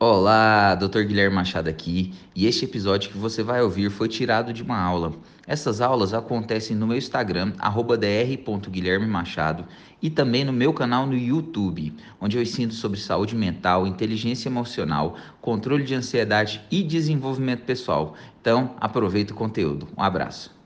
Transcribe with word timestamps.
Olá, 0.00 0.76
Dr. 0.76 1.00
Guilherme 1.00 1.34
Machado 1.34 1.68
aqui, 1.68 2.14
e 2.32 2.46
este 2.46 2.64
episódio 2.64 3.10
que 3.10 3.18
você 3.18 3.42
vai 3.42 3.60
ouvir 3.60 3.90
foi 3.90 4.06
tirado 4.06 4.52
de 4.52 4.62
uma 4.62 4.78
aula. 4.78 5.12
Essas 5.44 5.80
aulas 5.80 6.14
acontecem 6.14 6.76
no 6.76 6.86
meu 6.86 6.96
Instagram, 6.96 7.50
dr.guilhermemachado, 7.50 9.64
e 10.00 10.08
também 10.08 10.44
no 10.44 10.52
meu 10.52 10.72
canal 10.72 11.04
no 11.04 11.16
YouTube, 11.16 11.92
onde 12.20 12.36
eu 12.36 12.42
ensino 12.44 12.70
sobre 12.70 13.00
saúde 13.00 13.34
mental, 13.34 13.88
inteligência 13.88 14.48
emocional, 14.48 15.16
controle 15.40 15.82
de 15.82 15.96
ansiedade 15.96 16.60
e 16.70 16.84
desenvolvimento 16.84 17.64
pessoal. 17.64 18.14
Então, 18.40 18.76
aproveita 18.78 19.32
o 19.32 19.36
conteúdo. 19.36 19.88
Um 19.96 20.02
abraço. 20.04 20.56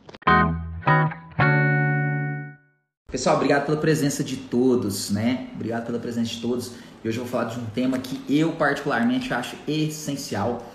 Pessoal, 3.10 3.36
obrigado 3.36 3.64
pela 3.64 3.78
presença 3.78 4.22
de 4.22 4.36
todos, 4.36 5.10
né? 5.10 5.48
Obrigado 5.54 5.86
pela 5.86 5.98
presença 5.98 6.30
de 6.30 6.40
todos. 6.40 6.91
E 7.04 7.08
hoje 7.08 7.18
eu 7.18 7.24
vou 7.24 7.32
falar 7.32 7.50
de 7.50 7.58
um 7.58 7.64
tema 7.66 7.98
que 7.98 8.22
eu 8.28 8.52
particularmente 8.52 9.34
acho 9.34 9.56
essencial, 9.66 10.72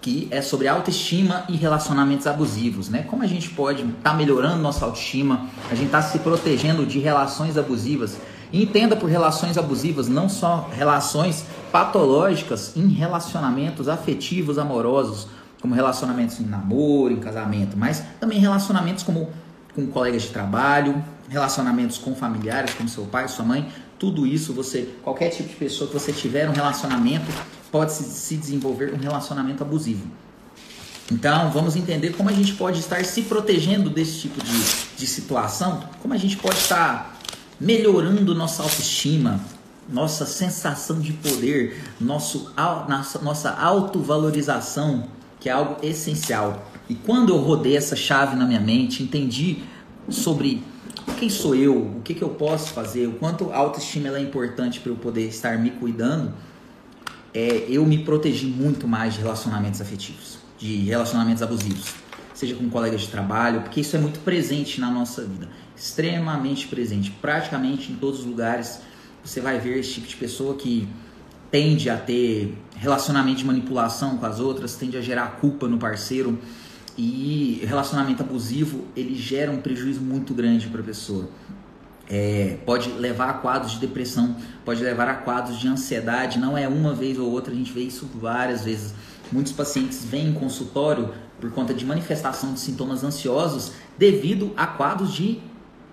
que 0.00 0.26
é 0.30 0.42
sobre 0.42 0.66
autoestima 0.66 1.44
e 1.48 1.56
relacionamentos 1.56 2.26
abusivos, 2.26 2.88
né? 2.88 3.04
Como 3.04 3.22
a 3.22 3.26
gente 3.26 3.50
pode 3.50 3.82
estar 3.82 4.10
tá 4.10 4.14
melhorando 4.14 4.60
nossa 4.60 4.84
autoestima, 4.84 5.46
a 5.70 5.74
gente 5.74 5.86
está 5.86 6.02
se 6.02 6.18
protegendo 6.18 6.84
de 6.84 6.98
relações 6.98 7.56
abusivas. 7.56 8.16
Entenda 8.52 8.96
por 8.96 9.08
relações 9.08 9.56
abusivas 9.56 10.08
não 10.08 10.28
só 10.28 10.68
relações 10.72 11.44
patológicas 11.70 12.76
em 12.76 12.88
relacionamentos 12.88 13.88
afetivos, 13.88 14.58
amorosos, 14.58 15.28
como 15.60 15.74
relacionamentos 15.74 16.40
em 16.40 16.44
namoro, 16.44 17.12
em 17.12 17.20
casamento, 17.20 17.76
mas 17.76 18.02
também 18.20 18.38
relacionamentos 18.38 19.02
como 19.02 19.30
com 19.74 19.86
colegas 19.88 20.22
de 20.22 20.28
trabalho, 20.28 21.04
relacionamentos 21.28 21.98
com 21.98 22.14
familiares, 22.14 22.72
como 22.74 22.88
seu 22.88 23.04
pai, 23.04 23.28
sua 23.28 23.44
mãe, 23.44 23.68
tudo 23.98 24.26
isso, 24.26 24.52
você, 24.52 24.88
qualquer 25.02 25.30
tipo 25.30 25.48
de 25.48 25.56
pessoa 25.56 25.88
que 25.88 25.94
você 25.94 26.12
tiver 26.12 26.48
um 26.48 26.52
relacionamento, 26.52 27.26
pode 27.70 27.92
se, 27.92 28.04
se 28.04 28.36
desenvolver 28.36 28.92
um 28.92 28.98
relacionamento 28.98 29.62
abusivo. 29.62 30.06
Então, 31.10 31.50
vamos 31.50 31.76
entender 31.76 32.10
como 32.10 32.28
a 32.28 32.32
gente 32.32 32.54
pode 32.54 32.80
estar 32.80 33.04
se 33.04 33.22
protegendo 33.22 33.88
desse 33.88 34.22
tipo 34.22 34.42
de, 34.42 34.62
de 34.96 35.06
situação, 35.06 35.88
como 36.02 36.12
a 36.12 36.16
gente 36.16 36.36
pode 36.36 36.56
estar 36.56 37.16
melhorando 37.60 38.34
nossa 38.34 38.62
autoestima, 38.62 39.40
nossa 39.88 40.26
sensação 40.26 41.00
de 41.00 41.12
poder, 41.12 41.80
nosso, 42.00 42.52
nossa, 42.88 43.20
nossa 43.20 43.50
autovalorização, 43.50 45.04
que 45.38 45.48
é 45.48 45.52
algo 45.52 45.76
essencial. 45.82 46.66
E 46.88 46.94
quando 46.94 47.32
eu 47.32 47.38
rodei 47.38 47.76
essa 47.76 47.94
chave 47.94 48.34
na 48.34 48.44
minha 48.44 48.60
mente, 48.60 49.02
entendi 49.02 49.58
sobre 50.08 50.62
quem 51.16 51.28
sou 51.28 51.54
eu, 51.54 51.76
o 51.76 52.00
que, 52.02 52.14
que 52.14 52.22
eu 52.22 52.28
posso 52.30 52.72
fazer, 52.72 53.06
o 53.06 53.12
quanto 53.12 53.50
a 53.50 53.56
autoestima 53.56 54.08
é 54.08 54.20
importante 54.20 54.80
para 54.80 54.92
eu 54.92 54.96
poder 54.96 55.26
estar 55.26 55.58
me 55.58 55.70
cuidando, 55.70 56.32
é, 57.34 57.66
eu 57.68 57.84
me 57.84 57.98
protegi 57.98 58.46
muito 58.46 58.86
mais 58.86 59.14
de 59.14 59.20
relacionamentos 59.20 59.80
afetivos, 59.80 60.38
de 60.58 60.84
relacionamentos 60.84 61.42
abusivos, 61.42 61.94
seja 62.34 62.54
com 62.54 62.68
colegas 62.68 63.02
de 63.02 63.08
trabalho, 63.08 63.62
porque 63.62 63.80
isso 63.80 63.96
é 63.96 63.98
muito 63.98 64.20
presente 64.20 64.80
na 64.80 64.90
nossa 64.90 65.22
vida, 65.22 65.48
extremamente 65.76 66.68
presente, 66.68 67.10
praticamente 67.10 67.92
em 67.92 67.96
todos 67.96 68.20
os 68.20 68.26
lugares 68.26 68.80
você 69.24 69.40
vai 69.40 69.58
ver 69.58 69.78
esse 69.78 69.94
tipo 69.94 70.06
de 70.06 70.16
pessoa 70.16 70.54
que 70.54 70.88
tende 71.50 71.90
a 71.90 71.96
ter 71.96 72.56
relacionamento 72.76 73.38
de 73.38 73.44
manipulação 73.44 74.18
com 74.18 74.26
as 74.26 74.38
outras, 74.38 74.76
tende 74.76 74.96
a 74.96 75.00
gerar 75.00 75.38
culpa 75.40 75.66
no 75.66 75.78
parceiro, 75.78 76.38
e 76.96 77.62
relacionamento 77.66 78.22
abusivo, 78.22 78.84
ele 78.96 79.14
gera 79.14 79.50
um 79.50 79.60
prejuízo 79.60 80.00
muito 80.00 80.32
grande 80.32 80.68
para 80.68 80.80
a 80.80 80.84
pessoa. 80.84 81.28
É, 82.08 82.58
pode 82.64 82.88
levar 82.90 83.28
a 83.28 83.32
quadros 83.34 83.72
de 83.72 83.80
depressão, 83.80 84.36
pode 84.64 84.82
levar 84.82 85.08
a 85.08 85.14
quadros 85.14 85.58
de 85.58 85.68
ansiedade. 85.68 86.38
Não 86.38 86.56
é 86.56 86.66
uma 86.66 86.94
vez 86.94 87.18
ou 87.18 87.30
outra, 87.30 87.52
a 87.52 87.56
gente 87.56 87.72
vê 87.72 87.82
isso 87.82 88.08
várias 88.14 88.64
vezes. 88.64 88.94
Muitos 89.30 89.52
pacientes 89.52 90.04
vêm 90.04 90.28
em 90.28 90.32
consultório 90.32 91.12
por 91.40 91.50
conta 91.50 91.74
de 91.74 91.84
manifestação 91.84 92.54
de 92.54 92.60
sintomas 92.60 93.04
ansiosos 93.04 93.72
devido 93.98 94.52
a 94.56 94.66
quadros 94.66 95.12
de 95.12 95.40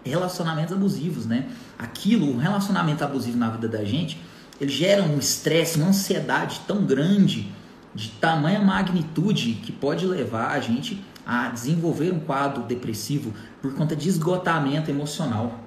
relacionamentos 0.05 0.73
abusivos, 0.73 1.25
né? 1.25 1.49
Aquilo, 1.77 2.29
o 2.29 2.37
relacionamento 2.37 3.03
abusivo 3.03 3.37
na 3.37 3.49
vida 3.49 3.67
da 3.67 3.83
gente, 3.83 4.21
ele 4.61 4.71
gera 4.71 5.01
um 5.01 5.17
estresse, 5.17 5.77
uma 5.79 5.87
ansiedade 5.87 6.61
tão 6.67 6.85
grande 6.85 7.51
de 7.93 8.09
tamanha 8.09 8.59
magnitude 8.59 9.53
que 9.63 9.71
pode 9.71 10.05
levar 10.05 10.51
a 10.51 10.59
gente 10.59 11.03
a 11.25 11.49
desenvolver 11.49 12.11
um 12.11 12.19
quadro 12.19 12.63
depressivo 12.63 13.33
por 13.61 13.73
conta 13.73 13.95
de 13.95 14.09
esgotamento 14.09 14.89
emocional. 14.89 15.59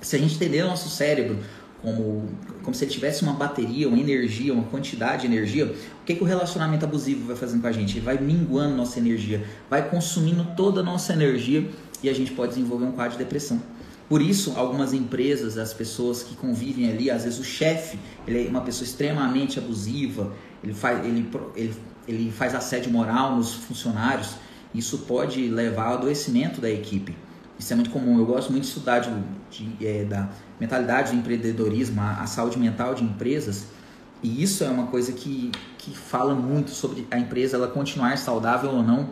Se 0.00 0.16
a 0.16 0.18
gente 0.18 0.34
entender 0.34 0.62
o 0.64 0.68
nosso 0.68 0.88
cérebro 0.88 1.38
como, 1.80 2.28
como 2.62 2.74
se 2.74 2.84
ele 2.84 2.90
tivesse 2.90 3.22
uma 3.22 3.32
bateria, 3.32 3.88
uma 3.88 3.98
energia, 3.98 4.52
uma 4.52 4.64
quantidade 4.64 5.22
de 5.22 5.28
energia, 5.28 5.66
o 5.66 6.04
que, 6.04 6.14
que 6.14 6.22
o 6.22 6.26
relacionamento 6.26 6.84
abusivo 6.84 7.26
vai 7.26 7.36
fazendo 7.36 7.60
com 7.60 7.68
a 7.68 7.72
gente? 7.72 7.98
Ele 7.98 8.04
vai 8.04 8.18
minguando 8.18 8.76
nossa 8.76 8.98
energia, 8.98 9.44
vai 9.70 9.88
consumindo 9.88 10.44
toda 10.56 10.80
a 10.80 10.82
nossa 10.82 11.12
energia 11.12 11.68
e 12.02 12.08
a 12.08 12.14
gente 12.14 12.32
pode 12.32 12.54
desenvolver 12.54 12.86
um 12.86 12.92
quadro 12.92 13.12
de 13.12 13.18
depressão. 13.18 13.60
Por 14.08 14.22
isso, 14.22 14.54
algumas 14.56 14.94
empresas, 14.94 15.58
as 15.58 15.74
pessoas 15.74 16.22
que 16.22 16.34
convivem 16.34 16.90
ali, 16.90 17.10
às 17.10 17.24
vezes 17.24 17.38
o 17.38 17.44
chefe, 17.44 17.98
ele 18.26 18.46
é 18.46 18.48
uma 18.48 18.62
pessoa 18.62 18.86
extremamente 18.86 19.58
abusiva, 19.58 20.32
ele 20.64 20.72
faz, 20.72 21.04
ele, 21.04 21.30
ele, 21.54 21.74
ele 22.06 22.32
faz 22.32 22.54
assédio 22.54 22.90
moral 22.90 23.36
nos 23.36 23.52
funcionários, 23.52 24.36
isso 24.74 24.98
pode 25.00 25.48
levar 25.48 25.88
ao 25.88 25.94
adoecimento 25.94 26.60
da 26.60 26.70
equipe. 26.70 27.14
Isso 27.58 27.72
é 27.72 27.76
muito 27.76 27.90
comum. 27.90 28.18
Eu 28.18 28.24
gosto 28.24 28.50
muito 28.50 28.62
de 28.62 28.68
estudar 28.68 29.00
de, 29.00 29.10
de, 29.50 29.86
é, 29.86 30.04
da 30.04 30.28
mentalidade 30.60 31.10
do 31.12 31.18
empreendedorismo, 31.18 32.00
a, 32.00 32.22
a, 32.22 32.26
saúde 32.26 32.58
mental 32.58 32.94
de 32.94 33.02
empresas. 33.02 33.66
E 34.22 34.42
isso 34.42 34.64
é 34.64 34.68
uma 34.68 34.86
coisa 34.86 35.12
que, 35.12 35.50
que 35.76 35.96
fala 35.96 36.34
muito 36.34 36.70
sobre 36.70 37.06
a 37.10 37.18
empresa 37.18 37.56
ela 37.56 37.68
continuar 37.68 38.16
saudável 38.16 38.70
ou 38.70 38.82
não 38.82 39.10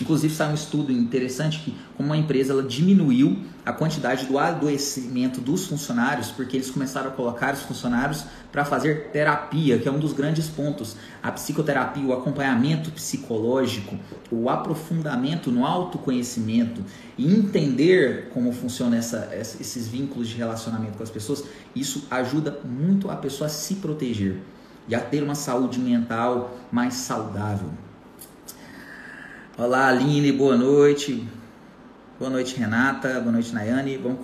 Inclusive 0.00 0.32
saiu 0.32 0.52
um 0.52 0.54
estudo 0.54 0.92
interessante 0.92 1.58
que 1.58 1.76
como 1.96 2.10
uma 2.10 2.16
empresa 2.16 2.52
ela 2.52 2.62
diminuiu 2.62 3.38
a 3.66 3.72
quantidade 3.72 4.26
do 4.26 4.38
adoecimento 4.38 5.40
dos 5.40 5.66
funcionários 5.66 6.30
porque 6.30 6.56
eles 6.56 6.70
começaram 6.70 7.08
a 7.08 7.12
colocar 7.12 7.54
os 7.54 7.62
funcionários 7.62 8.24
para 8.52 8.64
fazer 8.64 9.10
terapia, 9.12 9.78
que 9.78 9.88
é 9.88 9.92
um 9.92 9.98
dos 9.98 10.12
grandes 10.12 10.46
pontos. 10.46 10.96
A 11.22 11.32
psicoterapia, 11.32 12.04
o 12.04 12.12
acompanhamento 12.12 12.90
psicológico, 12.92 13.98
o 14.30 14.48
aprofundamento 14.48 15.50
no 15.50 15.66
autoconhecimento 15.66 16.84
e 17.16 17.26
entender 17.34 18.30
como 18.32 18.52
funciona 18.52 18.96
essa, 18.96 19.28
esses 19.34 19.88
vínculos 19.88 20.28
de 20.28 20.36
relacionamento 20.36 20.96
com 20.96 21.02
as 21.02 21.10
pessoas, 21.10 21.44
isso 21.74 22.06
ajuda 22.10 22.60
muito 22.64 23.10
a 23.10 23.16
pessoa 23.16 23.46
a 23.46 23.50
se 23.50 23.76
proteger 23.76 24.36
e 24.86 24.94
a 24.94 25.00
ter 25.00 25.22
uma 25.22 25.34
saúde 25.34 25.78
mental 25.78 26.56
mais 26.72 26.94
saudável. 26.94 27.87
Olá, 29.60 29.88
Aline, 29.88 30.30
boa 30.30 30.56
noite. 30.56 31.26
Boa 32.16 32.30
noite, 32.30 32.56
Renata. 32.56 33.18
Boa 33.18 33.32
noite, 33.32 33.52
Nayane. 33.52 33.96
Vamos, 33.96 34.20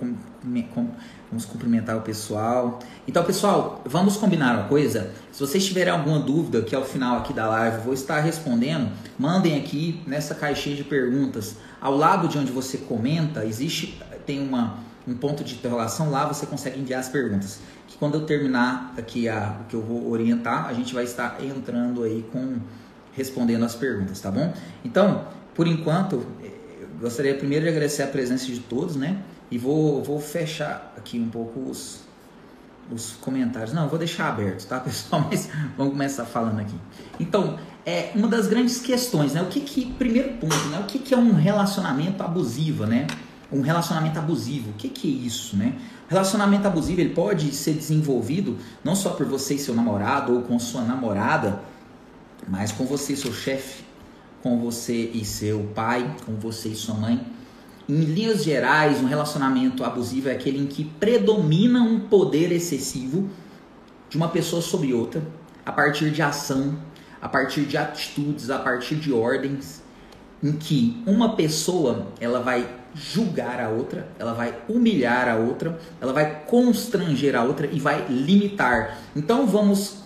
vamos 1.29 1.43
cumprimentar 1.43 1.97
o 1.97 2.01
pessoal. 2.01 2.79
Então, 3.05 3.21
pessoal, 3.21 3.81
vamos 3.83 4.15
combinar 4.15 4.55
uma 4.55 4.69
coisa. 4.69 5.11
Se 5.33 5.41
vocês 5.41 5.65
tiverem 5.65 5.91
alguma 5.91 6.19
dúvida, 6.19 6.61
que 6.61 6.73
ao 6.73 6.85
final 6.85 7.17
aqui 7.17 7.33
da 7.33 7.49
live 7.49 7.79
eu 7.79 7.83
vou 7.83 7.93
estar 7.93 8.21
respondendo, 8.21 8.89
mandem 9.19 9.59
aqui 9.59 10.01
nessa 10.07 10.33
caixinha 10.33 10.73
de 10.73 10.85
perguntas. 10.85 11.57
Ao 11.81 11.97
lado 11.97 12.29
de 12.29 12.37
onde 12.37 12.53
você 12.53 12.77
comenta, 12.77 13.43
existe 13.43 14.01
tem 14.25 14.39
uma, 14.39 14.79
um 15.05 15.15
ponto 15.15 15.43
de 15.43 15.55
interrogação 15.55 16.09
lá, 16.09 16.25
você 16.25 16.45
consegue 16.45 16.79
enviar 16.79 17.01
as 17.01 17.09
perguntas. 17.09 17.59
Que 17.89 17.97
quando 17.97 18.15
eu 18.15 18.25
terminar 18.25 18.93
aqui 18.97 19.27
a, 19.27 19.57
o 19.59 19.65
que 19.65 19.73
eu 19.73 19.81
vou 19.81 20.09
orientar, 20.09 20.67
a 20.67 20.71
gente 20.71 20.93
vai 20.93 21.03
estar 21.03 21.43
entrando 21.43 22.03
aí 22.03 22.25
com 22.31 22.57
respondendo 23.15 23.63
as 23.63 23.75
perguntas, 23.75 24.19
tá 24.19 24.29
bom? 24.29 24.53
Então, 24.83 25.27
por 25.53 25.67
enquanto, 25.67 26.25
gostaria 26.99 27.35
primeiro 27.35 27.63
de 27.63 27.69
agradecer 27.71 28.03
a 28.03 28.07
presença 28.07 28.45
de 28.45 28.59
todos, 28.59 28.95
né? 28.95 29.17
E 29.49 29.57
vou, 29.57 30.03
vou 30.03 30.19
fechar 30.19 30.93
aqui 30.97 31.19
um 31.19 31.29
pouco 31.29 31.59
os, 31.69 32.01
os 32.91 33.13
comentários. 33.21 33.73
Não, 33.73 33.87
vou 33.87 33.97
deixar 33.97 34.29
aberto, 34.29 34.67
tá, 34.67 34.79
pessoal? 34.81 35.27
Mas 35.29 35.49
vamos 35.77 35.93
começar 35.93 36.25
falando 36.25 36.59
aqui. 36.59 36.75
Então, 37.19 37.57
é 37.85 38.11
uma 38.15 38.27
das 38.27 38.47
grandes 38.47 38.79
questões, 38.79 39.33
né? 39.33 39.41
O 39.41 39.47
que 39.47 39.61
que, 39.61 39.85
primeiro 39.93 40.33
ponto, 40.33 40.67
né? 40.69 40.79
O 40.79 40.83
que 40.83 40.99
que 40.99 41.13
é 41.13 41.17
um 41.17 41.33
relacionamento 41.33 42.21
abusivo, 42.23 42.85
né? 42.85 43.07
Um 43.51 43.61
relacionamento 43.61 44.17
abusivo, 44.17 44.71
o 44.71 44.73
que 44.73 44.89
que 44.89 45.07
é 45.07 45.25
isso, 45.25 45.55
né? 45.55 45.75
Relacionamento 46.09 46.67
abusivo, 46.67 46.99
ele 46.99 47.13
pode 47.13 47.53
ser 47.53 47.73
desenvolvido 47.73 48.57
não 48.83 48.95
só 48.95 49.11
por 49.11 49.25
você 49.25 49.53
e 49.53 49.59
seu 49.59 49.75
namorado 49.75 50.33
ou 50.33 50.41
com 50.41 50.57
sua 50.59 50.81
namorada, 50.81 51.61
mas 52.47 52.71
com 52.71 52.85
você 52.85 53.13
e 53.13 53.17
seu 53.17 53.33
chefe, 53.33 53.83
com 54.41 54.59
você 54.59 55.11
e 55.13 55.25
seu 55.25 55.71
pai, 55.73 56.15
com 56.25 56.35
você 56.35 56.69
e 56.69 56.75
sua 56.75 56.95
mãe. 56.95 57.25
Em 57.87 58.01
linhas 58.01 58.43
gerais, 58.43 59.01
um 59.01 59.05
relacionamento 59.05 59.83
abusivo 59.83 60.29
é 60.29 60.33
aquele 60.33 60.59
em 60.59 60.67
que 60.67 60.83
predomina 60.83 61.81
um 61.81 61.99
poder 61.99 62.51
excessivo 62.51 63.29
de 64.09 64.17
uma 64.17 64.29
pessoa 64.29 64.61
sobre 64.61 64.93
outra, 64.93 65.21
a 65.65 65.71
partir 65.71 66.11
de 66.11 66.21
ação, 66.21 66.77
a 67.21 67.27
partir 67.27 67.61
de 67.61 67.77
atitudes, 67.77 68.49
a 68.49 68.59
partir 68.59 68.95
de 68.95 69.11
ordens, 69.11 69.83
em 70.43 70.51
que 70.53 71.01
uma 71.05 71.35
pessoa 71.35 72.07
ela 72.19 72.39
vai 72.39 72.69
julgar 72.93 73.59
a 73.59 73.69
outra, 73.69 74.07
ela 74.17 74.33
vai 74.33 74.57
humilhar 74.69 75.27
a 75.27 75.35
outra, 75.35 75.79
ela 75.99 76.13
vai 76.13 76.43
constranger 76.45 77.35
a 77.35 77.43
outra 77.43 77.67
e 77.71 77.79
vai 77.79 78.05
limitar. 78.07 78.97
Então 79.15 79.45
vamos 79.45 80.04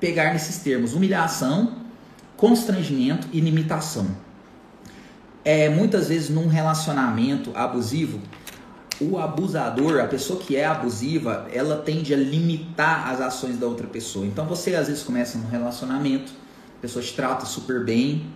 pegar 0.00 0.32
nesses 0.32 0.58
termos: 0.58 0.94
humilhação, 0.94 1.76
constrangimento 2.36 3.28
e 3.32 3.40
limitação. 3.40 4.06
É, 5.44 5.68
muitas 5.68 6.08
vezes 6.08 6.28
num 6.28 6.48
relacionamento 6.48 7.50
abusivo, 7.54 8.20
o 9.00 9.18
abusador, 9.18 10.00
a 10.00 10.06
pessoa 10.06 10.38
que 10.38 10.56
é 10.56 10.66
abusiva, 10.66 11.48
ela 11.52 11.76
tende 11.76 12.12
a 12.12 12.16
limitar 12.16 13.08
as 13.08 13.20
ações 13.20 13.58
da 13.58 13.66
outra 13.66 13.86
pessoa. 13.86 14.26
Então 14.26 14.46
você 14.46 14.74
às 14.74 14.88
vezes 14.88 15.02
começa 15.02 15.38
num 15.38 15.48
relacionamento, 15.48 16.32
a 16.78 16.80
pessoa 16.82 17.02
te 17.02 17.14
trata 17.14 17.46
super 17.46 17.82
bem 17.82 18.26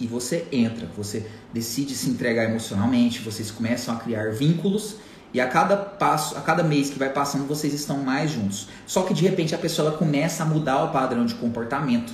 e 0.00 0.06
você 0.06 0.46
entra, 0.50 0.88
você 0.96 1.26
decide 1.52 1.94
se 1.94 2.08
entregar 2.08 2.44
emocionalmente, 2.44 3.20
vocês 3.20 3.50
começam 3.50 3.94
a 3.94 3.98
criar 3.98 4.32
vínculos 4.32 4.96
e 5.34 5.40
a 5.40 5.48
cada 5.48 5.76
passo, 5.76 6.38
a 6.38 6.40
cada 6.40 6.62
mês 6.62 6.88
que 6.88 6.98
vai 6.98 7.10
passando, 7.10 7.44
vocês 7.46 7.74
estão 7.74 7.98
mais 7.98 8.30
juntos. 8.30 8.68
Só 8.86 9.02
que 9.02 9.12
de 9.12 9.22
repente 9.22 9.52
a 9.52 9.58
pessoa 9.58 9.88
ela 9.88 9.98
começa 9.98 10.44
a 10.44 10.46
mudar 10.46 10.84
o 10.84 10.92
padrão 10.92 11.26
de 11.26 11.34
comportamento. 11.34 12.12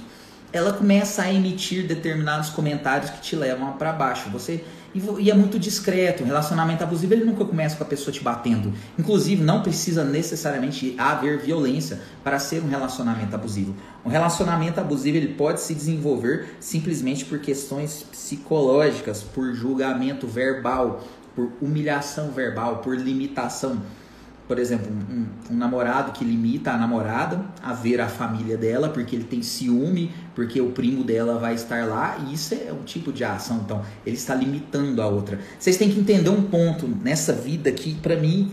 Ela 0.50 0.72
começa 0.72 1.22
a 1.22 1.32
emitir 1.32 1.86
determinados 1.86 2.48
comentários 2.48 3.10
que 3.10 3.20
te 3.20 3.36
levam 3.36 3.74
para 3.74 3.92
baixo. 3.92 4.30
Você 4.30 4.64
e, 4.94 5.30
é 5.30 5.34
muito 5.34 5.58
discreto. 5.58 6.22
O 6.22 6.26
relacionamento 6.26 6.82
abusivo 6.82 7.14
ele 7.14 7.24
nunca 7.24 7.44
começa 7.44 7.76
com 7.76 7.84
a 7.84 7.86
pessoa 7.86 8.12
te 8.12 8.22
batendo. 8.22 8.72
Inclusive, 8.98 9.42
não 9.42 9.62
precisa 9.62 10.02
necessariamente 10.02 10.94
haver 10.98 11.38
violência 11.38 12.00
para 12.24 12.38
ser 12.38 12.62
um 12.62 12.68
relacionamento 12.68 13.34
abusivo. 13.34 13.74
Um 14.04 14.08
relacionamento 14.08 14.80
abusivo 14.80 15.16
ele 15.16 15.34
pode 15.34 15.60
se 15.60 15.74
desenvolver 15.74 16.56
simplesmente 16.58 17.24
por 17.24 17.38
questões 17.38 18.02
psicológicas, 18.10 19.22
por 19.22 19.54
julgamento 19.54 20.26
verbal, 20.26 21.04
por 21.34 21.50
humilhação 21.60 22.30
verbal, 22.30 22.78
por 22.78 22.96
limitação 22.96 23.80
por 24.50 24.58
exemplo, 24.58 24.90
um, 24.90 25.26
um, 25.48 25.56
namorado 25.56 26.10
que 26.10 26.24
limita 26.24 26.72
a 26.72 26.76
namorada 26.76 27.40
a 27.62 27.72
ver 27.72 28.00
a 28.00 28.08
família 28.08 28.56
dela 28.56 28.88
porque 28.88 29.14
ele 29.14 29.22
tem 29.22 29.44
ciúme, 29.44 30.12
porque 30.34 30.60
o 30.60 30.70
primo 30.72 31.04
dela 31.04 31.38
vai 31.38 31.54
estar 31.54 31.86
lá, 31.86 32.18
e 32.18 32.34
isso 32.34 32.54
é 32.54 32.72
um 32.72 32.82
tipo 32.82 33.12
de 33.12 33.22
ação. 33.22 33.60
Então, 33.64 33.80
ele 34.04 34.16
está 34.16 34.34
limitando 34.34 35.00
a 35.00 35.06
outra. 35.06 35.38
Vocês 35.56 35.76
têm 35.76 35.88
que 35.88 36.00
entender 36.00 36.30
um 36.30 36.42
ponto 36.42 36.88
nessa 36.88 37.32
vida 37.32 37.70
que, 37.70 37.94
para 37.94 38.16
mim, 38.16 38.50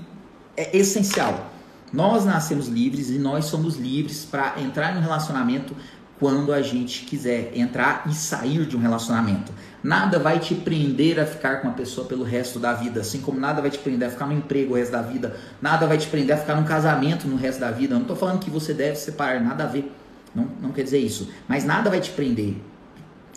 é 0.55 0.77
essencial. 0.77 1.51
Nós 1.91 2.25
nascemos 2.25 2.67
livres 2.67 3.09
e 3.09 3.17
nós 3.17 3.45
somos 3.45 3.77
livres 3.77 4.23
para 4.23 4.61
entrar 4.61 4.95
em 4.95 4.99
um 4.99 5.01
relacionamento 5.01 5.75
quando 6.19 6.53
a 6.53 6.61
gente 6.61 7.05
quiser 7.05 7.51
entrar 7.55 8.03
e 8.07 8.13
sair 8.13 8.67
de 8.67 8.77
um 8.77 8.79
relacionamento. 8.79 9.51
Nada 9.83 10.17
vai 10.17 10.39
te 10.39 10.55
prender 10.55 11.19
a 11.19 11.25
ficar 11.25 11.61
com 11.61 11.67
uma 11.67 11.73
pessoa 11.75 12.07
pelo 12.07 12.23
resto 12.23 12.59
da 12.59 12.73
vida, 12.73 13.01
assim 13.01 13.21
como 13.21 13.39
nada 13.39 13.61
vai 13.61 13.69
te 13.69 13.77
prender 13.77 14.07
a 14.07 14.11
ficar 14.11 14.25
no 14.25 14.33
emprego 14.33 14.73
o 14.73 14.75
resto 14.75 14.91
da 14.91 15.01
vida, 15.01 15.37
nada 15.61 15.85
vai 15.85 15.97
te 15.97 16.07
prender 16.07 16.35
a 16.35 16.39
ficar 16.39 16.55
num 16.55 16.63
casamento 16.63 17.27
no 17.27 17.35
resto 17.35 17.59
da 17.59 17.71
vida. 17.71 17.93
Eu 17.93 17.97
não 17.97 18.03
estou 18.03 18.17
falando 18.17 18.39
que 18.39 18.49
você 18.49 18.73
deve 18.73 18.95
separar, 18.95 19.39
nada 19.39 19.63
a 19.63 19.67
ver. 19.67 19.91
Não, 20.33 20.47
não 20.61 20.71
quer 20.71 20.83
dizer 20.83 20.99
isso. 20.99 21.29
Mas 21.47 21.63
nada 21.63 21.89
vai 21.89 21.99
te 21.99 22.11
prender. 22.11 22.55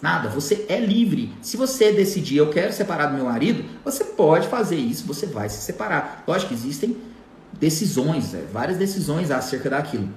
Nada, 0.03 0.29
você 0.31 0.65
é 0.69 0.81
livre. 0.81 1.33
Se 1.43 1.57
você 1.59 1.93
decidir, 1.93 2.39
eu 2.39 2.49
quero 2.49 2.73
separar 2.73 3.07
do 3.07 3.15
meu 3.15 3.27
marido, 3.27 3.65
você 3.85 4.03
pode 4.03 4.49
fazer 4.49 4.77
isso, 4.77 5.07
você 5.07 5.27
vai 5.27 5.49
se 5.49 5.61
separar. 5.61 6.25
Lógico 6.27 6.49
que 6.49 6.55
existem 6.55 6.97
decisões, 7.53 8.35
é, 8.35 8.43
várias 8.51 8.79
decisões 8.79 9.31
acerca 9.31 9.69
daquilo. 9.69 10.09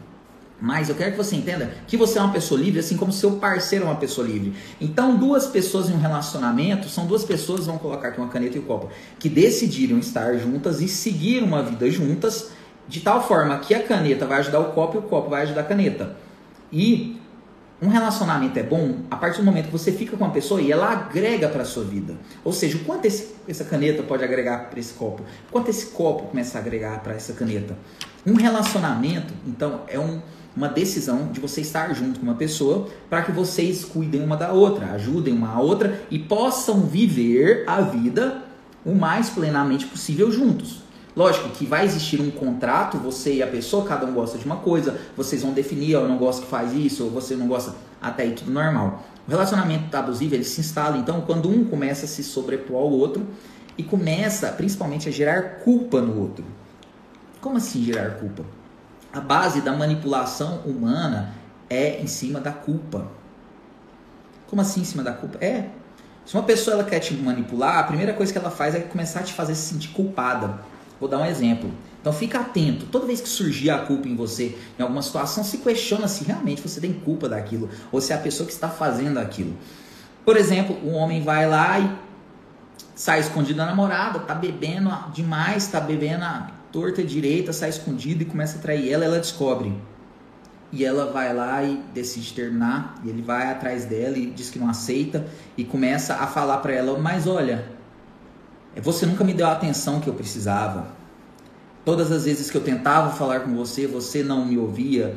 Mas 0.64 0.88
eu 0.88 0.96
quero 0.96 1.12
que 1.12 1.18
você 1.18 1.36
entenda 1.36 1.74
que 1.86 1.98
você 1.98 2.18
é 2.18 2.22
uma 2.22 2.32
pessoa 2.32 2.58
livre, 2.58 2.80
assim 2.80 2.96
como 2.96 3.12
seu 3.12 3.32
parceiro 3.32 3.84
é 3.84 3.88
uma 3.90 3.98
pessoa 3.98 4.26
livre. 4.26 4.54
Então, 4.80 5.18
duas 5.18 5.46
pessoas 5.46 5.90
em 5.90 5.94
um 5.94 5.98
relacionamento 5.98 6.88
são 6.88 7.06
duas 7.06 7.26
pessoas, 7.26 7.66
vamos 7.66 7.82
colocar 7.82 8.08
aqui 8.08 8.22
uma 8.22 8.30
caneta 8.30 8.56
e 8.56 8.62
um 8.62 8.64
copo, 8.64 8.88
que 9.20 9.28
decidiram 9.28 10.00
estar 10.00 10.38
juntas 10.38 10.80
e 10.80 10.88
seguir 10.88 11.44
uma 11.44 11.62
vida 11.62 11.92
juntas, 11.92 12.52
de 12.88 13.02
tal 13.02 13.28
forma 13.28 13.60
que 13.60 13.74
a 13.74 13.84
caneta 13.84 14.26
vai 14.26 14.40
ajudar 14.40 14.62
o 14.62 14.72
copo 14.72 14.96
e 14.96 15.00
o 15.00 15.02
copo 15.02 15.30
vai 15.30 15.42
ajudar 15.42 15.60
a 15.60 15.66
caneta. 15.66 16.16
E 16.72 17.20
um 17.82 17.90
relacionamento 17.90 18.58
é 18.58 18.64
bom 18.64 19.00
a 19.12 19.18
partir 19.18 19.40
do 19.40 19.44
momento 19.44 19.66
que 19.66 19.72
você 19.74 19.92
fica 19.92 20.16
com 20.16 20.24
uma 20.24 20.32
pessoa 20.32 20.62
e 20.62 20.72
ela 20.72 20.90
agrega 20.90 21.50
para 21.50 21.66
sua 21.66 21.84
vida. 21.84 22.16
Ou 22.42 22.54
seja, 22.54 22.78
o 22.78 22.86
quanto 22.86 23.04
esse, 23.04 23.36
essa 23.50 23.66
caneta 23.66 24.02
pode 24.02 24.24
agregar 24.24 24.70
para 24.70 24.80
esse 24.80 24.94
copo, 24.94 25.24
quanto 25.52 25.70
esse 25.70 25.88
copo 25.88 26.28
começa 26.28 26.58
a 26.58 26.62
agregar 26.62 27.04
para 27.04 27.16
essa 27.16 27.34
caneta. 27.34 27.78
Um 28.26 28.36
relacionamento, 28.36 29.34
então, 29.46 29.82
é 29.90 30.00
um 30.00 30.22
uma 30.56 30.68
decisão 30.68 31.30
de 31.32 31.40
você 31.40 31.62
estar 31.62 31.94
junto 31.94 32.20
com 32.20 32.26
uma 32.26 32.36
pessoa 32.36 32.88
para 33.10 33.24
que 33.24 33.32
vocês 33.32 33.84
cuidem 33.84 34.24
uma 34.24 34.38
da 34.38 34.52
outra, 34.52 34.92
ajudem 34.92 35.34
uma 35.34 35.50
a 35.50 35.60
outra 35.60 36.02
e 36.12 36.20
possam 36.20 36.82
viver 36.82 37.64
a 37.68 37.82
vida 37.82 38.44
o 38.86 38.94
mais 38.94 39.30
plenamente 39.30 39.86
possível 39.86 40.32
juntos. 40.32 40.84
Lógico 41.16 41.50
que 41.50 41.66
vai 41.66 41.86
existir 41.86 42.20
um 42.20 42.32
contrato, 42.32 42.98
você 42.98 43.36
e 43.36 43.44
a 43.44 43.48
pessoa, 43.48 43.86
cada 43.86 44.06
um 44.06 44.14
gosta 44.14 44.38
de 44.38 44.46
uma 44.46 44.58
coisa, 44.58 45.00
vocês 45.16 45.44
vão 45.44 45.52
definir, 45.52 45.92
eu 45.92 46.08
não 46.08 46.18
gosto 46.18 46.44
que 46.44 46.48
faz 46.48 46.74
isso, 46.74 47.04
ou 47.04 47.12
você 47.12 47.36
não 47.36 47.48
gosta, 47.48 47.76
até 48.02 48.24
aí 48.24 48.32
tudo 48.32 48.52
normal. 48.52 49.04
O 49.28 49.32
relacionamento 49.32 49.96
abusivo, 49.96 50.34
ele 50.34 50.44
se 50.44 50.60
instala, 50.60 50.98
então, 50.98 51.22
quando 51.22 51.50
um 51.50 51.66
começa 51.66 52.06
a 52.06 52.08
se 52.08 52.24
sobrepor 52.24 52.78
ao 52.78 52.92
outro 52.92 53.26
e 53.78 53.84
começa, 53.84 54.48
principalmente, 54.50 55.08
a 55.08 55.12
gerar 55.12 55.60
culpa 55.60 56.02
no 56.02 56.20
outro. 56.20 56.44
Como 57.40 57.58
assim 57.58 57.84
gerar 57.84 58.16
culpa? 58.16 58.44
A 59.14 59.22
base 59.22 59.62
da 59.62 59.72
manipulação 59.72 60.62
humana 60.66 61.36
é 61.70 62.02
em 62.02 62.08
cima 62.08 62.40
da 62.40 62.52
culpa. 62.52 63.08
Como 64.48 64.62
assim 64.62 64.82
em 64.82 64.86
cima 64.86 65.04
da 65.04 65.14
culpa? 65.14 65.38
É. 65.40 65.70
Se 66.26 66.36
uma 66.36 66.44
pessoa 66.44 66.76
ela 66.76 66.84
quer 66.84 67.00
te 67.00 67.14
manipular, 67.14 67.78
a 67.78 67.84
primeira 67.84 68.14
coisa 68.14 68.32
que 68.32 68.38
ela 68.38 68.50
faz 68.50 68.74
é 68.74 68.80
começar 68.80 69.20
a 69.20 69.24
te 69.24 69.34
fazer 69.34 69.54
se 69.54 69.74
sentir 69.74 69.90
culpada. 69.90 70.60
Vou 71.00 71.08
dar 71.08 71.20
um 71.20 71.26
exemplo. 71.26 71.72
Então 72.02 72.12
fica 72.12 72.40
atento. 72.40 72.86
Toda 72.88 73.06
vez 73.06 73.22
que 73.22 73.30
surgir 73.30 73.70
a 73.70 73.80
culpa 73.80 74.08
em 74.08 74.16
você, 74.16 74.58
em 74.80 74.82
alguma 74.82 75.02
situação, 75.02 75.44
se 75.44 75.60
questiona 75.60 76.08
se 76.08 76.24
realmente 76.24 76.62
você 76.62 76.82
tem 76.82 76.94
culpa 76.94 77.30
daquilo 77.30 77.70
ou 77.92 78.02
se 78.02 78.14
é 78.14 78.16
a 78.16 78.20
pessoa 78.20 78.48
que 78.48 78.54
está 78.54 78.70
fazendo 78.70 79.20
aquilo. 79.20 79.56
Por 80.26 80.38
exemplo, 80.38 80.76
um 80.84 80.94
homem 80.96 81.22
vai 81.22 81.48
lá 81.48 81.80
e 81.80 81.90
sai 82.96 83.20
escondido 83.20 83.58
da 83.58 83.66
namorada, 83.66 84.20
tá 84.20 84.34
bebendo 84.34 84.90
demais, 85.14 85.68
tá 85.68 85.80
bebendo 85.80 86.24
torta 86.74 87.04
direita, 87.04 87.54
sai 87.54 87.70
escondido 87.70 88.24
e 88.24 88.26
começa 88.26 88.58
a 88.58 88.62
trair 88.62 88.92
ela, 88.92 89.06
ela 89.06 89.20
descobre. 89.20 89.74
E 90.72 90.84
ela 90.84 91.12
vai 91.12 91.32
lá 91.32 91.64
e 91.64 91.84
decide 91.94 92.34
terminar, 92.34 92.96
e 93.04 93.10
ele 93.10 93.22
vai 93.22 93.52
atrás 93.52 93.86
dela 93.86 94.18
e 94.18 94.26
diz 94.26 94.50
que 94.50 94.58
não 94.58 94.68
aceita 94.68 95.28
e 95.56 95.64
começa 95.64 96.16
a 96.16 96.26
falar 96.26 96.58
para 96.58 96.74
ela: 96.74 96.98
"Mas 96.98 97.28
olha, 97.28 97.64
você 98.82 99.06
nunca 99.06 99.24
me 99.24 99.36
deu 99.36 99.46
a 99.46 99.52
atenção 99.52 100.00
que 100.00 100.08
eu 100.08 100.16
precisava. 100.16 100.88
Todas 101.86 102.12
as 102.12 102.26
vezes 102.26 102.50
que 102.50 102.58
eu 102.58 102.64
tentava 102.64 103.12
falar 103.12 103.42
com 103.42 103.56
você, 103.56 103.86
você 103.86 104.24
não 104.24 104.46
me 104.46 104.58
ouvia 104.58 105.16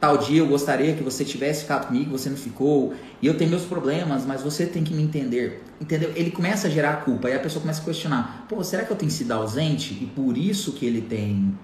tal 0.00 0.16
dia 0.16 0.38
eu 0.38 0.46
gostaria 0.46 0.94
que 0.94 1.02
você 1.02 1.24
tivesse 1.24 1.62
ficado 1.62 1.88
comigo, 1.88 2.10
você 2.10 2.30
não 2.30 2.36
ficou, 2.36 2.94
e 3.20 3.26
eu 3.26 3.36
tenho 3.36 3.50
meus 3.50 3.64
problemas, 3.64 4.24
mas 4.24 4.42
você 4.42 4.64
tem 4.64 4.82
que 4.82 4.94
me 4.94 5.02
entender. 5.02 5.62
Entendeu? 5.78 6.12
Ele 6.16 6.30
começa 6.30 6.68
a 6.68 6.70
gerar 6.70 7.04
culpa, 7.04 7.28
e 7.28 7.34
a 7.34 7.38
pessoa 7.38 7.60
começa 7.60 7.82
a 7.82 7.84
questionar: 7.84 8.46
pô, 8.48 8.64
será 8.64 8.84
que 8.84 8.90
eu 8.90 8.96
tenho 8.96 9.10
sido 9.10 9.30
ausente? 9.32 9.92
E 9.92 10.06
por 10.06 10.38
isso 10.38 10.72
que 10.72 10.86
ele 10.86 11.02
tem. 11.02 11.54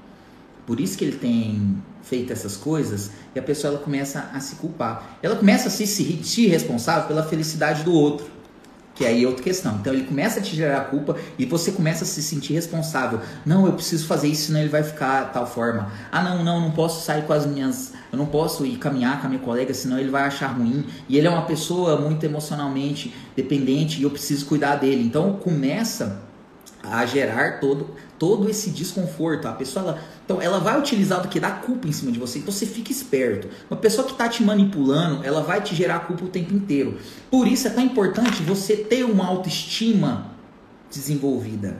Por 0.66 0.80
isso 0.80 0.98
que 0.98 1.04
ele 1.04 1.16
tem 1.16 1.82
feito 2.02 2.32
essas 2.32 2.56
coisas, 2.56 3.12
e 3.34 3.38
a 3.38 3.42
pessoa 3.42 3.72
ela 3.72 3.82
começa 3.82 4.30
a 4.32 4.40
se 4.40 4.56
culpar. 4.56 5.18
Ela 5.22 5.36
começa 5.36 5.68
a 5.68 5.70
se 5.70 5.86
sentir 5.86 6.48
responsável 6.48 7.08
pela 7.08 7.22
felicidade 7.22 7.84
do 7.84 7.92
outro. 7.92 8.26
Que 8.96 9.04
aí 9.04 9.22
é 9.22 9.26
outra 9.26 9.44
questão. 9.44 9.76
Então 9.76 9.92
ele 9.92 10.04
começa 10.04 10.40
a 10.40 10.42
te 10.42 10.56
gerar 10.56 10.86
culpa 10.86 11.16
e 11.38 11.44
você 11.44 11.70
começa 11.70 12.02
a 12.02 12.06
se 12.06 12.22
sentir 12.22 12.54
responsável. 12.54 13.20
Não, 13.44 13.66
eu 13.66 13.74
preciso 13.74 14.06
fazer 14.06 14.28
isso, 14.28 14.46
senão 14.46 14.60
ele 14.60 14.70
vai 14.70 14.82
ficar 14.82 15.32
tal 15.32 15.46
forma. 15.46 15.92
Ah, 16.10 16.22
não, 16.22 16.42
não, 16.42 16.60
não 16.60 16.70
posso 16.70 17.04
sair 17.04 17.22
com 17.24 17.32
as 17.34 17.44
minhas. 17.46 17.92
Eu 18.10 18.18
não 18.18 18.26
posso 18.26 18.64
ir 18.64 18.78
caminhar 18.78 19.20
com 19.20 19.26
a 19.26 19.30
minha 19.30 19.42
colega, 19.42 19.74
senão 19.74 19.98
ele 19.98 20.10
vai 20.10 20.22
achar 20.22 20.48
ruim. 20.48 20.86
E 21.08 21.18
ele 21.18 21.26
é 21.26 21.30
uma 21.30 21.42
pessoa 21.42 22.00
muito 22.00 22.24
emocionalmente 22.24 23.14
dependente 23.36 24.00
e 24.00 24.04
eu 24.04 24.10
preciso 24.10 24.46
cuidar 24.46 24.76
dele. 24.76 25.04
Então 25.04 25.34
começa 25.34 26.24
a 26.82 27.04
gerar 27.04 27.60
todo, 27.60 27.90
todo 28.18 28.48
esse 28.48 28.70
desconforto. 28.70 29.46
A 29.46 29.52
pessoa, 29.52 29.84
ela, 29.84 30.02
então, 30.24 30.40
ela 30.40 30.58
vai 30.58 30.78
utilizar 30.78 31.24
o 31.24 31.28
que 31.28 31.40
dá 31.40 31.50
culpa 31.50 31.86
em 31.88 31.92
cima 31.92 32.10
de 32.12 32.18
você. 32.18 32.38
Então, 32.38 32.52
você 32.52 32.66
fica 32.66 32.90
esperto. 32.92 33.48
Uma 33.70 33.78
pessoa 33.78 34.06
que 34.06 34.12
está 34.12 34.28
te 34.28 34.42
manipulando, 34.42 35.24
ela 35.24 35.42
vai 35.42 35.60
te 35.62 35.74
gerar 35.74 36.00
culpa 36.00 36.24
o 36.24 36.28
tempo 36.28 36.54
inteiro. 36.54 36.98
Por 37.30 37.46
isso 37.46 37.66
é 37.66 37.70
tão 37.70 37.84
importante 37.84 38.42
você 38.42 38.76
ter 38.76 39.04
uma 39.04 39.26
autoestima 39.26 40.32
desenvolvida. 40.90 41.78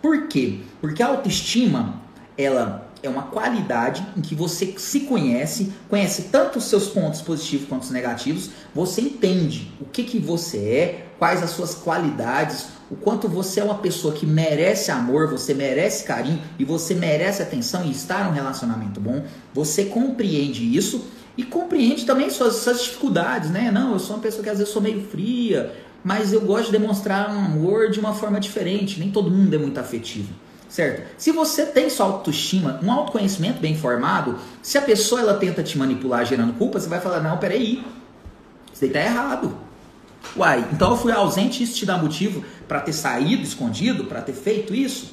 Por 0.00 0.26
quê? 0.26 0.60
Porque 0.80 1.02
a 1.02 1.06
autoestima, 1.06 2.02
ela 2.36 2.90
é 3.02 3.08
uma 3.08 3.22
qualidade 3.24 4.06
em 4.16 4.20
que 4.20 4.34
você 4.34 4.74
se 4.78 5.00
conhece, 5.00 5.72
conhece 5.88 6.24
tanto 6.30 6.58
os 6.58 6.64
seus 6.64 6.88
pontos 6.88 7.20
positivos 7.20 7.68
quanto 7.68 7.82
os 7.82 7.90
negativos, 7.90 8.50
você 8.74 9.00
entende 9.00 9.72
o 9.80 9.84
que, 9.84 10.04
que 10.04 10.18
você 10.18 10.58
é, 10.58 11.06
quais 11.22 11.40
as 11.40 11.50
suas 11.50 11.72
qualidades, 11.72 12.66
o 12.90 12.96
quanto 12.96 13.28
você 13.28 13.60
é 13.60 13.64
uma 13.64 13.76
pessoa 13.76 14.12
que 14.12 14.26
merece 14.26 14.90
amor, 14.90 15.30
você 15.30 15.54
merece 15.54 16.02
carinho 16.02 16.42
e 16.58 16.64
você 16.64 16.96
merece 16.96 17.40
atenção 17.40 17.84
e 17.84 17.92
estar 17.92 18.24
num 18.24 18.32
relacionamento 18.32 19.00
bom, 19.00 19.22
você 19.54 19.84
compreende 19.84 20.76
isso 20.76 21.06
e 21.36 21.44
compreende 21.44 22.04
também 22.04 22.28
suas, 22.28 22.56
suas 22.56 22.82
dificuldades, 22.82 23.50
né? 23.50 23.70
Não, 23.70 23.92
eu 23.92 24.00
sou 24.00 24.16
uma 24.16 24.22
pessoa 24.22 24.42
que 24.42 24.50
às 24.50 24.58
vezes 24.58 24.72
sou 24.72 24.82
meio 24.82 25.00
fria, 25.10 25.72
mas 26.02 26.32
eu 26.32 26.40
gosto 26.40 26.66
de 26.66 26.72
demonstrar 26.72 27.32
um 27.32 27.38
amor 27.38 27.88
de 27.88 28.00
uma 28.00 28.14
forma 28.14 28.40
diferente, 28.40 28.98
nem 28.98 29.12
todo 29.12 29.30
mundo 29.30 29.54
é 29.54 29.58
muito 29.58 29.78
afetivo. 29.78 30.34
certo? 30.68 31.06
Se 31.16 31.30
você 31.30 31.66
tem 31.66 31.88
sua 31.88 32.06
autoestima, 32.06 32.80
um 32.82 32.90
autoconhecimento 32.90 33.60
bem 33.60 33.76
formado, 33.76 34.40
se 34.60 34.76
a 34.76 34.82
pessoa 34.82 35.20
ela 35.20 35.34
tenta 35.34 35.62
te 35.62 35.78
manipular 35.78 36.26
gerando 36.26 36.54
culpa, 36.54 36.80
você 36.80 36.88
vai 36.88 37.00
falar: 37.00 37.20
não, 37.20 37.38
peraí, 37.38 37.84
isso 38.72 38.80
daí 38.80 38.90
tá 38.90 39.00
errado. 39.00 39.70
Uai, 40.36 40.66
então 40.72 40.92
eu 40.92 40.96
fui 40.96 41.12
ausente, 41.12 41.62
isso 41.62 41.76
te 41.76 41.84
dá 41.84 41.98
motivo 41.98 42.44
para 42.66 42.80
ter 42.80 42.92
saído 42.92 43.42
escondido, 43.42 44.04
para 44.04 44.22
ter 44.22 44.32
feito 44.32 44.74
isso? 44.74 45.12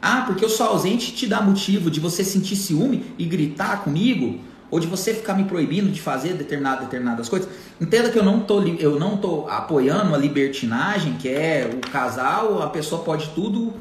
Ah, 0.00 0.22
porque 0.26 0.44
eu 0.44 0.48
sou 0.48 0.66
ausente 0.66 1.12
te 1.12 1.26
dá 1.26 1.40
motivo 1.40 1.90
de 1.90 2.00
você 2.00 2.22
sentir 2.22 2.56
ciúme 2.56 3.14
e 3.18 3.24
gritar 3.24 3.82
comigo? 3.82 4.40
Ou 4.70 4.78
de 4.78 4.86
você 4.86 5.14
ficar 5.14 5.32
me 5.32 5.44
proibindo 5.44 5.90
de 5.90 6.00
fazer 6.00 6.34
determinada, 6.34 6.82
determinadas 6.82 7.28
coisas? 7.28 7.48
Entenda 7.80 8.10
que 8.10 8.18
eu 8.18 8.22
não 8.22 8.40
tô, 8.40 8.62
eu 8.62 9.00
não 9.00 9.16
tô 9.16 9.48
apoiando 9.48 10.14
a 10.14 10.18
libertinagem, 10.18 11.14
que 11.14 11.28
é 11.28 11.70
o 11.72 11.90
casal, 11.90 12.62
a 12.62 12.68
pessoa 12.68 13.02
pode 13.02 13.30
tudo, 13.30 13.72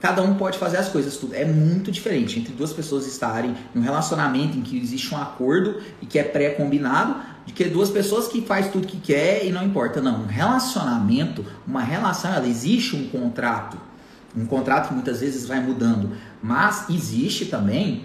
cada 0.00 0.22
um 0.22 0.34
pode 0.34 0.58
fazer 0.58 0.76
as 0.76 0.88
coisas 0.88 1.16
tudo. 1.16 1.34
É 1.34 1.44
muito 1.44 1.90
diferente 1.90 2.38
entre 2.38 2.52
duas 2.52 2.72
pessoas 2.72 3.06
estarem 3.06 3.54
em 3.74 3.78
um 3.78 3.82
relacionamento 3.82 4.56
em 4.56 4.62
que 4.62 4.78
existe 4.78 5.14
um 5.14 5.18
acordo 5.18 5.80
e 6.00 6.06
que 6.06 6.18
é 6.18 6.22
pré-combinado, 6.22 7.16
de 7.46 7.52
que 7.52 7.64
duas 7.64 7.90
pessoas 7.90 8.28
que 8.28 8.42
faz 8.42 8.70
tudo 8.70 8.86
que 8.86 8.98
quer 8.98 9.44
e 9.46 9.52
não 9.52 9.64
importa. 9.64 10.00
Não, 10.00 10.22
um 10.22 10.26
relacionamento, 10.26 11.44
uma 11.66 11.82
relação, 11.82 12.32
ela 12.32 12.46
existe 12.46 12.96
um 12.96 13.08
contrato. 13.08 13.78
Um 14.36 14.44
contrato 14.44 14.88
que 14.88 14.94
muitas 14.94 15.20
vezes 15.20 15.46
vai 15.46 15.60
mudando, 15.60 16.12
mas 16.42 16.90
existe 16.90 17.46
também 17.46 18.04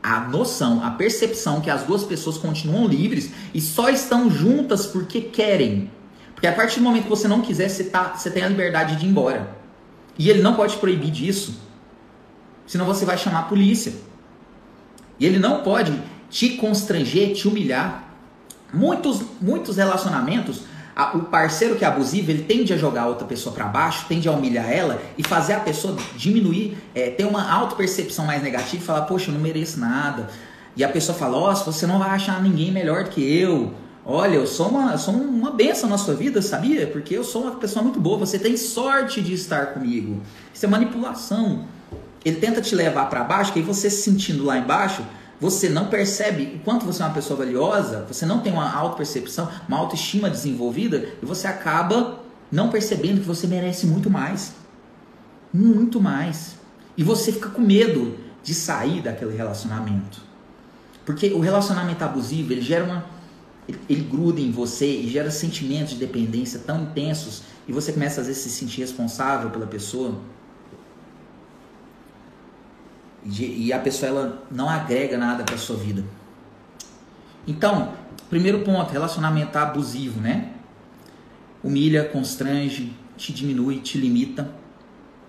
a 0.00 0.20
noção, 0.20 0.84
a 0.84 0.92
percepção 0.92 1.60
que 1.60 1.68
as 1.68 1.82
duas 1.82 2.04
pessoas 2.04 2.38
continuam 2.38 2.86
livres 2.86 3.30
e 3.52 3.60
só 3.60 3.88
estão 3.90 4.30
juntas 4.30 4.86
porque 4.86 5.20
querem. 5.20 5.90
Porque 6.32 6.46
a 6.46 6.52
partir 6.52 6.78
do 6.78 6.84
momento 6.84 7.04
que 7.04 7.08
você 7.08 7.26
não 7.26 7.42
quiser, 7.42 7.68
você, 7.68 7.84
tá, 7.84 8.14
você 8.14 8.30
tem 8.30 8.44
a 8.44 8.48
liberdade 8.48 8.94
de 8.94 9.04
ir 9.04 9.08
embora. 9.08 9.57
E 10.18 10.28
ele 10.28 10.42
não 10.42 10.54
pode 10.54 10.76
proibir 10.76 11.10
disso. 11.10 11.60
Senão 12.66 12.84
você 12.84 13.04
vai 13.04 13.16
chamar 13.16 13.40
a 13.40 13.44
polícia. 13.44 13.92
E 15.18 15.24
ele 15.24 15.38
não 15.38 15.62
pode 15.62 15.98
te 16.28 16.50
constranger, 16.50 17.34
te 17.34 17.46
humilhar. 17.46 18.04
Muitos, 18.72 19.22
muitos 19.40 19.76
relacionamentos 19.76 20.62
a, 20.98 21.16
o 21.16 21.20
parceiro 21.26 21.76
que 21.76 21.84
é 21.84 21.88
abusivo, 21.88 22.32
ele 22.32 22.42
tende 22.42 22.74
a 22.74 22.76
jogar 22.76 23.02
a 23.02 23.06
outra 23.06 23.24
pessoa 23.24 23.54
para 23.54 23.66
baixo, 23.66 24.06
tende 24.08 24.28
a 24.28 24.32
humilhar 24.32 24.68
ela 24.68 25.00
e 25.16 25.22
fazer 25.22 25.52
a 25.52 25.60
pessoa 25.60 25.96
diminuir, 26.16 26.76
é, 26.92 27.08
ter 27.08 27.24
uma 27.24 27.48
auto-percepção 27.48 28.26
mais 28.26 28.42
negativa 28.42 28.82
e 28.82 28.84
falar, 28.84 29.02
poxa, 29.02 29.30
eu 29.30 29.34
não 29.34 29.40
mereço 29.40 29.78
nada. 29.78 30.28
E 30.74 30.82
a 30.82 30.88
pessoa 30.88 31.16
fala, 31.16 31.36
ó, 31.38 31.54
você 31.54 31.86
não 31.86 32.00
vai 32.00 32.10
achar 32.10 32.42
ninguém 32.42 32.72
melhor 32.72 33.04
do 33.04 33.10
que 33.10 33.22
eu. 33.22 33.72
Olha, 34.10 34.36
eu 34.36 34.46
sou 34.46 34.70
uma, 34.70 34.96
sou 34.96 35.12
uma 35.12 35.50
benção 35.50 35.86
na 35.86 35.98
sua 35.98 36.14
vida, 36.14 36.40
sabia? 36.40 36.86
Porque 36.86 37.14
eu 37.14 37.22
sou 37.22 37.42
uma 37.42 37.56
pessoa 37.56 37.82
muito 37.82 38.00
boa, 38.00 38.16
você 38.16 38.38
tem 38.38 38.56
sorte 38.56 39.20
de 39.20 39.34
estar 39.34 39.74
comigo. 39.74 40.22
Isso 40.52 40.64
é 40.64 40.68
manipulação. 40.68 41.66
Ele 42.24 42.36
tenta 42.36 42.62
te 42.62 42.74
levar 42.74 43.10
para 43.10 43.22
baixo, 43.22 43.52
que 43.52 43.58
aí 43.58 43.64
você 43.64 43.90
se 43.90 44.00
sentindo 44.00 44.46
lá 44.46 44.56
embaixo, 44.56 45.04
você 45.38 45.68
não 45.68 45.88
percebe 45.88 46.54
o 46.56 46.64
quanto 46.64 46.86
você 46.86 47.02
é 47.02 47.04
uma 47.04 47.12
pessoa 47.12 47.36
valiosa, 47.36 48.06
você 48.08 48.24
não 48.24 48.40
tem 48.40 48.50
uma 48.50 48.72
auto-percepção, 48.74 49.46
uma 49.68 49.76
autoestima 49.76 50.30
desenvolvida, 50.30 51.06
e 51.22 51.26
você 51.26 51.46
acaba 51.46 52.20
não 52.50 52.70
percebendo 52.70 53.20
que 53.20 53.26
você 53.26 53.46
merece 53.46 53.86
muito 53.86 54.08
mais. 54.08 54.54
Muito 55.52 56.00
mais. 56.00 56.56
E 56.96 57.04
você 57.04 57.30
fica 57.30 57.50
com 57.50 57.60
medo 57.60 58.16
de 58.42 58.54
sair 58.54 59.02
daquele 59.02 59.36
relacionamento. 59.36 60.22
Porque 61.04 61.28
o 61.28 61.40
relacionamento 61.40 62.02
abusivo, 62.02 62.54
ele 62.54 62.62
gera 62.62 62.84
uma. 62.84 63.17
Ele, 63.88 64.02
gruda 64.02 64.40
em 64.40 64.50
você 64.50 64.86
e 64.86 65.08
gera 65.08 65.30
sentimentos 65.30 65.92
de 65.92 65.98
dependência 65.98 66.58
tão 66.60 66.82
intensos, 66.82 67.42
e 67.66 67.72
você 67.72 67.92
começa 67.92 68.20
às 68.20 68.26
vezes 68.26 68.46
a 68.46 68.48
se 68.48 68.54
sentir 68.54 68.80
responsável 68.80 69.50
pela 69.50 69.66
pessoa 69.66 70.18
e 73.24 73.72
a 73.72 73.78
pessoa 73.78 74.08
ela 74.08 74.46
não 74.50 74.70
agrega 74.70 75.18
nada 75.18 75.44
para 75.44 75.58
sua 75.58 75.76
vida. 75.76 76.04
Então, 77.46 77.92
primeiro 78.30 78.60
ponto, 78.60 78.90
relacionamento 78.90 79.56
abusivo, 79.58 80.20
né? 80.20 80.52
Humilha, 81.62 82.04
constrange, 82.04 82.96
te 83.16 83.32
diminui, 83.32 83.80
te 83.80 83.98
limita. 83.98 84.50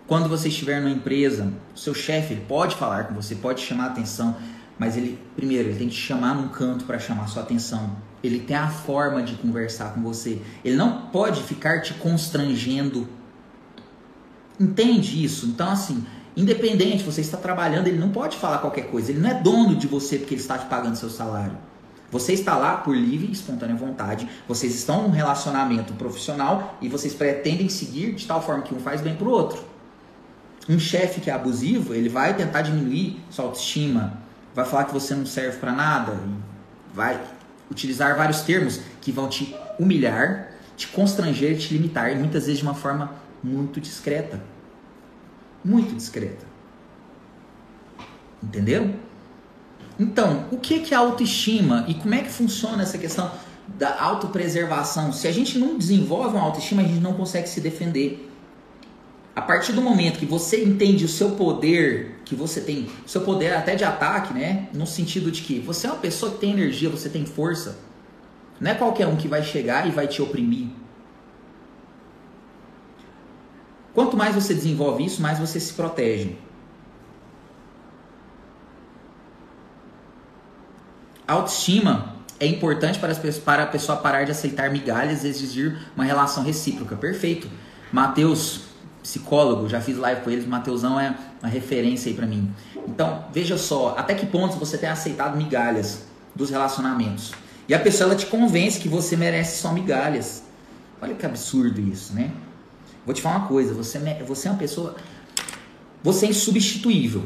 Quando 0.08 0.30
você 0.30 0.48
estiver 0.48 0.82
numa 0.82 0.92
empresa, 0.94 1.52
o 1.76 1.78
seu 1.78 1.94
chefe 1.94 2.34
ele 2.34 2.46
pode 2.48 2.76
falar 2.76 3.06
com 3.06 3.14
você, 3.14 3.36
pode 3.36 3.62
chamar 3.62 3.86
a 3.86 3.88
atenção, 3.88 4.36
mas 4.78 4.96
ele 4.96 5.20
primeiro 5.36 5.70
ele 5.70 5.78
tem 5.78 5.90
que 5.90 5.96
te 5.96 6.02
chamar 6.02 6.36
num 6.36 6.48
canto 6.50 6.86
para 6.86 7.00
chamar 7.00 7.28
sua 7.28 7.44
atenção. 7.44 7.96
Ele 8.24 8.40
tem 8.40 8.56
a 8.56 8.68
forma 8.68 9.22
de 9.22 9.36
conversar 9.36 9.94
com 9.94 10.02
você. 10.02 10.42
Ele 10.64 10.76
não 10.76 11.08
pode 11.08 11.42
ficar 11.44 11.82
te 11.82 11.94
constrangendo. 11.94 13.08
Entende 14.60 15.24
isso? 15.24 15.46
Então 15.46 15.70
assim, 15.70 16.06
Independente, 16.40 17.04
você 17.04 17.20
está 17.20 17.38
trabalhando, 17.38 17.88
ele 17.88 17.98
não 17.98 18.12
pode 18.12 18.38
falar 18.38 18.60
qualquer 18.60 18.88
coisa. 18.88 19.12
Ele 19.12 19.20
não 19.20 19.30
é 19.30 19.34
dono 19.34 19.76
de 19.76 19.88
você 19.88 20.18
porque 20.18 20.36
ele 20.36 20.42
está 20.42 20.58
te 20.58 20.68
pagando 20.68 20.96
seu 20.96 21.10
salário. 21.10 21.58
Você 22.12 22.32
está 22.32 22.56
lá 22.56 22.78
por 22.78 22.96
livre 22.96 23.28
e 23.28 23.32
espontânea 23.32 23.76
vontade. 23.76 24.28
Vocês 24.48 24.74
estão 24.74 25.04
num 25.04 25.10
relacionamento 25.10 25.94
profissional 25.94 26.78
e 26.82 26.88
vocês 26.88 27.14
pretendem 27.14 27.68
seguir 27.68 28.14
de 28.16 28.26
tal 28.26 28.42
forma 28.42 28.64
que 28.64 28.74
um 28.74 28.80
faz 28.80 29.02
bem 29.02 29.16
para 29.16 29.28
o 29.28 29.32
outro. 29.32 29.64
Um 30.68 30.80
chefe 30.80 31.20
que 31.20 31.30
é 31.30 31.34
abusivo, 31.34 31.94
ele 31.94 32.08
vai 32.08 32.34
tentar 32.36 32.62
diminuir 32.62 33.20
sua 33.30 33.46
autoestima, 33.46 34.14
vai 34.56 34.64
falar 34.64 34.86
que 34.86 34.94
você 34.94 35.16
não 35.16 35.26
serve 35.26 35.58
para 35.58 35.72
nada, 35.72 36.18
vai 36.94 37.20
utilizar 37.70 38.16
vários 38.16 38.42
termos 38.42 38.80
que 39.02 39.12
vão 39.12 39.28
te 39.28 39.56
humilhar, 39.80 40.52
te 40.76 40.88
constranger, 40.88 41.58
te 41.58 41.74
limitar, 41.74 42.12
e 42.12 42.16
muitas 42.16 42.46
vezes 42.46 42.60
de 42.60 42.64
uma 42.64 42.74
forma 42.74 43.14
muito 43.44 43.80
discreta 43.80 44.42
muito 45.64 45.96
discreta. 45.96 46.46
Entenderam? 48.42 48.94
Então, 50.00 50.46
o 50.52 50.58
que 50.58 50.94
é 50.94 50.98
autoestima 50.98 51.86
e 51.88 51.94
como 51.94 52.14
é 52.14 52.22
que 52.22 52.30
funciona 52.30 52.84
essa 52.84 52.98
questão 52.98 53.30
da 53.68 54.02
autopreservação? 54.02 55.12
Se 55.12 55.28
a 55.28 55.32
gente 55.32 55.60
não 55.60 55.78
desenvolve 55.78 56.36
uma 56.36 56.44
autoestima, 56.44 56.82
a 56.82 56.86
gente 56.86 57.02
não 57.02 57.14
consegue 57.14 57.50
se 57.50 57.60
defender. 57.60 58.29
A 59.40 59.42
partir 59.42 59.72
do 59.72 59.82
momento 59.82 60.20
que 60.20 60.26
você 60.26 60.66
entende 60.66 61.06
o 61.06 61.08
seu 61.08 61.32
poder, 61.32 62.20
que 62.26 62.36
você 62.36 62.60
tem, 62.60 62.90
o 63.06 63.10
seu 63.10 63.22
poder 63.22 63.54
até 63.54 63.74
de 63.74 63.86
ataque, 63.86 64.34
né? 64.34 64.68
No 64.74 64.86
sentido 64.86 65.32
de 65.32 65.42
que 65.42 65.62
você 65.62 65.88
é 65.88 65.92
uma 65.92 66.00
pessoa 66.00 66.34
que 66.34 66.40
tem 66.40 66.52
energia, 66.52 66.90
você 66.90 67.08
tem 67.08 67.26
força. 67.26 67.80
Não 68.60 68.70
é 68.70 68.76
qualquer 68.76 69.08
um 69.08 69.16
que 69.16 69.30
vai 69.30 69.42
chegar 69.42 69.88
e 69.88 69.92
vai 69.92 70.08
te 70.10 70.22
oprimir. 70.22 70.68
Quanto 73.94 74.18
mais 74.18 74.36
você 74.36 74.54
desenvolve 74.54 75.06
isso, 75.06 75.22
mais 75.22 75.40
você 75.40 75.58
se 75.58 75.72
protege. 75.72 76.36
autoestima 81.26 82.16
é 82.42 82.46
importante 82.46 83.00
para, 83.00 83.14
as, 83.14 83.38
para 83.38 83.64
a 83.64 83.68
pessoa 83.68 83.98
parar 84.00 84.26
de 84.26 84.32
aceitar 84.32 84.70
migalhas 84.70 85.24
e 85.24 85.30
exigir 85.30 85.80
uma 85.96 86.04
relação 86.04 86.44
recíproca. 86.44 86.98
Perfeito. 86.98 87.50
Mateus, 87.92 88.69
psicólogo, 89.02 89.68
já 89.70 89.80
fiz 89.82 89.98
live 89.98 90.22
com 90.22 90.30
eles, 90.30 90.46
Mateusão 90.46 91.00
é 91.00 91.16
uma 91.42 91.50
referência 91.50 92.10
aí 92.10 92.16
para 92.16 92.26
mim. 92.26 92.54
Então, 92.88 93.26
veja 93.32 93.58
só, 93.58 93.96
até 93.98 94.14
que 94.14 94.26
ponto 94.26 94.58
você 94.58 94.78
tem 94.78 94.90
aceitado 94.90 95.38
migalhas 95.38 96.04
dos 96.36 96.50
relacionamentos. 96.50 97.34
E 97.68 97.74
a 97.74 97.80
pessoa 97.80 98.10
ela 98.10 98.16
te 98.16 98.26
convence 98.26 98.80
que 98.80 98.90
você 98.90 99.16
merece 99.16 99.62
só 99.62 99.72
migalhas. 99.72 100.44
Olha 101.02 101.14
que 101.14 101.26
absurdo 101.26 101.80
isso, 101.80 102.14
né? 102.14 102.32
Vou 103.06 103.14
te 103.14 103.22
falar 103.22 103.38
uma 103.38 103.48
coisa, 103.48 103.74
você, 103.74 104.00
você 104.28 104.48
é 104.48 104.52
uma 104.52 104.58
pessoa. 104.58 104.96
Você 106.04 106.26
é 106.26 106.30
insubstituível. 106.30 107.26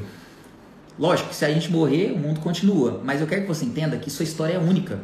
Lógico 0.97 1.29
que 1.29 1.35
se 1.35 1.45
a 1.45 1.51
gente 1.51 1.71
morrer, 1.71 2.11
o 2.11 2.19
mundo 2.19 2.39
continua. 2.39 3.01
Mas 3.03 3.21
eu 3.21 3.27
quero 3.27 3.41
que 3.41 3.47
você 3.47 3.65
entenda 3.65 3.97
que 3.97 4.09
sua 4.09 4.23
história 4.23 4.53
é 4.53 4.59
única. 4.59 4.99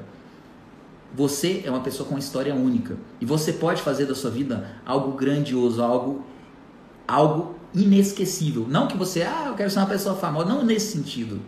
Você 1.15 1.63
é 1.65 1.69
uma 1.69 1.79
pessoa 1.79 2.07
com 2.07 2.15
uma 2.15 2.19
história 2.19 2.53
única. 2.53 2.95
E 3.19 3.25
você 3.25 3.53
pode 3.53 3.81
fazer 3.81 4.05
da 4.05 4.13
sua 4.13 4.29
vida 4.29 4.69
algo 4.85 5.13
grandioso, 5.13 5.81
algo, 5.81 6.23
algo 7.09 7.55
inesquecível. 7.73 8.65
Não 8.67 8.87
que 8.87 8.97
você, 8.97 9.23
ah, 9.23 9.45
eu 9.47 9.55
quero 9.55 9.69
ser 9.69 9.79
uma 9.79 9.87
pessoa 9.87 10.15
famosa. 10.15 10.47
Não 10.47 10.63
nesse 10.63 10.91
sentido. 10.91 11.41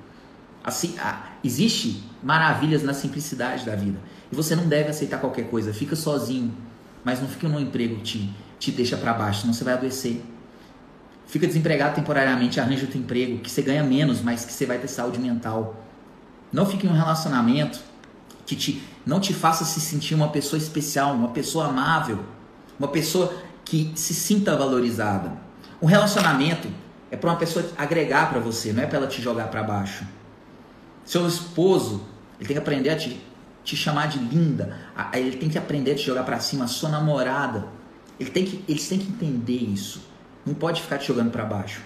Assim, 0.63 0.96
ah, 1.00 1.30
existe 1.44 2.03
maravilhas 2.22 2.84
na 2.84 2.94
simplicidade 2.94 3.65
da 3.65 3.75
vida. 3.75 4.00
E 4.32 4.36
você 4.36 4.56
não 4.56 4.68
deve 4.68 4.89
aceitar 4.89 5.20
qualquer 5.20 5.50
coisa. 5.50 5.74
Fica 5.74 5.96
sozinho. 5.96 6.53
Mas 7.03 7.20
não 7.20 7.27
fica 7.27 7.48
num 7.48 7.60
emprego 7.60 7.96
que 7.96 8.03
te 8.03 8.36
te 8.62 8.72
deixa 8.72 8.96
para 8.96 9.12
baixo, 9.12 9.41
senão 9.41 9.53
você 9.53 9.63
vai 9.63 9.74
adoecer. 9.74 10.24
Fica 11.25 11.48
desempregado 11.48 11.96
temporariamente, 11.96 12.60
arranja 12.60 12.84
outro 12.84 13.00
emprego, 13.00 13.39
que 13.39 13.50
você 13.50 13.63
ganha 13.63 13.84
menos, 13.84 14.22
mas 14.22 14.46
que 14.46 14.53
você 14.53 14.68
vai 14.68 14.77
ter 14.77 14.88
saúde 14.88 15.20
mental. 15.20 15.75
Não 16.53 16.65
fique 16.65 16.86
em 16.86 16.89
um 16.89 16.94
relacionamento 16.94 17.80
que 18.46 18.56
te, 18.56 18.84
não 19.03 19.20
te 19.20 19.34
faça 19.34 19.65
se 19.65 19.82
sentir 19.82 20.13
uma 20.13 20.27
pessoa 20.27 20.60
especial, 20.60 21.15
uma 21.15 21.30
pessoa 21.30 21.68
amável, 21.68 22.20
uma 22.77 22.89
pessoa 22.89 23.34
que 23.65 23.91
se 23.96 24.13
sinta 24.13 24.56
valorizada. 24.56 25.32
Um 25.82 25.88
relacionamento 25.88 26.68
é 27.10 27.18
para 27.18 27.30
uma 27.30 27.38
pessoa 27.38 27.66
agregar 27.78 28.30
para 28.30 28.40
você, 28.40 28.72
não 28.72 28.84
é 28.84 28.86
para 28.86 29.00
ela 29.00 29.08
te 29.08 29.22
jogar 29.22 29.48
para 29.48 29.64
baixo. 29.64 30.06
Seu 31.04 31.28
esposo, 31.28 32.04
ele 32.40 32.48
tem 32.48 32.56
que 32.56 32.62
aprender 32.62 32.90
a 32.90 32.96
te, 32.96 33.20
te 33.64 33.76
chamar 33.76 34.08
de 34.08 34.20
linda, 34.20 34.78
ele 35.14 35.38
tem 35.38 35.50
que 35.50 35.58
aprender 35.58 35.94
a 35.94 35.96
te 35.96 36.04
jogar 36.04 36.24
para 36.24 36.40
cima. 36.40 36.66
A 36.66 36.68
sua 36.68 36.90
namorada, 36.90 37.66
ele 38.20 38.30
tem 38.30 38.46
que, 38.46 38.64
eles 38.68 38.88
têm 38.88 39.00
que 39.00 39.08
entender 39.08 39.58
isso. 39.58 40.08
Não 40.46 40.54
pode 40.54 40.82
ficar 40.82 41.00
te 41.00 41.08
jogando 41.08 41.32
para 41.32 41.44
baixo. 41.44 41.82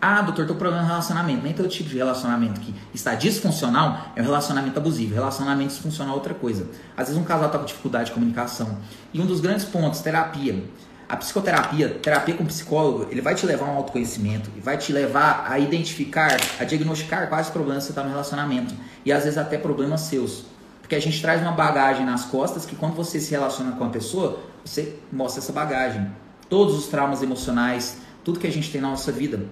Ah, 0.00 0.20
doutor, 0.20 0.46
tô 0.46 0.52
com 0.52 0.58
problema 0.58 0.82
no 0.82 0.88
relacionamento. 0.88 1.42
Nem 1.42 1.54
todo 1.54 1.68
tipo 1.68 1.88
de 1.88 1.96
relacionamento 1.96 2.60
que 2.60 2.74
está 2.92 3.14
disfuncional 3.14 4.12
é 4.14 4.20
um 4.20 4.24
relacionamento 4.24 4.78
abusivo. 4.78 5.14
Relacionamento 5.14 5.70
disfuncional 5.70 6.14
é 6.14 6.16
outra 6.16 6.34
coisa. 6.34 6.68
Às 6.96 7.08
vezes 7.08 7.20
um 7.20 7.24
casal 7.24 7.50
tá 7.50 7.58
com 7.58 7.64
dificuldade 7.64 8.06
de 8.06 8.12
comunicação. 8.12 8.78
E 9.12 9.20
um 9.20 9.26
dos 9.26 9.40
grandes 9.40 9.64
pontos, 9.64 10.00
terapia. 10.00 10.62
A 11.08 11.16
psicoterapia, 11.16 11.88
terapia 12.02 12.34
com 12.34 12.44
psicólogo, 12.44 13.06
ele 13.10 13.20
vai 13.20 13.34
te 13.34 13.46
levar 13.46 13.66
a 13.66 13.72
um 13.72 13.76
autoconhecimento 13.76 14.50
e 14.56 14.60
vai 14.60 14.76
te 14.76 14.92
levar 14.92 15.46
a 15.48 15.58
identificar, 15.58 16.36
a 16.58 16.64
diagnosticar 16.64 17.28
quais 17.28 17.48
problemas 17.48 17.84
você 17.84 17.90
está 17.90 18.02
no 18.02 18.10
relacionamento. 18.10 18.74
E 19.04 19.12
às 19.12 19.22
vezes 19.22 19.38
até 19.38 19.56
problemas 19.56 20.00
seus. 20.02 20.44
Porque 20.80 20.96
a 20.96 21.00
gente 21.00 21.20
traz 21.20 21.40
uma 21.40 21.52
bagagem 21.52 22.04
nas 22.04 22.24
costas 22.24 22.66
que 22.66 22.74
quando 22.74 22.94
você 22.94 23.20
se 23.20 23.30
relaciona 23.30 23.72
com 23.72 23.84
a 23.84 23.88
pessoa, 23.88 24.40
você 24.64 24.98
mostra 25.12 25.40
essa 25.40 25.52
bagagem. 25.52 26.10
Todos 26.48 26.76
os 26.76 26.86
traumas 26.86 27.22
emocionais, 27.22 27.98
tudo 28.24 28.40
que 28.40 28.46
a 28.46 28.52
gente 28.52 28.70
tem 28.70 28.80
na 28.80 28.88
nossa 28.88 29.12
vida 29.12 29.46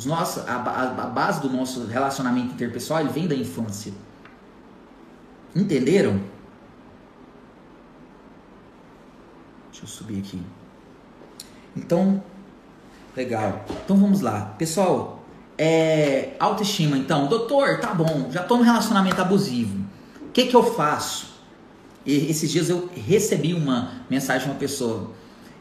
os 0.00 0.06
nossos, 0.06 0.48
a, 0.48 0.54
a, 0.54 0.82
a 1.02 1.06
base 1.08 1.42
do 1.42 1.50
nosso 1.50 1.84
relacionamento 1.84 2.54
interpessoal 2.54 3.04
vem 3.06 3.28
da 3.28 3.34
infância. 3.34 3.92
Entenderam? 5.54 6.18
Deixa 9.70 9.84
eu 9.84 9.86
subir 9.86 10.20
aqui. 10.20 10.42
Então, 11.76 12.22
legal. 13.16 13.64
Então 13.84 13.96
vamos 13.96 14.20
lá. 14.20 14.54
Pessoal, 14.58 15.22
é, 15.58 16.30
autoestima. 16.38 16.96
Então, 16.96 17.26
doutor, 17.26 17.80
tá 17.80 17.92
bom, 17.92 18.28
já 18.30 18.42
tô 18.42 18.56
no 18.56 18.62
relacionamento 18.62 19.20
abusivo. 19.20 19.78
O 20.22 20.30
que 20.32 20.46
que 20.46 20.56
eu 20.56 20.62
faço? 20.62 21.30
E, 22.04 22.30
esses 22.30 22.50
dias 22.50 22.70
eu 22.70 22.88
recebi 22.94 23.52
uma 23.52 23.90
mensagem 24.08 24.46
de 24.46 24.52
uma 24.52 24.58
pessoa. 24.58 25.10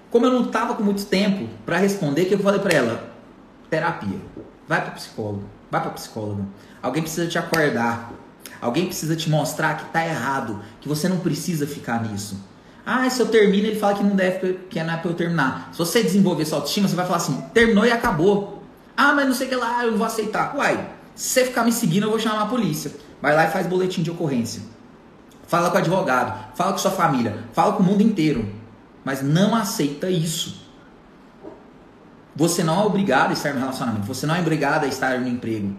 Como 0.10 0.26
eu 0.26 0.32
não 0.32 0.46
tava 0.46 0.74
com 0.74 0.84
muito 0.84 1.06
tempo 1.06 1.48
para 1.66 1.78
responder, 1.78 2.26
que 2.26 2.34
eu 2.34 2.40
falei 2.40 2.60
para 2.60 2.74
ela: 2.74 3.14
terapia. 3.70 4.20
Vai 4.68 4.82
para 4.82 4.92
psicólogo, 4.92 5.44
vai 5.70 5.82
para 5.82 5.92
psicólogo. 5.92 6.48
Alguém 6.82 7.02
precisa 7.02 7.28
te 7.28 7.38
acordar. 7.38 8.12
Alguém 8.62 8.86
precisa 8.86 9.16
te 9.16 9.30
mostrar 9.30 9.78
que 9.78 9.86
tá 9.92 10.06
errado, 10.06 10.62
que 10.82 10.88
você 10.88 11.08
não 11.08 11.20
precisa 11.20 11.66
ficar 11.66 12.04
nisso. 12.04 12.38
Ah, 12.92 13.08
se 13.08 13.22
eu 13.22 13.28
termino, 13.28 13.68
ele 13.68 13.80
fala 13.80 13.94
que 13.94 14.04
não 14.04 14.16
deve, 14.16 14.62
que 14.68 14.82
não 14.82 14.96
é 14.96 14.98
para 14.98 15.12
eu 15.12 15.14
terminar. 15.14 15.70
Se 15.72 15.78
você 15.78 16.02
desenvolver 16.02 16.44
sua 16.44 16.58
autoestima, 16.58 16.88
você 16.88 16.96
vai 16.96 17.06
falar 17.06 17.18
assim: 17.18 17.40
terminou 17.54 17.86
e 17.86 17.92
acabou. 17.92 18.64
Ah, 18.98 19.14
mas 19.14 19.28
não 19.28 19.34
sei 19.36 19.46
o 19.46 19.50
que 19.52 19.56
lá, 19.56 19.86
eu 19.86 19.92
não 19.92 19.98
vou 20.00 20.08
aceitar. 20.08 20.56
Uai, 20.56 20.90
se 21.14 21.30
você 21.30 21.46
ficar 21.46 21.64
me 21.64 21.72
seguindo, 21.72 22.08
eu 22.08 22.10
vou 22.10 22.18
chamar 22.18 22.42
a 22.42 22.46
polícia. 22.48 22.92
Vai 23.22 23.36
lá 23.36 23.46
e 23.46 23.52
faz 23.52 23.68
boletim 23.68 24.02
de 24.02 24.10
ocorrência. 24.10 24.64
Fala 25.46 25.70
com 25.70 25.76
o 25.76 25.80
advogado, 25.80 26.56
fala 26.56 26.72
com 26.72 26.80
sua 26.80 26.90
família, 26.90 27.44
fala 27.54 27.74
com 27.74 27.84
o 27.84 27.86
mundo 27.86 28.02
inteiro. 28.02 28.52
Mas 29.06 29.22
não 29.22 29.54
aceita 29.54 30.10
isso. 30.10 30.60
Você 32.36 32.64
não 32.64 32.82
é 32.82 32.86
obrigado 32.86 33.30
a 33.30 33.34
estar 33.34 33.54
no 33.54 33.60
relacionamento. 33.60 34.08
Você 34.08 34.26
não 34.26 34.34
é 34.34 34.40
obrigado 34.40 34.86
a 34.86 34.88
estar 34.88 35.20
no 35.20 35.28
emprego. 35.28 35.76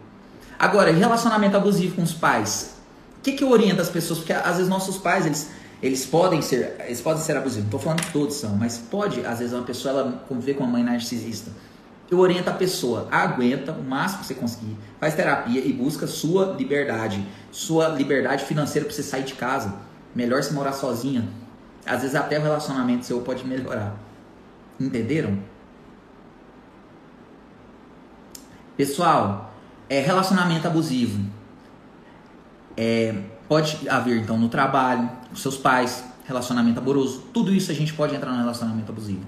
Agora, 0.57 0.93
relacionamento 0.93 1.57
abusivo 1.57 1.97
com 1.97 2.03
os 2.03 2.13
pais. 2.13 2.77
O 3.19 3.23
que, 3.23 3.33
que 3.33 3.43
eu 3.43 3.53
as 3.81 3.89
pessoas? 3.89 4.21
Porque 4.21 4.33
às 4.33 4.57
vezes 4.57 4.69
nossos 4.69 4.97
pais, 4.97 5.27
eles, 5.27 5.51
eles 5.83 6.05
podem 6.05 6.43
ser 6.43 6.77
eles 6.81 7.01
podem 7.01 7.23
ser 7.23 7.37
abusivos. 7.37 7.65
Estou 7.65 7.81
falando 7.81 8.03
que 8.03 8.13
todos 8.13 8.37
são, 8.37 8.57
mas 8.57 8.79
pode, 8.79 9.25
às 9.25 9.39
vezes, 9.39 9.55
uma 9.55 9.65
pessoa 9.65 9.93
ela 9.93 10.25
conviver 10.29 10.55
com 10.55 10.65
uma 10.65 10.73
mãe 10.73 10.83
narcisista. 10.83 11.51
Eu 12.11 12.19
oriento 12.19 12.51
a 12.51 12.53
pessoa, 12.53 13.07
aguenta 13.11 13.71
o 13.71 13.83
máximo 13.83 14.21
que 14.21 14.27
você 14.27 14.35
conseguir, 14.35 14.77
faz 14.99 15.15
terapia 15.15 15.65
e 15.65 15.73
busca 15.73 16.09
sua 16.09 16.57
liberdade, 16.57 17.25
sua 17.53 17.89
liberdade 17.89 18.45
financeira 18.45 18.85
para 18.85 18.95
você 18.95 19.03
sair 19.03 19.23
de 19.23 19.35
casa. 19.35 19.75
Melhor 20.15 20.43
se 20.43 20.53
morar 20.53 20.73
sozinha. 20.73 21.29
Às 21.87 22.03
vezes 22.03 22.17
até 22.17 22.39
o 22.39 22.43
relacionamento 22.43 23.07
seu 23.07 23.21
pode 23.21 23.47
melhorar. 23.47 23.97
Entenderam? 24.79 25.39
Pessoal, 28.77 29.55
é 29.89 30.01
relacionamento 30.01 30.67
abusivo. 30.67 31.25
É, 32.77 33.15
pode 33.51 33.89
haver 33.89 34.17
então 34.17 34.39
no 34.39 34.49
trabalho, 34.49 35.11
com 35.29 35.35
seus 35.35 35.57
pais, 35.57 36.05
relacionamento 36.25 36.79
amoroso, 36.79 37.25
tudo 37.33 37.53
isso 37.53 37.73
a 37.73 37.75
gente 37.75 37.93
pode 37.93 38.15
entrar 38.15 38.31
no 38.31 38.39
relacionamento 38.39 38.93
abusivo. 38.93 39.25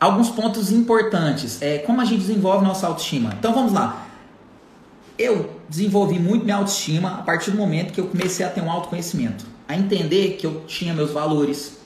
Alguns 0.00 0.30
pontos 0.30 0.72
importantes 0.72 1.60
é 1.60 1.76
como 1.76 2.00
a 2.00 2.04
gente 2.06 2.20
desenvolve 2.20 2.64
nossa 2.64 2.86
autoestima. 2.86 3.34
Então 3.38 3.52
vamos 3.52 3.74
lá. 3.74 4.06
Eu 5.18 5.60
desenvolvi 5.68 6.18
muito 6.18 6.44
minha 6.46 6.56
autoestima 6.56 7.18
a 7.18 7.22
partir 7.22 7.50
do 7.50 7.58
momento 7.58 7.92
que 7.92 8.00
eu 8.00 8.06
comecei 8.06 8.44
a 8.44 8.48
ter 8.48 8.62
um 8.62 8.70
autoconhecimento, 8.70 9.44
a 9.68 9.76
entender 9.76 10.38
que 10.38 10.46
eu 10.46 10.64
tinha 10.66 10.94
meus 10.94 11.10
valores, 11.10 11.80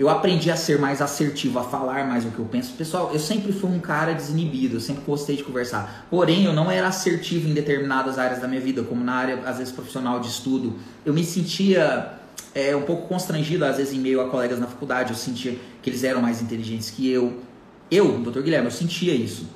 eu 0.00 0.08
aprendi 0.08 0.50
a 0.50 0.56
ser 0.56 0.78
mais 0.78 1.02
assertivo, 1.02 1.58
a 1.58 1.62
falar 1.62 2.06
mais 2.06 2.24
o 2.24 2.30
que 2.30 2.38
eu 2.38 2.46
penso. 2.46 2.72
Pessoal, 2.72 3.10
eu 3.12 3.20
sempre 3.20 3.52
fui 3.52 3.68
um 3.68 3.78
cara 3.78 4.14
desinibido, 4.14 4.76
eu 4.76 4.80
sempre 4.80 5.02
gostei 5.04 5.36
de 5.36 5.44
conversar. 5.44 6.06
Porém, 6.08 6.46
eu 6.46 6.54
não 6.54 6.70
era 6.70 6.88
assertivo 6.88 7.46
em 7.46 7.52
determinadas 7.52 8.18
áreas 8.18 8.40
da 8.40 8.48
minha 8.48 8.62
vida, 8.62 8.82
como 8.82 9.04
na 9.04 9.12
área, 9.12 9.38
às 9.44 9.58
vezes, 9.58 9.70
profissional 9.70 10.18
de 10.18 10.28
estudo. 10.28 10.74
Eu 11.04 11.12
me 11.12 11.22
sentia 11.22 12.14
é, 12.54 12.74
um 12.74 12.80
pouco 12.80 13.08
constrangido, 13.08 13.62
às 13.62 13.76
vezes, 13.76 13.92
em 13.92 13.98
meio 13.98 14.22
a 14.22 14.30
colegas 14.30 14.58
na 14.58 14.66
faculdade. 14.66 15.10
Eu 15.10 15.16
sentia 15.16 15.58
que 15.82 15.90
eles 15.90 16.02
eram 16.02 16.22
mais 16.22 16.40
inteligentes 16.40 16.88
que 16.88 17.06
eu. 17.06 17.38
Eu, 17.90 18.20
doutor 18.20 18.42
Guilherme, 18.42 18.68
eu 18.68 18.72
sentia 18.72 19.14
isso. 19.14 19.46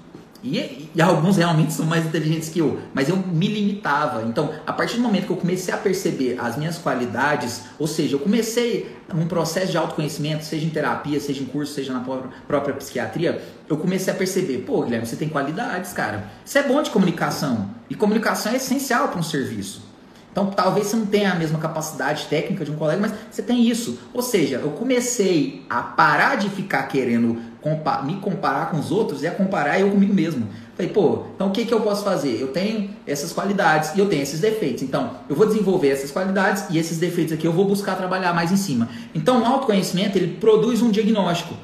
E, 0.45 0.91
e, 0.95 1.01
alguns 1.01 1.39
realmente 1.39 1.73
são 1.73 1.87
mais 1.87 2.05
inteligentes 2.05 2.51
que 2.51 2.59
eu, 2.59 2.79
mas 2.93 3.09
eu 3.09 3.17
me 3.17 3.49
limitava. 3.49 4.23
Então, 4.25 4.53
a 4.67 4.75
partir 4.75 4.97
do 4.97 5.03
momento 5.03 5.25
que 5.25 5.33
eu 5.33 5.39
comecei 5.39 5.73
a 5.73 5.79
perceber 5.79 6.39
as 6.39 6.59
minhas 6.59 6.77
qualidades, 6.77 7.63
ou 7.79 7.87
seja, 7.87 8.17
eu 8.17 8.21
comecei 8.21 8.95
um 9.15 9.27
processo 9.27 9.73
de 9.73 9.79
autoconhecimento, 9.79 10.45
seja 10.45 10.67
em 10.67 10.69
terapia, 10.69 11.19
seja 11.19 11.43
em 11.43 11.47
curso, 11.47 11.73
seja 11.73 11.95
na 11.95 12.01
própria, 12.01 12.31
própria 12.47 12.75
psiquiatria, 12.75 13.43
eu 13.67 13.79
comecei 13.79 14.13
a 14.13 14.17
perceber, 14.17 14.59
pô, 14.59 14.83
Guilherme, 14.83 15.07
você 15.07 15.17
tem 15.17 15.31
qualidades, 15.31 15.95
cara. 15.95 16.31
Você 16.45 16.59
é 16.59 16.63
bom 16.63 16.83
de 16.83 16.91
comunicação. 16.91 17.71
E 17.89 17.95
comunicação 17.95 18.53
é 18.53 18.57
essencial 18.57 19.09
para 19.09 19.21
um 19.21 19.23
serviço. 19.23 19.95
Então, 20.31 20.51
talvez 20.51 20.89
você 20.89 20.97
não 20.97 21.07
tenha 21.07 21.31
a 21.31 21.37
mesma 21.37 21.61
capacidade 21.61 22.27
técnica 22.27 22.65
de 22.65 22.71
um 22.73 22.75
colega, 22.75 23.01
mas 23.01 23.15
você 23.31 23.41
tem 23.41 23.67
isso. 23.67 24.01
Ou 24.13 24.21
seja, 24.21 24.57
eu 24.57 24.73
comecei 24.73 25.65
a 25.71 25.81
parar 25.81 26.35
de 26.35 26.51
ficar 26.51 26.83
querendo 26.83 27.41
compa 27.65 28.03
me 28.03 28.17
comparar 28.17 28.71
com 28.71 28.79
os 28.79 28.91
outros 28.91 29.25
a 29.25 29.31
comparar 29.31 29.81
eu 29.81 29.91
comigo 29.91 30.13
mesmo. 30.13 30.47
Falei, 30.77 30.93
pô, 30.93 31.23
então 31.35 31.49
o 31.49 31.51
que, 31.51 31.65
que 31.65 31.73
eu 31.73 31.81
posso 31.81 32.05
fazer? 32.05 32.39
Eu 32.39 32.49
tenho 32.49 32.91
essas 33.07 33.33
qualidades 33.33 33.95
e 33.95 33.99
eu 33.99 34.07
tenho 34.07 34.23
esses 34.23 34.39
defeitos. 34.39 34.83
Então, 34.83 35.13
eu 35.31 35.35
vou 35.35 35.47
desenvolver 35.47 35.89
essas 35.89 36.11
qualidades 36.11 36.67
e 36.69 36.77
esses 36.77 36.99
defeitos 36.99 37.33
aqui 37.33 37.47
eu 37.47 37.53
vou 37.53 37.65
buscar 37.65 37.97
trabalhar 37.97 38.35
mais 38.35 38.53
em 38.53 38.57
cima. 38.57 38.91
Então, 39.15 39.41
o 39.41 39.47
autoconhecimento, 39.47 40.19
ele 40.19 40.37
produz 40.37 40.83
um 40.83 40.91
diagnóstico. 40.91 41.55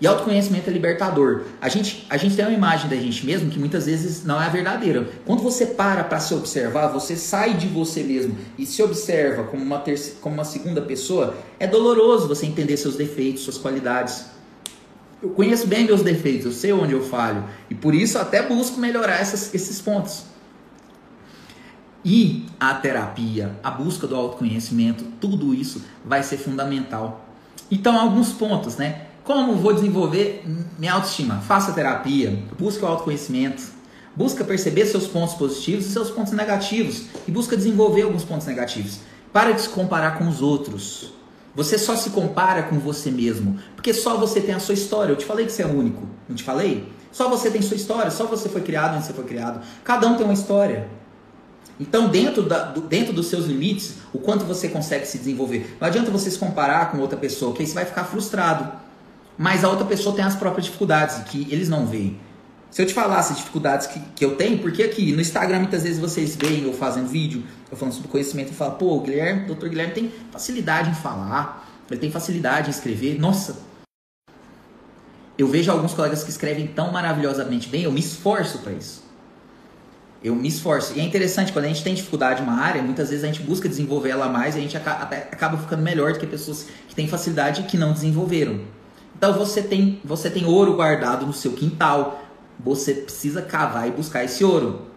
E 0.00 0.06
autoconhecimento 0.06 0.70
é 0.70 0.72
libertador. 0.72 1.42
A 1.60 1.68
gente, 1.68 2.06
a 2.08 2.16
gente 2.16 2.34
tem 2.34 2.46
uma 2.46 2.54
imagem 2.54 2.88
da 2.88 2.96
gente 2.96 3.26
mesmo 3.26 3.50
que 3.50 3.58
muitas 3.58 3.84
vezes 3.84 4.24
não 4.24 4.40
é 4.40 4.46
a 4.46 4.48
verdadeira. 4.48 5.06
Quando 5.26 5.42
você 5.42 5.66
para 5.66 6.02
para 6.02 6.18
se 6.20 6.32
observar, 6.32 6.86
você 6.86 7.16
sai 7.16 7.52
de 7.52 7.66
você 7.66 8.02
mesmo 8.02 8.34
e 8.56 8.64
se 8.64 8.82
observa 8.82 9.42
como 9.44 9.62
uma, 9.62 9.78
terceira, 9.78 10.20
como 10.22 10.36
uma 10.36 10.44
segunda 10.44 10.80
pessoa, 10.80 11.36
é 11.58 11.66
doloroso 11.66 12.26
você 12.26 12.46
entender 12.46 12.78
seus 12.78 12.96
defeitos, 12.96 13.42
suas 13.42 13.58
qualidades. 13.58 14.39
Eu 15.22 15.30
conheço 15.30 15.66
bem 15.66 15.84
meus 15.84 16.02
defeitos, 16.02 16.46
eu 16.46 16.52
sei 16.52 16.72
onde 16.72 16.92
eu 16.92 17.02
falho. 17.02 17.44
E 17.68 17.74
por 17.74 17.94
isso 17.94 18.18
até 18.18 18.42
busco 18.42 18.80
melhorar 18.80 19.20
essas, 19.20 19.54
esses 19.54 19.80
pontos. 19.80 20.24
E 22.04 22.46
a 22.58 22.74
terapia, 22.74 23.58
a 23.62 23.70
busca 23.70 24.06
do 24.06 24.16
autoconhecimento, 24.16 25.04
tudo 25.20 25.54
isso 25.54 25.82
vai 26.04 26.22
ser 26.22 26.38
fundamental. 26.38 27.26
Então, 27.70 27.98
alguns 27.98 28.32
pontos, 28.32 28.76
né? 28.76 29.02
Como 29.22 29.54
vou 29.56 29.74
desenvolver 29.74 30.42
minha 30.78 30.94
autoestima? 30.94 31.36
Faça 31.40 31.72
terapia, 31.72 32.42
busque 32.58 32.82
o 32.82 32.88
autoconhecimento, 32.88 33.62
busca 34.16 34.42
perceber 34.42 34.86
seus 34.86 35.06
pontos 35.06 35.34
positivos 35.34 35.86
e 35.86 35.90
seus 35.90 36.10
pontos 36.10 36.32
negativos 36.32 37.04
e 37.28 37.30
busca 37.30 37.56
desenvolver 37.56 38.02
alguns 38.02 38.24
pontos 38.24 38.46
negativos. 38.46 39.00
Para 39.32 39.52
de 39.52 39.60
se 39.60 39.68
comparar 39.68 40.18
com 40.18 40.26
os 40.26 40.40
outros. 40.40 41.12
Você 41.54 41.78
só 41.78 41.96
se 41.96 42.10
compara 42.10 42.64
com 42.64 42.78
você 42.78 43.10
mesmo, 43.10 43.58
porque 43.74 43.92
só 43.92 44.16
você 44.16 44.40
tem 44.40 44.54
a 44.54 44.60
sua 44.60 44.74
história. 44.74 45.12
Eu 45.12 45.16
te 45.16 45.24
falei 45.24 45.46
que 45.46 45.52
você 45.52 45.62
é 45.62 45.66
único, 45.66 46.06
não 46.28 46.36
te 46.36 46.44
falei? 46.44 46.90
Só 47.10 47.28
você 47.28 47.50
tem 47.50 47.60
sua 47.60 47.76
história, 47.76 48.10
só 48.10 48.24
você 48.26 48.48
foi 48.48 48.60
criado 48.60 48.96
onde 48.96 49.06
você 49.06 49.12
foi 49.12 49.24
criado. 49.24 49.60
Cada 49.82 50.06
um 50.06 50.16
tem 50.16 50.24
uma 50.24 50.34
história. 50.34 50.88
Então, 51.78 52.08
dentro, 52.08 52.42
da, 52.42 52.64
do, 52.64 52.82
dentro 52.82 53.12
dos 53.12 53.26
seus 53.26 53.46
limites, 53.46 53.94
o 54.12 54.18
quanto 54.18 54.44
você 54.44 54.68
consegue 54.68 55.06
se 55.06 55.18
desenvolver. 55.18 55.76
Não 55.80 55.88
adianta 55.88 56.10
você 56.10 56.30
se 56.30 56.38
comparar 56.38 56.92
com 56.92 56.98
outra 56.98 57.18
pessoa, 57.18 57.54
que 57.54 57.62
aí 57.62 57.66
você 57.66 57.74
vai 57.74 57.84
ficar 57.84 58.04
frustrado 58.04 58.80
mas 59.42 59.64
a 59.64 59.70
outra 59.70 59.86
pessoa 59.86 60.14
tem 60.14 60.22
as 60.22 60.36
próprias 60.36 60.66
dificuldades 60.66 61.16
que 61.24 61.48
eles 61.50 61.66
não 61.66 61.86
veem. 61.86 62.20
Se 62.70 62.80
eu 62.80 62.86
te 62.86 62.94
falasse 62.94 63.32
as 63.32 63.38
dificuldades 63.38 63.88
que, 63.88 63.98
que 64.14 64.24
eu 64.24 64.36
tenho, 64.36 64.58
porque 64.58 64.82
aqui 64.82 65.12
no 65.12 65.20
Instagram 65.20 65.58
muitas 65.58 65.82
vezes 65.82 65.98
vocês 65.98 66.36
veem 66.36 66.64
eu 66.64 66.72
fazendo 66.72 67.08
vídeo, 67.08 67.42
eu 67.70 67.76
falando 67.76 67.94
sobre 67.94 68.08
conhecimento 68.08 68.52
e 68.52 68.54
falam, 68.54 68.76
pô, 68.76 68.96
o 68.96 69.00
Guilherme, 69.00 69.46
doutor 69.46 69.68
Guilherme 69.68 69.92
tem 69.92 70.12
facilidade 70.30 70.88
em 70.88 70.94
falar, 70.94 71.68
ele 71.90 71.98
tem 71.98 72.10
facilidade 72.12 72.68
em 72.68 72.70
escrever. 72.70 73.18
Nossa, 73.18 73.56
eu 75.36 75.48
vejo 75.48 75.72
alguns 75.72 75.94
colegas 75.94 76.22
que 76.22 76.30
escrevem 76.30 76.68
tão 76.68 76.92
maravilhosamente 76.92 77.68
bem, 77.68 77.82
eu 77.82 77.92
me 77.92 78.00
esforço 78.00 78.58
para 78.58 78.72
isso. 78.72 79.02
Eu 80.22 80.36
me 80.36 80.46
esforço. 80.46 80.92
E 80.94 81.00
é 81.00 81.02
interessante, 81.02 81.50
quando 81.50 81.64
a 81.64 81.68
gente 81.68 81.82
tem 81.82 81.94
dificuldade 81.94 82.42
em 82.42 82.44
uma 82.44 82.60
área, 82.60 82.82
muitas 82.82 83.08
vezes 83.08 83.24
a 83.24 83.26
gente 83.26 83.42
busca 83.42 83.68
desenvolver 83.68 84.10
ela 84.10 84.28
mais 84.28 84.54
e 84.54 84.58
a 84.58 84.60
gente 84.60 84.76
acaba 84.76 85.56
ficando 85.56 85.82
melhor 85.82 86.12
do 86.12 86.18
que 86.18 86.26
pessoas 86.26 86.66
que 86.86 86.94
têm 86.94 87.08
facilidade 87.08 87.62
e 87.62 87.64
que 87.64 87.78
não 87.78 87.92
desenvolveram. 87.92 88.60
Então 89.16 89.32
você 89.32 89.62
tem, 89.62 89.98
você 90.04 90.28
tem 90.28 90.44
ouro 90.44 90.74
guardado 90.74 91.26
no 91.26 91.32
seu 91.32 91.52
quintal. 91.52 92.22
Você 92.64 92.94
precisa 92.94 93.42
cavar 93.42 93.88
e 93.88 93.92
buscar 93.92 94.24
esse 94.24 94.44
ouro. 94.44 94.90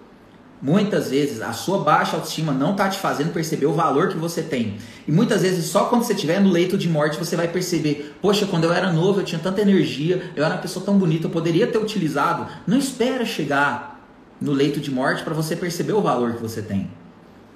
Muitas 0.62 1.10
vezes 1.10 1.42
a 1.42 1.52
sua 1.52 1.80
baixa 1.80 2.16
autoestima 2.16 2.54
não 2.54 2.72
está 2.72 2.88
te 2.88 2.98
fazendo 2.98 3.34
perceber 3.34 3.66
o 3.66 3.74
valor 3.74 4.08
que 4.08 4.18
você 4.18 4.42
tem. 4.42 4.78
E 5.06 5.12
muitas 5.12 5.42
vezes 5.42 5.66
só 5.66 5.86
quando 5.86 6.04
você 6.04 6.14
estiver 6.14 6.40
no 6.40 6.50
leito 6.50 6.78
de 6.78 6.88
morte 6.88 7.20
você 7.20 7.36
vai 7.36 7.50
perceber: 7.50 8.16
poxa, 8.22 8.46
quando 8.46 8.64
eu 8.64 8.72
era 8.72 8.90
novo 8.90 9.20
eu 9.20 9.26
tinha 9.26 9.40
tanta 9.40 9.62
energia, 9.62 10.32
eu 10.36 10.44
era 10.44 10.56
uma 10.56 10.62
pessoa 10.62 10.86
tão 10.86 10.98
bonita, 10.98 11.28
eu 11.28 11.32
poderia 11.32 11.68
ter 11.68 11.78
utilizado. 11.78 12.48
Não 12.66 12.78
espera 12.78 13.26
chegar 13.26 14.02
no 14.40 14.54
leito 14.54 14.80
de 14.80 14.90
morte 14.90 15.22
para 15.22 15.34
você 15.34 15.54
perceber 15.54 15.94
o 15.94 16.02
valor 16.02 16.34
que 16.34 16.42
você 16.42 16.62
tem. 16.62 16.90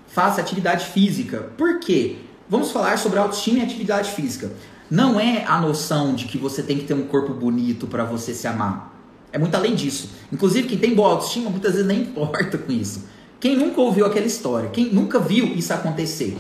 Faça 0.08 0.42
atividade 0.42 0.88
física. 0.88 1.50
Por 1.58 1.80
quê? 1.80 2.18
Vamos 2.50 2.72
falar 2.72 2.98
sobre 2.98 3.20
autoestima 3.20 3.60
e 3.60 3.62
atividade 3.62 4.12
física. 4.12 4.52
Não 4.90 5.18
é 5.18 5.46
a 5.46 5.62
noção 5.62 6.14
de 6.14 6.26
que 6.26 6.38
você 6.38 6.62
tem 6.62 6.78
que 6.78 6.86
ter 6.86 6.94
um 6.94 7.08
corpo 7.08 7.34
bonito 7.34 7.88
para 7.88 8.04
você 8.04 8.34
se 8.34 8.48
amar. 8.48 8.97
É 9.32 9.38
muito 9.38 9.56
além 9.56 9.76
disso. 9.76 10.10
Inclusive, 10.32 10.68
quem 10.68 10.78
tem 10.78 10.96
boa 10.96 11.12
autoestima 11.12 11.50
muitas 11.50 11.74
vezes 11.74 11.88
nem 11.88 12.02
importa 12.04 12.58
com 12.58 12.72
isso. 12.72 13.06
Quem 13.40 13.56
nunca 13.56 13.82
ouviu 13.82 14.06
aquela 14.06 14.26
história? 14.26 14.70
Quem 14.70 14.86
nunca 14.86 15.20
viu 15.20 15.46
isso 15.48 15.74
acontecer? 15.74 16.38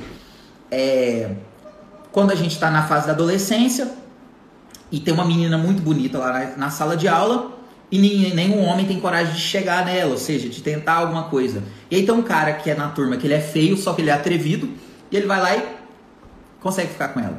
É, 0.71 1.31
quando 2.11 2.31
a 2.31 2.35
gente 2.35 2.53
está 2.53 2.71
na 2.71 2.87
fase 2.87 3.05
da 3.05 3.13
adolescência 3.13 3.91
e 4.91 4.99
tem 4.99 5.13
uma 5.13 5.25
menina 5.25 5.57
muito 5.57 5.81
bonita 5.81 6.17
lá 6.17 6.33
na, 6.33 6.57
na 6.57 6.69
sala 6.69 6.97
de 6.97 7.07
aula 7.07 7.57
e 7.91 7.99
nenhum, 7.99 8.35
nenhum 8.35 8.63
homem 8.65 8.85
tem 8.85 8.99
coragem 8.99 9.33
de 9.33 9.39
chegar 9.39 9.85
nela, 9.85 10.11
ou 10.11 10.17
seja, 10.17 10.49
de 10.49 10.61
tentar 10.61 10.95
alguma 10.95 11.25
coisa. 11.25 11.63
E 11.89 11.95
aí 11.95 12.05
tem 12.05 12.13
um 12.13 12.21
cara 12.21 12.53
que 12.53 12.69
é 12.69 12.75
na 12.75 12.89
turma 12.89 13.17
que 13.17 13.27
ele 13.27 13.33
é 13.33 13.39
feio, 13.39 13.77
só 13.77 13.93
que 13.93 14.01
ele 14.01 14.09
é 14.09 14.13
atrevido, 14.13 14.69
e 15.11 15.15
ele 15.15 15.25
vai 15.25 15.39
lá 15.39 15.55
e 15.55 15.63
consegue 16.59 16.91
ficar 16.91 17.09
com 17.09 17.19
ela. 17.19 17.37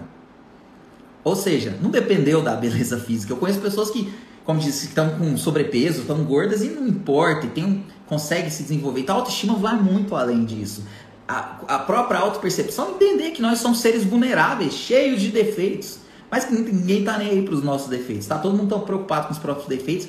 Ou 1.22 1.36
seja, 1.36 1.76
não 1.82 1.90
dependeu 1.90 2.40
da 2.40 2.54
beleza 2.54 2.98
física. 2.98 3.32
Eu 3.32 3.36
conheço 3.36 3.60
pessoas 3.60 3.90
que 3.90 4.10
como 4.48 4.60
disse, 4.60 4.86
estão 4.86 5.10
com 5.10 5.36
sobrepeso, 5.36 6.00
estão 6.00 6.24
gordas 6.24 6.62
e 6.62 6.70
não 6.70 6.88
importa, 6.88 7.44
e 7.44 7.50
tem 7.50 7.66
um, 7.66 7.82
consegue 8.06 8.50
se 8.50 8.62
desenvolver. 8.62 9.00
Então 9.00 9.16
a 9.16 9.18
autoestima 9.18 9.54
vai 9.56 9.76
muito 9.76 10.16
além 10.16 10.42
disso. 10.42 10.84
A, 11.28 11.58
a 11.68 11.78
própria 11.80 12.18
autopercepção 12.18 12.92
entender 12.92 13.32
que 13.32 13.42
nós 13.42 13.58
somos 13.58 13.80
seres 13.80 14.04
vulneráveis, 14.04 14.72
cheios 14.72 15.20
de 15.20 15.28
defeitos. 15.28 15.98
Mas 16.30 16.46
que 16.46 16.54
ninguém 16.54 17.00
está 17.00 17.18
nem 17.18 17.28
aí 17.28 17.42
para 17.42 17.54
os 17.54 17.62
nossos 17.62 17.88
defeitos. 17.88 18.26
Tá 18.26 18.38
todo 18.38 18.56
mundo 18.56 18.70
tão 18.70 18.80
preocupado 18.80 19.26
com 19.26 19.34
os 19.34 19.38
próprios 19.38 19.68
defeitos 19.68 20.08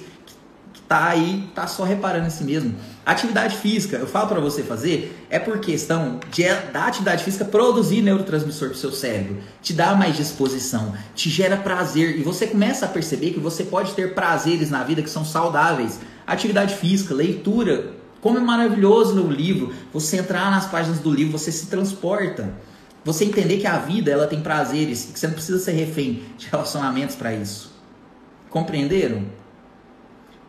tá 0.89 1.09
aí, 1.09 1.47
tá 1.53 1.67
só 1.67 1.83
reparando 1.83 2.25
em 2.25 2.31
si 2.31 2.43
mesmo. 2.43 2.75
Atividade 3.05 3.55
física, 3.57 3.95
eu 3.97 4.07
falo 4.07 4.27
para 4.27 4.39
você 4.39 4.63
fazer, 4.63 5.23
é 5.29 5.37
por 5.37 5.59
questão 5.59 6.19
de, 6.31 6.43
da 6.73 6.87
atividade 6.87 7.23
física 7.23 7.45
produzir 7.45 8.01
neurotransmissor 8.01 8.69
pro 8.69 8.77
seu 8.77 8.91
cérebro, 8.91 9.37
te 9.61 9.71
dá 9.71 9.93
mais 9.93 10.17
disposição, 10.17 10.95
te 11.13 11.29
gera 11.29 11.55
prazer 11.57 12.17
e 12.19 12.23
você 12.23 12.47
começa 12.47 12.87
a 12.87 12.89
perceber 12.89 13.31
que 13.31 13.39
você 13.39 13.63
pode 13.63 13.93
ter 13.93 14.15
prazeres 14.15 14.71
na 14.71 14.83
vida 14.83 15.03
que 15.03 15.09
são 15.11 15.23
saudáveis. 15.23 15.99
Atividade 16.25 16.75
física, 16.75 17.13
leitura, 17.13 17.93
como 18.19 18.39
é 18.39 18.41
maravilhoso 18.41 19.13
no 19.13 19.31
livro, 19.31 19.71
você 19.93 20.17
entrar 20.17 20.49
nas 20.49 20.65
páginas 20.65 20.97
do 20.99 21.13
livro, 21.13 21.37
você 21.37 21.51
se 21.51 21.67
transporta. 21.67 22.51
Você 23.05 23.25
entender 23.25 23.59
que 23.59 23.67
a 23.67 23.77
vida 23.77 24.11
ela 24.11 24.27
tem 24.27 24.41
prazeres, 24.41 25.09
que 25.13 25.19
você 25.19 25.27
não 25.27 25.33
precisa 25.35 25.57
ser 25.59 25.71
refém 25.71 26.23
de 26.37 26.47
relacionamentos 26.47 27.15
para 27.15 27.33
isso. 27.33 27.71
Compreenderam? 28.49 29.23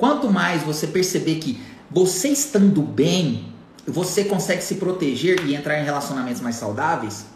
Quanto 0.00 0.30
mais 0.30 0.62
você 0.62 0.86
perceber 0.86 1.34
que 1.34 1.60
você 1.90 2.28
estando 2.28 2.80
bem, 2.80 3.52
você 3.86 4.24
consegue 4.24 4.62
se 4.62 4.76
proteger 4.76 5.44
e 5.44 5.54
entrar 5.54 5.78
em 5.78 5.84
relacionamentos 5.84 6.40
mais 6.40 6.56
saudáveis, 6.56 7.26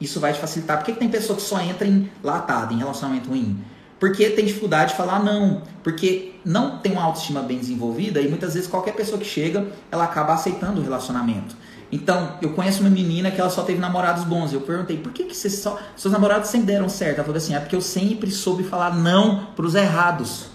isso 0.00 0.20
vai 0.20 0.32
te 0.32 0.38
facilitar. 0.38 0.78
Por 0.78 0.84
que, 0.84 0.92
tem 0.92 1.08
pessoa 1.08 1.36
que 1.36 1.42
só 1.42 1.60
entra 1.60 1.88
em 1.88 2.08
latado, 2.22 2.72
em 2.72 2.78
relacionamento 2.78 3.30
ruim? 3.30 3.58
Porque 3.98 4.30
tem 4.30 4.44
dificuldade 4.44 4.92
de 4.92 4.96
falar 4.96 5.24
não. 5.24 5.62
Porque 5.82 6.36
não 6.44 6.78
tem 6.78 6.92
uma 6.92 7.02
autoestima 7.02 7.42
bem 7.42 7.58
desenvolvida 7.58 8.20
e 8.20 8.28
muitas 8.28 8.54
vezes 8.54 8.68
qualquer 8.68 8.94
pessoa 8.94 9.18
que 9.18 9.26
chega, 9.26 9.66
ela 9.90 10.04
acaba 10.04 10.34
aceitando 10.34 10.80
o 10.80 10.84
relacionamento. 10.84 11.56
Então, 11.90 12.38
eu 12.40 12.52
conheço 12.52 12.80
uma 12.82 12.90
menina 12.90 13.32
que 13.32 13.40
ela 13.40 13.50
só 13.50 13.64
teve 13.64 13.80
namorados 13.80 14.22
bons. 14.22 14.52
Eu 14.52 14.60
perguntei, 14.60 14.98
por 14.98 15.10
que, 15.10 15.24
que 15.24 15.36
você 15.36 15.50
só, 15.50 15.80
seus 15.96 16.12
namorados 16.12 16.48
sempre 16.48 16.68
deram 16.68 16.88
certo? 16.88 17.16
Ela 17.16 17.24
falou 17.24 17.38
assim, 17.38 17.56
é 17.56 17.58
porque 17.58 17.74
eu 17.74 17.80
sempre 17.80 18.30
soube 18.30 18.62
falar 18.62 18.94
não 18.94 19.46
para 19.56 19.66
os 19.66 19.74
errados. 19.74 20.53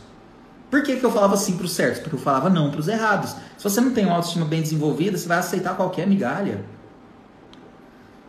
Por 0.70 0.84
que, 0.84 0.98
que 0.98 1.04
eu 1.04 1.12
falava 1.12 1.36
sim 1.36 1.58
para 1.58 1.66
os 1.66 1.74
certos? 1.74 2.00
Porque 2.00 2.16
eu 2.16 2.20
falava 2.20 2.50
não 2.50 2.70
para 2.70 2.80
os 2.80 2.88
errados. 2.88 3.36
Se 3.58 3.64
você 3.64 3.82
não 3.82 3.92
tem 3.92 4.06
uma 4.06 4.16
autoestima 4.16 4.46
bem 4.46 4.62
desenvolvida, 4.62 5.18
você 5.18 5.28
vai 5.28 5.40
aceitar 5.40 5.76
qualquer 5.76 6.06
migalha. 6.06 6.64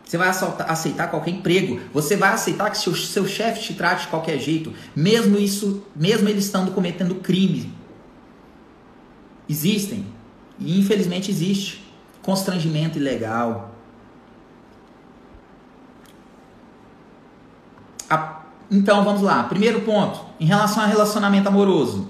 Você 0.03 0.17
vai 0.17 0.27
aceitar 0.27 1.07
qualquer 1.09 1.31
emprego. 1.31 1.79
Você 1.93 2.17
vai 2.17 2.33
aceitar 2.33 2.69
que 2.69 2.77
seu, 2.77 2.93
seu 2.95 3.25
chefe 3.27 3.61
te 3.61 3.73
trate 3.75 4.01
de 4.01 4.07
qualquer 4.09 4.39
jeito, 4.39 4.73
mesmo 4.95 5.37
isso, 5.37 5.85
mesmo 5.95 6.27
ele 6.27 6.39
estando 6.39 6.71
cometendo 6.71 7.15
crime. 7.15 7.73
Existem. 9.47 10.05
E 10.59 10.79
infelizmente 10.79 11.29
existe. 11.31 11.85
Constrangimento 12.21 12.97
ilegal. 12.97 13.73
A, 18.09 18.41
então 18.69 19.05
vamos 19.05 19.21
lá. 19.21 19.43
Primeiro 19.43 19.81
ponto, 19.81 20.19
em 20.39 20.45
relação 20.45 20.83
a 20.83 20.87
relacionamento 20.87 21.47
amoroso. 21.47 22.09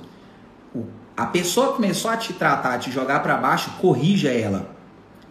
A 1.22 1.28
pessoa 1.28 1.74
começou 1.74 2.10
a 2.10 2.18
te 2.18 2.34
tratar, 2.34 2.74
a 2.74 2.78
te 2.80 2.90
jogar 2.90 3.20
para 3.20 3.38
baixo, 3.38 3.70
corrija 3.80 4.32
ela. 4.32 4.72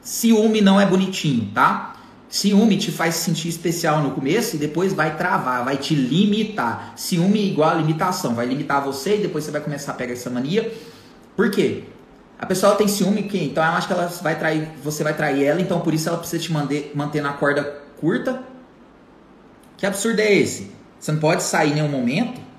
Ciúme 0.01 0.61
não 0.61 0.81
é 0.81 0.87
bonitinho, 0.87 1.51
tá? 1.53 1.95
Ciúme 2.29 2.79
te 2.79 2.93
faz 2.93 3.17
se 3.17 3.25
sentir 3.25 3.49
especial 3.49 4.01
no 4.01 4.13
começo 4.13 4.55
e 4.55 4.59
depois 4.61 4.93
vai 4.93 5.17
travar, 5.17 5.65
vai 5.65 5.77
te 5.77 5.97
limitar. 5.97 6.93
Ciúme 6.95 7.41
é 7.41 7.43
igual 7.43 7.71
a 7.71 7.75
limitação, 7.75 8.37
vai 8.37 8.47
limitar 8.47 8.85
você 8.85 9.17
e 9.17 9.23
depois 9.23 9.43
você 9.43 9.51
vai 9.51 9.61
começar 9.61 9.91
a 9.91 9.95
pegar 9.97 10.13
essa 10.13 10.31
mania. 10.31 10.73
Por 11.35 11.51
quê? 11.51 11.83
A 12.39 12.47
pessoa 12.47 12.77
tem 12.77 12.87
ciúme, 12.87 13.25
que 13.25 13.43
então 13.43 13.65
ela 13.65 13.77
acha 13.77 13.89
que 13.89 13.93
ela 13.93 14.07
vai 14.23 14.39
trair, 14.39 14.69
você 14.85 15.03
vai 15.03 15.17
trair 15.17 15.43
ela, 15.43 15.61
então 15.61 15.81
por 15.81 15.93
isso 15.93 16.09
ela 16.09 16.19
precisa 16.19 16.41
te 16.41 16.53
manter, 16.53 16.93
manter 16.95 17.21
na 17.21 17.33
corda 17.33 17.65
curta. 17.99 18.45
Que 19.77 19.87
absurdo 19.87 20.21
é 20.21 20.33
esse? 20.33 20.71
Você 21.01 21.11
não 21.11 21.19
pode 21.19 21.43
sair 21.43 21.73
em 21.73 21.75
nenhum 21.75 21.89
momento 21.89 22.50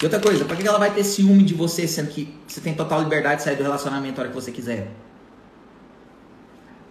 e 0.00 0.04
outra 0.04 0.18
coisa, 0.18 0.44
pra 0.46 0.56
que 0.56 0.66
ela 0.66 0.78
vai 0.78 0.90
ter 0.92 1.04
ciúme 1.04 1.42
de 1.42 1.52
você, 1.52 1.86
sendo 1.86 2.08
que 2.08 2.34
você 2.48 2.60
tem 2.60 2.72
total 2.72 3.02
liberdade 3.02 3.36
de 3.36 3.42
sair 3.42 3.56
do 3.56 3.62
relacionamento 3.62 4.18
a 4.18 4.24
hora 4.24 4.28
que 4.30 4.34
você 4.34 4.50
quiser? 4.50 4.90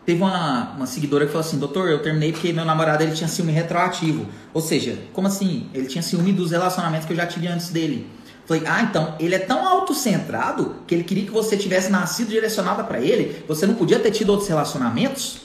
Teve 0.05 0.21
uma, 0.21 0.71
uma 0.75 0.85
seguidora 0.85 1.25
que 1.25 1.31
falou 1.31 1.45
assim, 1.45 1.57
doutor, 1.57 1.89
eu 1.89 2.01
terminei 2.01 2.31
porque 2.31 2.53
meu 2.53 2.65
namorado 2.65 3.03
ele 3.03 3.11
tinha 3.13 3.27
ciúme 3.27 3.51
retroativo. 3.51 4.27
Ou 4.53 4.61
seja, 4.61 4.97
como 5.13 5.27
assim? 5.27 5.69
Ele 5.73 5.87
tinha 5.87 6.01
ciúme 6.01 6.33
dos 6.33 6.51
relacionamentos 6.51 7.05
que 7.07 7.13
eu 7.13 7.17
já 7.17 7.25
tive 7.25 7.47
antes 7.47 7.69
dele. 7.69 8.09
Falei, 8.45 8.63
ah, 8.65 8.81
então, 8.81 9.15
ele 9.19 9.35
é 9.35 9.39
tão 9.39 9.67
autocentrado 9.67 10.77
que 10.87 10.95
ele 10.95 11.03
queria 11.03 11.25
que 11.25 11.31
você 11.31 11.55
tivesse 11.55 11.91
nascido 11.91 12.29
direcionada 12.29 12.83
para 12.83 12.99
ele, 12.99 13.43
você 13.47 13.67
não 13.67 13.75
podia 13.75 13.99
ter 13.99 14.09
tido 14.09 14.29
outros 14.29 14.49
relacionamentos? 14.49 15.41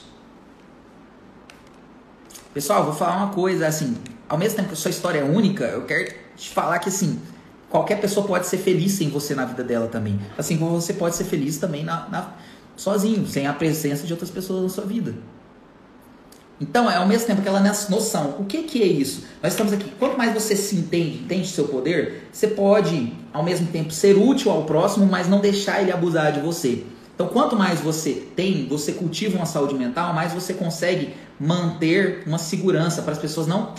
Pessoal, 2.51 2.83
vou 2.83 2.93
falar 2.93 3.17
uma 3.17 3.29
coisa, 3.29 3.67
assim, 3.67 3.95
ao 4.27 4.37
mesmo 4.37 4.55
tempo 4.55 4.69
que 4.69 4.73
a 4.73 4.77
sua 4.77 4.89
história 4.89 5.19
é 5.19 5.23
única, 5.23 5.65
eu 5.65 5.83
quero 5.83 6.11
te 6.35 6.49
falar 6.49 6.79
que, 6.79 6.89
assim, 6.89 7.21
qualquer 7.75 7.99
pessoa 7.99 8.25
pode 8.25 8.47
ser 8.47 8.57
feliz 8.57 8.93
sem 8.93 9.09
você 9.09 9.35
na 9.35 9.43
vida 9.43 9.61
dela 9.61 9.87
também. 9.87 10.17
Assim 10.37 10.57
como 10.57 10.79
você 10.79 10.93
pode 10.93 11.13
ser 11.13 11.25
feliz 11.25 11.57
também 11.57 11.83
na, 11.83 12.07
na, 12.07 12.33
sozinho, 12.77 13.27
sem 13.27 13.47
a 13.47 13.53
presença 13.53 14.07
de 14.07 14.13
outras 14.13 14.31
pessoas 14.31 14.63
na 14.63 14.69
sua 14.69 14.85
vida. 14.85 15.13
Então, 16.61 16.89
é 16.89 16.95
ao 16.95 17.05
mesmo 17.05 17.27
tempo 17.27 17.41
aquela 17.41 17.59
noção. 17.59 18.37
O 18.39 18.45
que, 18.45 18.63
que 18.63 18.81
é 18.81 18.85
isso? 18.85 19.25
Nós 19.43 19.51
estamos 19.51 19.73
aqui. 19.73 19.91
Quanto 19.99 20.17
mais 20.17 20.33
você 20.33 20.55
se 20.55 20.73
entende, 20.77 21.17
entende 21.17 21.49
seu 21.49 21.67
poder, 21.67 22.29
você 22.31 22.47
pode, 22.47 23.11
ao 23.33 23.43
mesmo 23.43 23.67
tempo, 23.67 23.91
ser 23.91 24.17
útil 24.17 24.51
ao 24.51 24.63
próximo, 24.63 25.05
mas 25.05 25.27
não 25.27 25.41
deixar 25.41 25.81
ele 25.81 25.91
abusar 25.91 26.31
de 26.31 26.39
você. 26.39 26.85
Então, 27.13 27.27
quanto 27.27 27.57
mais 27.57 27.81
você 27.81 28.25
tem, 28.37 28.67
você 28.69 28.93
cultiva 28.93 29.35
uma 29.35 29.45
saúde 29.45 29.75
mental, 29.75 30.13
mais 30.13 30.31
você 30.31 30.53
consegue 30.53 31.13
manter 31.37 32.23
uma 32.25 32.37
segurança 32.37 33.01
para 33.01 33.11
as 33.11 33.19
pessoas 33.19 33.47
não 33.47 33.73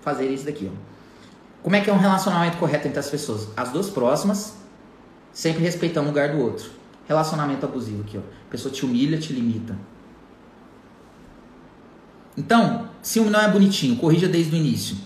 fazerem 0.00 0.32
isso 0.32 0.44
daqui. 0.44 0.70
Ó. 0.72 0.91
Como 1.62 1.76
é 1.76 1.80
que 1.80 1.88
é 1.88 1.92
um 1.92 1.98
relacionamento 1.98 2.56
correto 2.56 2.88
entre 2.88 2.98
as 2.98 3.08
pessoas? 3.08 3.48
As 3.56 3.70
duas 3.70 3.88
próximas, 3.88 4.56
sempre 5.32 5.62
respeitando 5.62 6.06
o 6.06 6.10
lugar 6.10 6.30
do 6.30 6.40
outro. 6.40 6.70
Relacionamento 7.06 7.64
abusivo 7.64 8.02
aqui, 8.02 8.18
ó. 8.18 8.20
A 8.20 8.50
pessoa 8.50 8.72
te 8.72 8.84
humilha, 8.84 9.18
te 9.18 9.32
limita. 9.32 9.76
Então, 12.36 12.88
ciúme 13.02 13.30
não 13.30 13.40
é 13.40 13.48
bonitinho, 13.48 13.96
corrija 13.96 14.28
desde 14.28 14.54
o 14.54 14.58
início. 14.58 14.96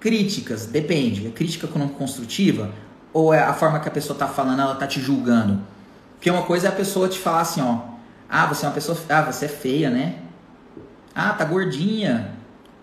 Críticas, 0.00 0.66
depende. 0.66 1.26
É 1.26 1.30
crítica 1.30 1.66
construtiva 1.66 2.70
ou 3.12 3.32
é 3.32 3.42
a 3.42 3.52
forma 3.52 3.80
que 3.80 3.88
a 3.88 3.90
pessoa 3.90 4.14
está 4.14 4.28
falando, 4.28 4.60
ela 4.60 4.74
está 4.74 4.86
te 4.86 5.00
julgando? 5.00 5.60
Porque 6.14 6.30
uma 6.30 6.42
coisa 6.42 6.68
é 6.68 6.70
a 6.70 6.74
pessoa 6.74 7.08
te 7.08 7.18
falar 7.18 7.40
assim, 7.40 7.62
ó. 7.62 7.78
Ah, 8.28 8.46
você 8.46 8.64
é 8.64 8.68
uma 8.68 8.74
pessoa. 8.74 8.96
Ah, 9.08 9.22
você 9.22 9.46
é 9.46 9.48
feia, 9.48 9.90
né? 9.90 10.16
Ah, 11.14 11.32
tá 11.32 11.44
gordinha. 11.44 12.34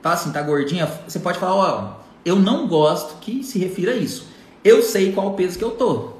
Fala 0.01 0.15
assim, 0.15 0.31
tá 0.31 0.41
gordinha. 0.41 0.85
Você 1.07 1.19
pode 1.19 1.37
falar, 1.37 1.55
ó, 1.55 2.02
eu 2.25 2.37
não 2.37 2.67
gosto 2.67 3.19
que 3.19 3.43
se 3.43 3.59
refira 3.59 3.91
a 3.91 3.95
isso. 3.95 4.27
Eu 4.63 4.81
sei 4.81 5.11
qual 5.11 5.27
o 5.27 5.33
peso 5.33 5.57
que 5.57 5.63
eu 5.63 5.71
tô, 5.71 6.13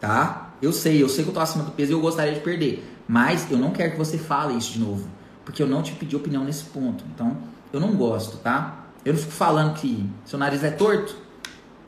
tá? 0.00 0.54
Eu 0.62 0.72
sei, 0.72 1.02
eu 1.02 1.08
sei 1.08 1.24
que 1.24 1.30
eu 1.30 1.34
tô 1.34 1.40
acima 1.40 1.64
do 1.64 1.72
peso 1.72 1.92
e 1.92 1.94
eu 1.94 2.00
gostaria 2.00 2.32
de 2.32 2.40
perder. 2.40 2.86
Mas 3.08 3.50
eu 3.50 3.58
não 3.58 3.70
quero 3.70 3.92
que 3.92 3.98
você 3.98 4.18
fale 4.18 4.56
isso 4.56 4.72
de 4.72 4.78
novo, 4.78 5.08
porque 5.44 5.62
eu 5.62 5.66
não 5.66 5.82
te 5.82 5.92
pedi 5.92 6.16
opinião 6.16 6.44
nesse 6.44 6.64
ponto. 6.64 7.04
Então, 7.14 7.36
eu 7.72 7.80
não 7.80 7.94
gosto, 7.94 8.38
tá? 8.38 8.86
Eu 9.04 9.12
não 9.12 9.20
fico 9.20 9.32
falando 9.32 9.74
que 9.74 10.08
seu 10.24 10.38
nariz 10.38 10.64
é 10.64 10.70
torto. 10.70 11.16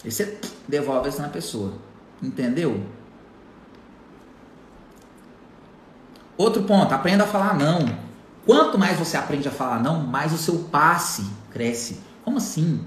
Aí 0.04 0.10
você 0.10 0.38
devolve 0.66 1.08
isso 1.08 1.20
na 1.20 1.28
pessoa. 1.28 1.72
Entendeu? 2.22 2.84
Outro 6.36 6.62
ponto, 6.62 6.92
aprenda 6.92 7.24
a 7.24 7.26
falar 7.26 7.56
não. 7.58 7.98
Quanto 8.46 8.78
mais 8.78 8.98
você 8.98 9.16
aprende 9.16 9.48
a 9.48 9.50
falar 9.50 9.82
não, 9.82 10.06
mais 10.06 10.32
o 10.32 10.38
seu 10.38 10.60
passe 10.70 11.24
cresce. 11.50 12.00
Como 12.24 12.36
assim? 12.36 12.84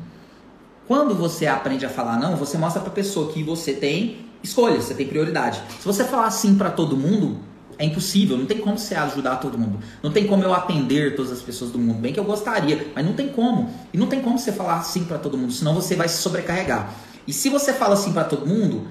Quando 0.91 1.15
você 1.15 1.47
aprende 1.47 1.86
a 1.86 1.89
falar 1.89 2.19
não, 2.19 2.36
você 2.36 2.58
mostra 2.58 2.82
para 2.82 2.91
a 2.91 2.93
pessoa 2.93 3.32
que 3.32 3.41
você 3.41 3.71
tem 3.71 4.25
escolha, 4.43 4.75
você 4.82 4.93
tem 4.93 5.08
prioridade. 5.08 5.63
Se 5.80 5.86
você 5.86 6.04
falar 6.04 6.30
sim 6.32 6.56
para 6.56 6.69
todo 6.69 6.97
mundo, 6.97 7.38
é 7.77 7.86
impossível, 7.86 8.38
não 8.38 8.45
tem 8.45 8.58
como 8.58 8.77
você 8.77 8.93
ajudar 8.95 9.38
todo 9.38 9.58
mundo. 9.58 9.80
Não 10.04 10.12
tem 10.12 10.27
como 10.27 10.43
eu 10.43 10.54
atender 10.54 11.15
todas 11.15 11.32
as 11.32 11.41
pessoas 11.41 11.71
do 11.71 11.80
mundo, 11.80 12.01
bem 12.01 12.12
que 12.12 12.19
eu 12.19 12.25
gostaria, 12.25 12.91
mas 12.93 13.06
não 13.06 13.13
tem 13.13 13.30
como. 13.30 13.69
E 13.93 13.97
não 13.97 14.08
tem 14.08 14.19
como 14.19 14.38
você 14.38 14.51
falar 14.51 14.84
sim 14.84 15.06
para 15.06 15.17
todo 15.17 15.38
mundo, 15.38 15.54
senão 15.54 15.73
você 15.73 15.95
vai 15.95 16.10
se 16.10 16.17
sobrecarregar. 16.17 16.93
E 17.25 17.32
se 17.32 17.47
você 17.47 17.71
fala 17.71 17.95
sim 17.95 18.12
para 18.12 18.25
todo 18.25 18.45
mundo, 18.45 18.86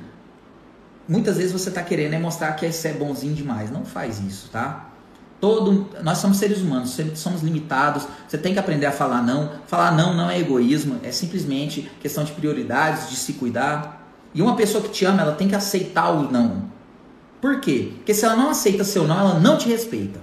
muitas 1.07 1.37
vezes 1.37 1.53
você 1.53 1.69
está 1.69 1.83
querendo 1.83 2.15
é 2.15 2.19
mostrar 2.19 2.53
que 2.53 2.73
você 2.73 2.89
é 2.89 2.93
bonzinho 2.95 3.35
demais. 3.35 3.71
Não 3.71 3.85
faz 3.85 4.21
isso, 4.21 4.49
tá? 4.49 4.90
Todo, 5.41 5.89
nós 6.03 6.19
somos 6.19 6.37
seres 6.37 6.59
humanos, 6.59 6.97
somos 7.15 7.43
limitados. 7.43 8.07
Você 8.29 8.37
tem 8.37 8.53
que 8.53 8.59
aprender 8.59 8.85
a 8.85 8.93
falar 8.93 9.23
não. 9.23 9.51
Falar 9.67 9.93
não 9.93 10.15
não 10.15 10.29
é 10.29 10.39
egoísmo, 10.39 11.01
é 11.03 11.11
simplesmente 11.11 11.91
questão 12.01 12.25
de 12.25 12.33
prioridades, 12.33 13.09
de 13.09 13.17
se 13.17 13.33
cuidar. 13.33 14.07
E 14.35 14.43
uma 14.43 14.55
pessoa 14.55 14.85
que 14.85 14.91
te 14.91 15.05
ama, 15.05 15.23
ela 15.23 15.33
tem 15.33 15.49
que 15.49 15.55
aceitar 15.55 16.11
o 16.11 16.31
não. 16.31 16.65
Por 17.41 17.59
quê? 17.61 17.93
Porque 17.97 18.13
se 18.13 18.25
ela 18.25 18.37
não 18.37 18.51
aceita 18.51 18.85
seu 18.85 19.09
não, 19.09 19.19
ela 19.19 19.41
não 19.41 19.57
te 19.57 19.67
respeita. 19.67 20.21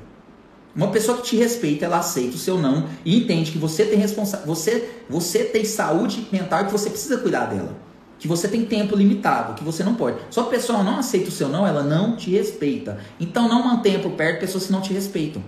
Uma 0.75 0.89
pessoa 0.89 1.17
que 1.17 1.23
te 1.23 1.35
respeita, 1.35 1.85
ela 1.85 1.97
aceita 1.97 2.35
o 2.35 2.39
seu 2.39 2.59
não 2.59 2.87
e 3.03 3.17
entende 3.17 3.51
que 3.51 3.57
você 3.57 3.83
tem 3.85 3.97
responsa 3.97 4.43
você, 4.45 5.01
você 5.09 5.43
tem 5.43 5.65
saúde 5.65 6.27
mental 6.31 6.61
e 6.61 6.65
que 6.65 6.71
você 6.71 6.91
precisa 6.91 7.17
cuidar 7.17 7.45
dela. 7.45 7.75
Que 8.19 8.27
você 8.27 8.47
tem 8.47 8.65
tempo 8.65 8.95
limitado, 8.95 9.53
que 9.53 9.63
você 9.63 9.83
não 9.83 9.95
pode. 9.95 10.17
Só 10.31 10.41
a 10.41 10.45
pessoa 10.45 10.83
não 10.83 10.97
aceita 10.97 11.29
o 11.29 11.31
seu 11.31 11.47
não, 11.47 11.67
ela 11.67 11.83
não 11.83 12.15
te 12.15 12.31
respeita. 12.31 12.99
Então 13.19 13.47
não 13.47 13.63
mantenha 13.63 13.99
por 13.99 14.11
perto 14.11 14.39
pessoas 14.39 14.65
que 14.65 14.71
não 14.71 14.81
te 14.81 14.91
respeitam. 14.91 15.43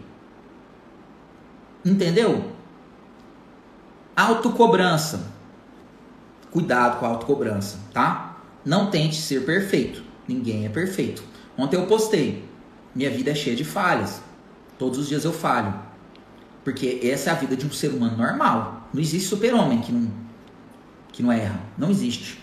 Entendeu? 1.83 2.51
Autocobrança. 4.15 5.27
Cuidado 6.51 6.99
com 6.99 7.05
a 7.05 7.09
autocobrança, 7.09 7.77
tá? 7.93 8.37
Não 8.65 8.89
tente 8.89 9.15
ser 9.15 9.45
perfeito. 9.45 10.03
Ninguém 10.27 10.65
é 10.65 10.69
perfeito. 10.69 11.23
Ontem 11.57 11.75
eu 11.77 11.85
postei. 11.87 12.43
Minha 12.93 13.09
vida 13.09 13.31
é 13.31 13.35
cheia 13.35 13.55
de 13.55 13.63
falhas. 13.63 14.21
Todos 14.77 14.99
os 14.99 15.07
dias 15.07 15.25
eu 15.25 15.33
falho. 15.33 15.73
Porque 16.63 16.99
essa 17.03 17.29
é 17.29 17.33
a 17.33 17.35
vida 17.35 17.55
de 17.55 17.65
um 17.65 17.71
ser 17.71 17.89
humano 17.89 18.17
normal. 18.17 18.87
Não 18.93 19.01
existe 19.01 19.27
super-homem 19.27 19.81
que 19.81 19.91
não, 19.91 20.11
que 21.11 21.23
não 21.23 21.31
erra. 21.31 21.59
Não 21.77 21.89
existe. 21.89 22.39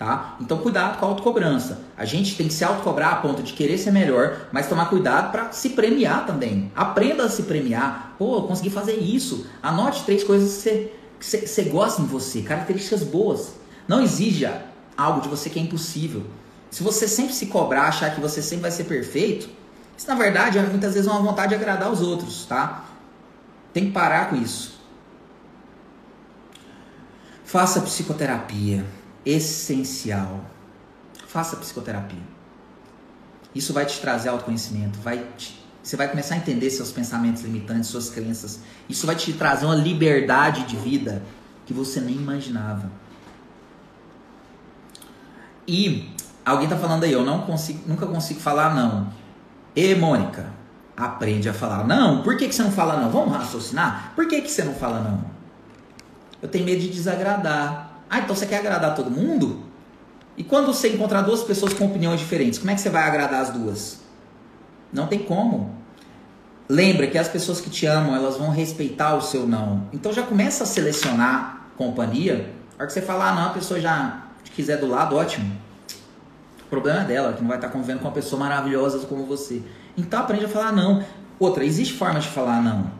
Tá? 0.00 0.34
Então, 0.40 0.56
cuidado 0.56 0.98
com 0.98 1.04
a 1.04 1.08
autocobrança. 1.10 1.82
A 1.94 2.06
gente 2.06 2.34
tem 2.34 2.48
que 2.48 2.54
se 2.54 2.64
autocobrar 2.64 3.12
a 3.12 3.16
ponto 3.16 3.42
de 3.42 3.52
querer 3.52 3.76
ser 3.76 3.90
melhor, 3.90 4.48
mas 4.50 4.66
tomar 4.66 4.88
cuidado 4.88 5.30
para 5.30 5.52
se 5.52 5.68
premiar 5.68 6.24
também. 6.24 6.72
Aprenda 6.74 7.24
a 7.24 7.28
se 7.28 7.42
premiar. 7.42 8.14
Pô, 8.18 8.40
consegui 8.44 8.70
fazer 8.70 8.94
isso. 8.94 9.46
Anote 9.62 10.04
três 10.04 10.24
coisas 10.24 10.54
que 10.54 10.62
você, 10.62 10.92
que 11.42 11.48
você 11.48 11.62
gosta 11.64 12.00
em 12.00 12.06
você, 12.06 12.40
características 12.40 13.02
boas. 13.02 13.56
Não 13.86 14.00
exija 14.00 14.62
algo 14.96 15.20
de 15.20 15.28
você 15.28 15.50
que 15.50 15.58
é 15.58 15.62
impossível. 15.62 16.24
Se 16.70 16.82
você 16.82 17.06
sempre 17.06 17.34
se 17.34 17.48
cobrar, 17.48 17.82
achar 17.82 18.14
que 18.14 18.22
você 18.22 18.40
sempre 18.40 18.62
vai 18.62 18.70
ser 18.70 18.84
perfeito, 18.84 19.50
isso 19.98 20.08
na 20.08 20.14
verdade 20.14 20.56
é 20.56 20.62
muitas 20.62 20.94
vezes 20.94 21.10
uma 21.10 21.20
vontade 21.20 21.50
de 21.50 21.56
agradar 21.56 21.92
os 21.92 22.00
outros, 22.00 22.46
tá? 22.46 22.86
Tem 23.70 23.84
que 23.84 23.90
parar 23.90 24.30
com 24.30 24.36
isso. 24.36 24.80
Faça 27.44 27.82
psicoterapia, 27.82 28.86
essencial. 29.24 30.44
Faça 31.26 31.56
psicoterapia. 31.56 32.22
Isso 33.54 33.72
vai 33.72 33.86
te 33.86 34.00
trazer 34.00 34.28
autoconhecimento, 34.28 34.98
vai 35.00 35.26
te, 35.36 35.60
você 35.82 35.96
vai 35.96 36.08
começar 36.08 36.34
a 36.34 36.38
entender 36.38 36.70
seus 36.70 36.92
pensamentos 36.92 37.42
limitantes, 37.42 37.88
suas 37.88 38.10
crenças. 38.10 38.60
Isso 38.88 39.06
vai 39.06 39.16
te 39.16 39.32
trazer 39.32 39.66
uma 39.66 39.74
liberdade 39.74 40.64
de 40.64 40.76
vida 40.76 41.22
que 41.66 41.72
você 41.72 42.00
nem 42.00 42.16
imaginava. 42.16 42.90
E 45.66 46.14
Alguém 46.44 46.68
tá 46.68 46.76
falando 46.76 47.04
aí, 47.04 47.12
eu 47.12 47.24
não 47.24 47.42
consigo, 47.42 47.80
nunca 47.86 48.06
consigo 48.06 48.40
falar 48.40 48.74
não. 48.74 49.12
E 49.76 49.94
Mônica, 49.94 50.46
aprende 50.96 51.48
a 51.48 51.54
falar 51.54 51.86
não. 51.86 52.22
Por 52.22 52.36
que, 52.36 52.48
que 52.48 52.54
você 52.54 52.62
não 52.62 52.72
fala 52.72 53.00
não? 53.00 53.10
Vamos 53.10 53.32
raciocinar? 53.36 54.12
Por 54.16 54.26
que, 54.26 54.40
que 54.40 54.50
você 54.50 54.64
não 54.64 54.74
fala 54.74 55.00
não? 55.00 55.24
Eu 56.40 56.48
tenho 56.48 56.64
medo 56.64 56.80
de 56.80 56.88
desagradar. 56.88 57.89
Ah, 58.10 58.18
então 58.18 58.34
você 58.34 58.44
quer 58.44 58.58
agradar 58.58 58.96
todo 58.96 59.08
mundo? 59.08 59.62
E 60.36 60.42
quando 60.42 60.66
você 60.66 60.88
encontrar 60.88 61.22
duas 61.22 61.44
pessoas 61.44 61.72
com 61.72 61.86
opiniões 61.86 62.18
diferentes, 62.18 62.58
como 62.58 62.72
é 62.72 62.74
que 62.74 62.80
você 62.80 62.90
vai 62.90 63.04
agradar 63.04 63.40
as 63.40 63.50
duas? 63.50 64.00
Não 64.92 65.06
tem 65.06 65.20
como. 65.20 65.78
Lembra 66.68 67.06
que 67.06 67.16
as 67.16 67.28
pessoas 67.28 67.60
que 67.60 67.70
te 67.70 67.86
amam, 67.86 68.14
elas 68.16 68.36
vão 68.36 68.50
respeitar 68.50 69.14
o 69.14 69.20
seu 69.20 69.46
não. 69.46 69.88
Então 69.92 70.12
já 70.12 70.22
começa 70.22 70.64
a 70.64 70.66
selecionar 70.66 71.68
companhia. 71.76 72.52
A 72.78 72.82
hora 72.82 72.86
que 72.86 72.92
você 72.92 73.00
falar 73.00 73.30
ah, 73.30 73.34
não, 73.34 73.46
a 73.46 73.50
pessoa 73.50 73.80
já 73.80 74.24
te 74.42 74.50
quiser 74.50 74.78
do 74.78 74.86
lado, 74.86 75.14
ótimo. 75.14 75.50
O 76.64 76.68
problema 76.70 77.02
é 77.02 77.04
dela, 77.04 77.32
que 77.32 77.40
não 77.40 77.48
vai 77.48 77.58
estar 77.58 77.68
convivendo 77.68 78.00
com 78.00 78.06
uma 78.06 78.14
pessoa 78.14 78.38
maravilhosa 78.38 78.98
como 79.06 79.24
você. 79.24 79.62
Então 79.96 80.20
aprende 80.20 80.44
a 80.44 80.48
falar 80.48 80.72
não. 80.72 81.04
Outra, 81.38 81.64
existe 81.64 81.94
forma 81.94 82.20
de 82.20 82.28
falar 82.28 82.60
não. 82.62 82.90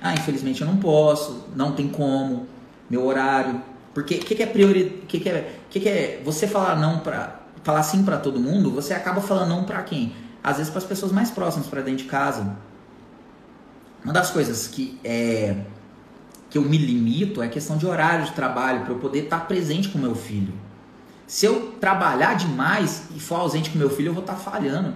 Ah, 0.00 0.14
infelizmente 0.14 0.60
eu 0.60 0.66
não 0.66 0.76
posso, 0.76 1.46
não 1.54 1.72
tem 1.72 1.88
como, 1.88 2.46
meu 2.88 3.06
horário. 3.06 3.62
Porque 3.94 4.14
o 4.16 4.18
que, 4.20 4.34
que, 4.34 4.42
é 4.42 4.46
prioridade? 4.46 5.02
que, 5.06 5.20
que, 5.20 5.28
é, 5.28 5.54
que, 5.70 5.80
que 5.80 5.88
é 5.88 6.22
você 6.24 6.46
falar 6.46 6.76
não 6.76 7.00
para 7.00 7.40
falar 7.62 7.82
sim 7.82 8.02
para 8.02 8.16
todo 8.16 8.40
mundo? 8.40 8.70
Você 8.72 8.94
acaba 8.94 9.20
falando 9.20 9.48
não 9.48 9.64
para 9.64 9.82
quem? 9.82 10.14
Às 10.42 10.56
vezes 10.56 10.70
para 10.70 10.78
as 10.78 10.86
pessoas 10.86 11.12
mais 11.12 11.30
próximas, 11.30 11.68
para 11.68 11.82
dentro 11.82 12.04
de 12.04 12.10
casa. 12.10 12.56
Uma 14.04 14.12
das 14.12 14.30
coisas 14.30 14.66
que 14.66 14.98
é 15.04 15.56
que 16.52 16.58
eu 16.58 16.62
me 16.62 16.76
limito 16.76 17.42
é 17.42 17.46
a 17.46 17.48
questão 17.48 17.78
de 17.78 17.86
horário 17.86 18.26
de 18.26 18.32
trabalho 18.32 18.82
para 18.82 18.92
eu 18.92 18.98
poder 18.98 19.20
estar 19.20 19.46
presente 19.46 19.88
com 19.88 19.98
meu 19.98 20.14
filho. 20.14 20.52
Se 21.26 21.46
eu 21.46 21.72
trabalhar 21.80 22.34
demais 22.34 23.04
e 23.16 23.20
for 23.20 23.36
ausente 23.36 23.70
com 23.70 23.78
meu 23.78 23.88
filho, 23.88 24.10
eu 24.10 24.12
vou 24.12 24.22
estar 24.22 24.34
tá 24.34 24.38
falhando. 24.38 24.94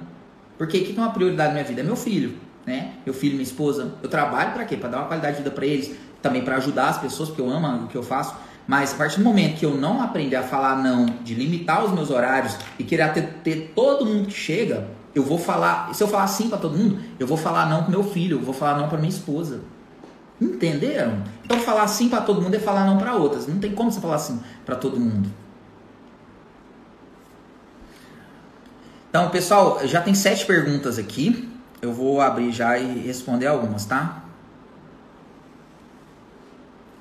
Porque 0.58 0.76
o 0.76 0.84
que 0.84 0.94
é 0.94 1.00
uma 1.00 1.12
prioridade 1.12 1.48
na 1.48 1.54
minha 1.54 1.64
vida? 1.64 1.80
É 1.80 1.84
meu 1.84 1.96
filho, 1.96 2.36
né? 2.66 2.96
Meu 3.06 3.14
filho, 3.14 3.32
minha 3.32 3.42
esposa. 3.42 3.94
Eu 4.02 4.08
trabalho 4.10 4.52
para 4.52 4.66
quê? 4.66 4.76
Para 4.76 4.90
dar 4.90 4.98
uma 4.98 5.06
qualidade 5.06 5.38
de 5.38 5.42
vida 5.44 5.54
para 5.54 5.64
eles, 5.64 5.96
também 6.20 6.44
para 6.44 6.56
ajudar 6.56 6.88
as 6.88 6.98
pessoas, 6.98 7.30
porque 7.30 7.40
eu 7.40 7.50
amo 7.50 7.84
o 7.84 7.88
que 7.88 7.96
eu 7.96 8.02
faço. 8.02 8.34
Mas 8.66 8.92
a 8.92 8.96
partir 8.96 9.18
do 9.18 9.24
momento 9.24 9.58
que 9.58 9.64
eu 9.64 9.76
não 9.76 10.02
aprender 10.02 10.36
a 10.36 10.42
falar 10.42 10.76
não, 10.76 11.06
de 11.22 11.34
limitar 11.34 11.84
os 11.84 11.92
meus 11.92 12.10
horários 12.10 12.56
e 12.78 12.84
querer 12.84 13.12
ter, 13.12 13.22
ter 13.44 13.72
todo 13.74 14.04
mundo 14.04 14.26
que 14.26 14.34
chega, 14.34 14.88
eu 15.14 15.22
vou 15.22 15.38
falar. 15.38 15.94
Se 15.94 16.02
eu 16.02 16.08
falar 16.08 16.26
sim 16.26 16.48
para 16.48 16.58
todo 16.58 16.76
mundo, 16.76 17.00
eu 17.18 17.26
vou 17.26 17.36
falar 17.36 17.66
não 17.66 17.84
pro 17.84 17.92
meu 17.92 18.02
filho, 18.02 18.38
eu 18.38 18.42
vou 18.42 18.52
falar 18.52 18.78
não 18.78 18.88
para 18.88 18.98
minha 18.98 19.10
esposa. 19.10 19.60
Entenderam? 20.40 21.22
Então 21.44 21.58
falar 21.60 21.86
sim 21.86 22.08
para 22.08 22.20
todo 22.20 22.42
mundo 22.42 22.54
é 22.54 22.58
falar 22.58 22.84
não 22.84 22.98
para 22.98 23.14
outras. 23.14 23.46
Não 23.46 23.58
tem 23.58 23.72
como 23.72 23.90
você 23.90 24.00
falar 24.00 24.18
sim 24.18 24.40
para 24.64 24.74
todo 24.74 24.98
mundo. 24.98 25.30
Então, 29.08 29.30
pessoal, 29.30 29.80
já 29.86 30.02
tem 30.02 30.14
sete 30.14 30.44
perguntas 30.44 30.98
aqui. 30.98 31.48
Eu 31.80 31.90
vou 31.92 32.20
abrir 32.20 32.52
já 32.52 32.76
e 32.76 32.98
responder 32.98 33.46
algumas, 33.46 33.86
tá? 33.86 34.22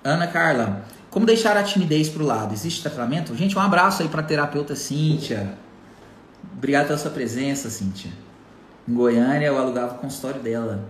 Ana 0.01 0.27
Carla, 0.27 0.85
como 1.15 1.25
deixar 1.25 1.55
a 1.55 1.63
timidez 1.63 2.09
pro 2.09 2.25
lado? 2.25 2.53
Existe 2.53 2.81
tratamento? 2.81 3.33
Gente, 3.37 3.57
um 3.57 3.61
abraço 3.61 4.01
aí 4.01 4.09
para 4.09 4.21
terapeuta 4.21 4.75
Cíntia. 4.75 5.53
Obrigado 6.57 6.87
pela 6.87 6.97
sua 6.97 7.09
presença, 7.09 7.69
Cíntia. 7.69 8.11
Em 8.85 8.93
Goiânia 8.93 9.47
eu 9.47 9.57
alugava 9.57 9.95
o 9.95 9.97
consultório 9.97 10.41
dela. 10.41 10.83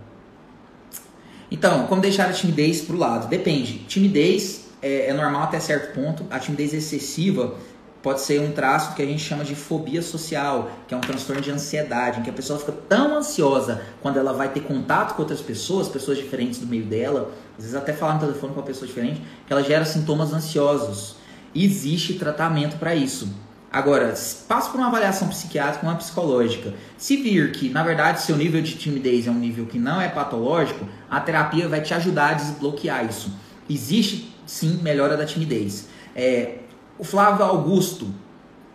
Então, 1.48 1.86
como 1.86 2.02
deixar 2.02 2.28
a 2.28 2.32
timidez 2.32 2.80
pro 2.80 2.96
lado? 2.96 3.28
Depende. 3.28 3.84
Timidez 3.86 4.64
é, 4.82 5.10
é 5.10 5.12
normal 5.12 5.44
até 5.44 5.60
certo 5.60 5.94
ponto. 5.94 6.26
A 6.28 6.40
timidez 6.40 6.74
excessiva 6.74 7.54
pode 8.02 8.20
ser 8.20 8.40
um 8.40 8.52
traço 8.52 8.94
que 8.94 9.02
a 9.02 9.06
gente 9.06 9.22
chama 9.22 9.44
de 9.44 9.54
fobia 9.54 10.00
social, 10.00 10.70
que 10.86 10.94
é 10.94 10.96
um 10.96 11.00
transtorno 11.00 11.42
de 11.42 11.50
ansiedade, 11.50 12.20
em 12.20 12.22
que 12.22 12.30
a 12.30 12.32
pessoa 12.32 12.58
fica 12.58 12.72
tão 12.72 13.16
ansiosa 13.16 13.82
quando 14.00 14.18
ela 14.18 14.32
vai 14.32 14.48
ter 14.48 14.60
contato 14.60 15.14
com 15.14 15.22
outras 15.22 15.40
pessoas, 15.40 15.88
pessoas 15.88 16.16
diferentes 16.16 16.60
do 16.60 16.66
meio 16.66 16.84
dela, 16.84 17.32
às 17.56 17.64
vezes 17.64 17.74
até 17.74 17.92
falar 17.92 18.14
no 18.14 18.20
telefone 18.20 18.52
com 18.52 18.60
uma 18.60 18.66
pessoa 18.66 18.86
diferente, 18.86 19.20
que 19.46 19.52
ela 19.52 19.62
gera 19.62 19.84
sintomas 19.84 20.32
ansiosos. 20.32 21.16
Existe 21.54 22.14
tratamento 22.14 22.76
para 22.78 22.94
isso. 22.94 23.28
Agora, 23.72 24.14
passa 24.48 24.70
por 24.70 24.78
uma 24.78 24.86
avaliação 24.86 25.28
psiquiátrica, 25.28 25.84
uma 25.84 25.96
psicológica. 25.96 26.72
Se 26.96 27.16
vir 27.16 27.52
que, 27.52 27.68
na 27.68 27.82
verdade, 27.82 28.22
seu 28.22 28.36
nível 28.36 28.62
de 28.62 28.74
timidez 28.76 29.26
é 29.26 29.30
um 29.30 29.38
nível 29.38 29.66
que 29.66 29.78
não 29.78 30.00
é 30.00 30.08
patológico, 30.08 30.86
a 31.10 31.20
terapia 31.20 31.68
vai 31.68 31.82
te 31.82 31.92
ajudar 31.92 32.30
a 32.30 32.32
desbloquear 32.34 33.04
isso. 33.04 33.30
Existe, 33.68 34.34
sim, 34.46 34.80
melhora 34.82 35.16
da 35.16 35.26
timidez. 35.26 35.88
É, 36.14 36.60
o 36.98 37.04
Flávio 37.04 37.44
Augusto, 37.44 38.08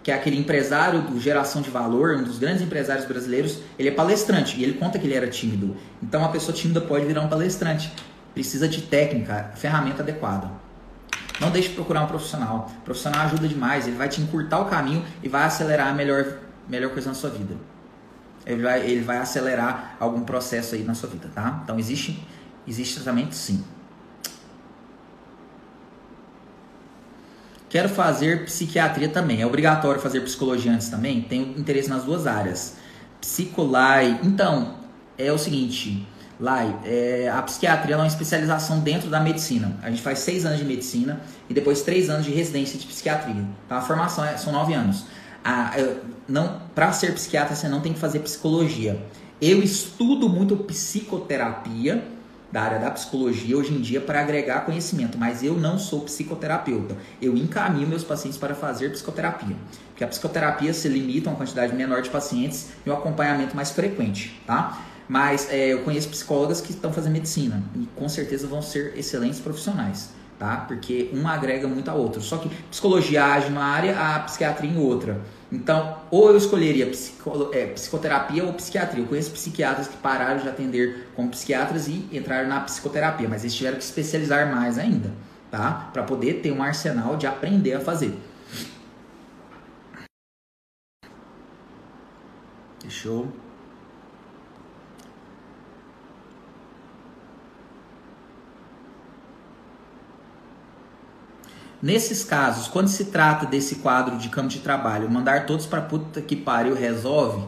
que 0.04 0.12
é 0.12 0.16
aquele 0.16 0.38
empresário 0.38 1.02
do 1.04 1.20
Geração 1.20 1.62
de 1.62 1.70
Valor, 1.70 2.16
um 2.16 2.24
dos 2.24 2.40
grandes 2.40 2.62
empresários 2.62 3.06
brasileiros, 3.06 3.60
ele 3.78 3.90
é 3.90 3.92
palestrante 3.92 4.60
e 4.60 4.64
ele 4.64 4.74
conta 4.74 4.98
que 4.98 5.06
ele 5.06 5.14
era 5.14 5.28
tímido. 5.28 5.76
Então, 6.02 6.22
uma 6.22 6.32
pessoa 6.32 6.56
tímida 6.56 6.82
pode 6.82 7.06
virar 7.06 7.22
um 7.22 7.28
palestrante. 7.28 7.92
Precisa 8.34 8.68
de 8.68 8.82
técnica, 8.82 9.52
ferramenta 9.56 10.02
adequada. 10.02 10.50
Não 11.40 11.50
deixe 11.50 11.70
de 11.70 11.76
procurar 11.76 12.04
um 12.04 12.08
profissional. 12.08 12.72
O 12.80 12.82
profissional 12.82 13.26
ajuda 13.26 13.48
demais, 13.48 13.88
ele 13.88 13.98
vai 13.98 14.08
te 14.08 14.22
encurtar 14.22 14.60
o 14.60 14.66
caminho 14.66 15.04
e 15.22 15.28
vai 15.28 15.44
acelerar 15.44 15.88
a 15.88 15.94
melhor, 15.94 16.38
melhor 16.68 16.92
coisa 16.92 17.10
na 17.10 17.16
sua 17.16 17.30
vida. 17.30 17.56
ele 18.46 18.62
vai, 18.62 18.86
ele 18.86 19.02
vai 19.02 19.18
acelerar 19.18 19.96
algum 20.00 20.22
processo 20.22 20.76
aí 20.76 20.84
na 20.84 20.94
sua 20.94 21.10
vida, 21.10 21.30
tá? 21.34 21.62
Então 21.64 21.78
existe, 21.78 22.26
existe 22.68 22.96
tratamento 22.96 23.36
sim. 23.36 23.64
Quero 27.72 27.88
fazer 27.88 28.44
psiquiatria 28.44 29.08
também. 29.08 29.42
É 29.42 29.46
obrigatório 29.46 30.02
fazer 30.02 30.20
psicologia 30.20 30.74
antes 30.74 30.90
também? 30.90 31.22
Tenho 31.22 31.58
interesse 31.58 31.90
nas 31.90 32.04
duas 32.04 32.28
áreas. 32.28 32.76
Psicolai. 33.22 34.20
Então, 34.22 34.76
é 35.18 35.32
o 35.32 35.38
seguinte, 35.38 36.06
Lai, 36.38 36.78
é, 36.84 37.32
a 37.34 37.42
psiquiatria 37.44 37.96
é 37.96 37.98
uma 37.98 38.08
especialização 38.08 38.82
dentro 38.82 39.10
da 39.10 39.22
medicina. 39.22 39.80
A 39.82 39.90
gente 39.90 40.02
faz 40.02 40.20
seis 40.20 40.46
anos 40.46 40.60
de 40.60 40.66
medicina 40.66 41.22
e 41.50 41.54
depois 41.54 41.82
três 41.82 42.10
anos 42.10 42.26
de 42.26 42.32
residência 42.34 42.78
de 42.78 42.86
psiquiatria. 42.86 43.46
Então 43.66 43.78
a 43.78 43.82
formação 43.82 44.26
é, 44.26 44.36
são 44.36 44.52
nove 44.52 44.74
anos. 44.74 45.06
A, 45.42 45.72
não, 46.28 46.62
para 46.76 46.92
ser 46.92 47.14
psiquiatra 47.14 47.56
você 47.56 47.70
não 47.70 47.80
tem 47.80 47.94
que 47.94 48.00
fazer 48.00 48.20
psicologia. 48.20 49.02
Eu 49.42 49.64
estudo 49.64 50.28
muito 50.28 50.58
psicoterapia 50.58 52.04
da 52.52 52.62
área 52.62 52.80
da 52.80 52.92
psicologia 52.92 53.58
hoje 53.58 53.74
em 53.74 53.80
dia 53.80 54.02
para 54.02 54.20
agregar 54.20 54.62
conhecimento, 54.62 55.18
mas 55.18 55.42
eu 55.42 55.56
não 55.56 55.80
sou 55.80 56.02
psicoterapeuta. 56.02 56.98
Eu 57.22 57.38
encaminho 57.38 57.88
meus 57.88 58.04
pacientes 58.04 58.38
para 58.38 58.54
fazer 58.54 58.92
psicoterapia, 58.92 59.56
porque 59.90 60.04
a 60.04 60.08
psicoterapia 60.08 60.74
se 60.74 60.88
limita 60.90 61.30
a 61.30 61.34
uma 61.34 61.38
quantidade 61.38 61.74
menor 61.74 62.02
de 62.02 62.10
pacientes 62.10 62.70
e 62.86 62.90
um 62.90 62.94
acompanhamento 62.94 63.56
mais 63.56 63.72
frequente, 63.72 64.42
tá? 64.46 64.82
Mas 65.08 65.50
é, 65.50 65.74
eu 65.74 65.84
conheço 65.84 66.10
psicólogas 66.10 66.62
que 66.62 66.72
estão 66.72 66.94
fazendo 66.94 67.14
medicina 67.14 67.64
e 67.76 67.86
com 67.96 68.08
certeza 68.08 68.48
vão 68.48 68.62
ser 68.62 68.94
excelentes 68.98 69.40
profissionais, 69.40 70.10
tá? 70.40 70.58
Porque 70.68 71.10
uma 71.14 71.34
agrega 71.34 71.68
muito 71.68 71.90
a 71.90 71.94
outra. 71.94 72.22
Só 72.22 72.38
que 72.38 72.50
psicologia 72.70 73.26
age 73.26 73.50
numa 73.50 73.64
área, 73.64 74.00
a 74.00 74.20
psiquiatria 74.20 74.70
em 74.70 74.78
outra. 74.78 75.20
Então, 75.52 75.98
ou 76.10 76.30
eu 76.30 76.38
escolheria 76.38 76.90
é, 77.52 77.66
psicoterapia 77.68 78.46
ou 78.46 78.54
psiquiatria. 78.54 79.04
Eu 79.04 79.08
conheço 79.08 79.32
psiquiatras 79.32 79.88
que 79.88 79.98
pararam 79.98 80.42
de 80.42 80.48
atender 80.48 81.10
como 81.14 81.30
psiquiatras 81.30 81.90
e 81.90 82.08
entraram 82.12 82.48
na 82.48 82.62
psicoterapia, 82.62 83.28
mas 83.28 83.44
eles 83.44 83.54
tiveram 83.54 83.78
que 83.78 83.84
especializar 83.84 84.50
mais 84.50 84.78
ainda, 84.78 85.12
tá? 85.50 85.90
Para 85.92 86.04
poder 86.04 86.36
ter 86.36 86.52
um 86.52 86.64
arsenal 86.64 87.18
de 87.18 87.28
aprender 87.28 87.74
a 87.74 87.82
fazer. 87.82 88.18
Deixa 92.82 93.10
eu 93.10 93.28
Nesses 101.82 102.24
casos, 102.24 102.68
quando 102.68 102.90
se 102.90 103.06
trata 103.06 103.48
desse 103.48 103.76
quadro 103.76 104.16
de 104.18 104.30
campo 104.30 104.50
de 104.50 104.60
trabalho, 104.60 105.10
mandar 105.10 105.48
todos 105.48 105.66
para 105.66 105.82
puta 105.82 106.22
que 106.22 106.36
pariu 106.36 106.76
resolve? 106.76 107.44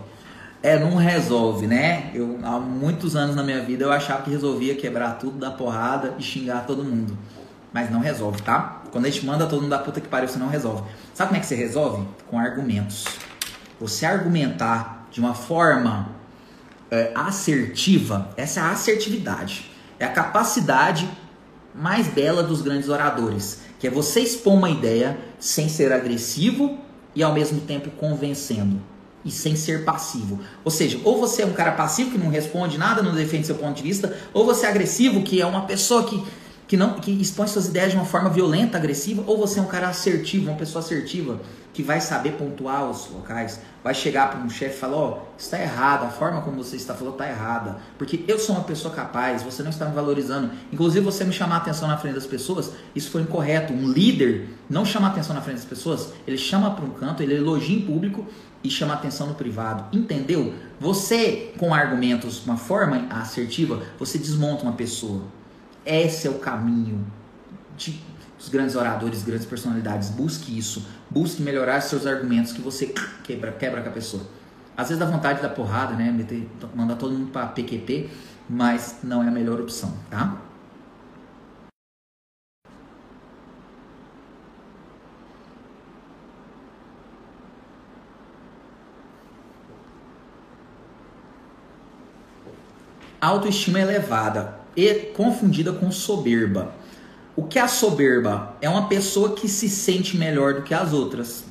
É, 0.63 0.80
não 0.80 0.96
resolve, 0.96 1.67
né? 1.67 2.10
Eu, 2.15 2.39
há 2.41 2.60
muitos 2.60 3.15
anos 3.15 3.36
na 3.36 3.43
minha 3.43 3.62
vida 3.62 3.84
eu 3.84 3.91
achava 3.91 4.24
que 4.24 4.32
resolvia 4.32 4.74
quebrar 4.74 5.19
tudo, 5.19 5.38
dar 5.38 5.52
porrada 5.52 6.15
e 6.17 6.24
xingar 6.24 6.65
todo 6.65 6.84
mundo. 6.84 7.15
Mas 7.72 7.91
não 7.91 8.00
resolve, 8.00 8.41
tá? 8.41 8.82
Quando 8.91 9.06
a 9.06 9.10
gente 9.10 9.24
manda 9.24 9.46
todo 9.46 9.62
mundo 9.62 9.69
da 9.69 9.78
puta 9.78 10.02
que 10.02 10.08
pariu, 10.08 10.28
você 10.28 10.39
não 10.39 10.48
resolve. 10.48 10.84
Sabe 11.13 11.30
como 11.30 11.38
é 11.38 11.39
que 11.39 11.46
você 11.46 11.56
resolve? 11.56 12.08
Com 12.28 12.39
argumentos. 12.39 13.06
Você 13.80 14.04
argumentar 14.04 15.08
de 15.12 15.19
uma 15.19 15.36
forma 15.36 16.10
é, 16.89 17.12
assertiva, 17.13 18.30
essa 18.36 18.62
é 18.62 18.63
a 18.63 18.72
assertividade. 18.72 19.69
É 20.00 20.06
a 20.06 20.10
capacidade 20.10 21.08
mais 21.76 22.08
bela 22.08 22.41
dos 22.41 22.63
grandes 22.63 22.89
oradores 22.89 23.62
que 23.84 23.88
é 23.88 23.89
você 23.89 24.22
expor 24.22 24.54
uma 24.54 24.69
ideia 24.69 25.17
sem 25.38 25.67
ser 25.67 25.91
agressivo 25.91 26.78
e 27.13 27.22
ao 27.22 27.34
mesmo 27.34 27.60
tempo 27.60 27.91
convencendo 27.91 28.82
e 29.26 29.30
sem 29.30 29.58
ser 29.58 29.84
passivo. 29.84 30.39
Ou 30.63 30.72
seja, 30.72 31.02
ou 31.04 31.19
você 31.19 31.41
é 31.41 31.46
um 31.46 31.52
cara 31.52 31.74
passivo 31.74 32.12
que 32.12 32.17
não 32.17 32.30
responde 32.30 32.78
nada, 32.78 33.02
não 33.02 33.13
defende 33.13 33.46
seu 33.46 33.56
ponto 33.56 33.76
de 33.76 33.84
vista, 33.84 34.17
ou 34.34 34.46
você 34.46 34.67
é 34.67 34.69
agressivo, 34.69 35.22
que 35.22 35.41
é 35.41 35.46
uma 35.46 35.63
pessoa 35.63 36.06
que, 36.06 36.24
que 36.73 36.77
não 36.77 36.95
que 36.95 37.12
expõe 37.12 37.45
suas 37.45 37.67
ideias 37.67 37.91
de 37.91 37.97
uma 37.97 38.05
forma 38.05 38.31
violenta, 38.31 38.79
agressiva, 38.79 39.23
ou 39.27 39.38
você 39.38 39.59
é 39.59 39.62
um 39.62 39.67
cara 39.67 39.89
assertivo, 39.89 40.49
uma 40.49 40.57
pessoa 40.57 40.83
assertiva 40.83 41.39
que 41.71 41.83
vai 41.83 42.01
saber 42.01 42.31
pontuar 42.31 42.89
os 42.89 43.12
locais, 43.12 43.59
vai 43.83 43.93
chegar 43.93 44.31
para 44.31 44.39
um 44.39 44.49
chefe 44.49 44.77
e 44.77 44.79
falar: 44.79 44.97
Ó, 44.97 45.19
oh, 45.19 45.38
está 45.38 45.62
errado, 45.62 46.05
a 46.05 46.09
forma 46.09 46.41
como 46.41 46.63
você 46.63 46.75
está 46.75 46.95
falando 46.95 47.13
está 47.13 47.29
errada, 47.29 47.77
porque 47.95 48.25
eu 48.27 48.39
sou 48.39 48.55
uma 48.55 48.63
pessoa 48.63 48.91
capaz, 48.91 49.43
você 49.43 49.62
não 49.62 49.69
está 49.69 49.86
me 49.86 49.93
valorizando. 49.93 50.49
Inclusive, 50.71 51.05
você 51.05 51.23
me 51.23 51.31
chamar 51.31 51.57
a 51.57 51.57
atenção 51.59 51.88
na 51.88 51.95
frente 51.95 52.15
das 52.15 52.25
pessoas, 52.25 52.71
isso 52.95 53.12
foi 53.12 53.21
incorreto. 53.21 53.71
Um 53.71 53.88
líder 53.88 54.49
não 54.67 54.83
chama 54.83 55.09
a 55.09 55.12
atenção 55.12 55.36
na 55.36 55.43
frente 55.43 55.57
das 55.57 55.65
pessoas, 55.65 56.12
ele 56.25 56.39
chama 56.39 56.71
para 56.71 56.86
um 56.86 56.89
canto, 56.89 57.21
ele 57.21 57.36
elogia 57.36 57.77
em 57.77 57.81
público 57.81 58.25
e 58.63 58.69
chama 58.71 58.95
atenção 58.95 59.27
no 59.27 59.36
privado. 59.36 59.95
Entendeu? 59.95 60.55
Você, 60.79 61.53
com 61.59 61.71
argumentos, 61.71 62.43
uma 62.43 62.57
forma 62.57 63.05
assertiva, 63.12 63.83
você 63.99 64.17
desmonta 64.17 64.63
uma 64.63 64.73
pessoa. 64.73 65.21
Esse 65.86 66.28
é 66.28 66.32
o 66.32 66.39
caminho 66.39 67.06
de 67.76 68.02
os 68.43 68.50
grandes 68.50 68.76
oradores, 68.76 69.24
grandes 69.24 69.46
personalidades. 69.46 70.10
Busque 70.10 70.58
isso. 70.58 70.86
Busque 71.10 71.41
melhorar 71.41 71.80
seus 71.80 72.06
argumentos 72.06 72.52
que 72.52 72.62
você 72.62 72.93
quebra, 73.24 73.54
quebra 73.54 73.82
com 73.82 73.89
a 73.89 73.91
pessoa. 73.91 74.24
Às 74.76 74.89
vezes 74.89 75.00
dá 75.00 75.10
vontade 75.10 75.41
da 75.41 75.48
porrada, 75.48 75.93
né? 75.93 76.12
Meter, 76.12 76.50
mandar 76.76 76.96
todo 76.96 77.13
mundo 77.13 77.32
para 77.32 77.48
PQP, 77.48 78.10
mas 78.50 78.98
não 79.04 79.24
é 79.24 79.28
a 79.28 79.32
melhor 79.32 79.62
opção, 79.62 79.93
tá? 80.10 80.38
Autoestima 93.22 93.80
elevada 93.80 94.62
e 94.75 94.93
confundida 95.15 95.71
com 95.71 95.91
soberba. 95.91 96.73
O 97.36 97.43
que 97.43 97.57
é 97.57 97.62
a 97.62 97.67
soberba? 97.67 98.55
É 98.62 98.69
uma 98.69 98.88
pessoa 98.88 99.33
que 99.33 99.47
se 99.47 99.67
sente 99.67 100.17
melhor 100.17 100.53
do 100.53 100.62
que 100.62 100.73
as 100.73 100.93
outras, 100.93 101.45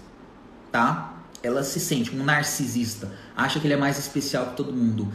tá? 0.71 1.15
Ela 1.43 1.65
se 1.65 1.81
sente 1.81 2.15
um 2.15 2.23
narcisista, 2.23 3.11
acha 3.37 3.59
que 3.59 3.67
ele 3.67 3.75
é 3.75 3.77
mais 3.77 3.99
especial 3.99 4.47
que 4.47 4.57
todo 4.57 4.73
mundo. 4.73 5.13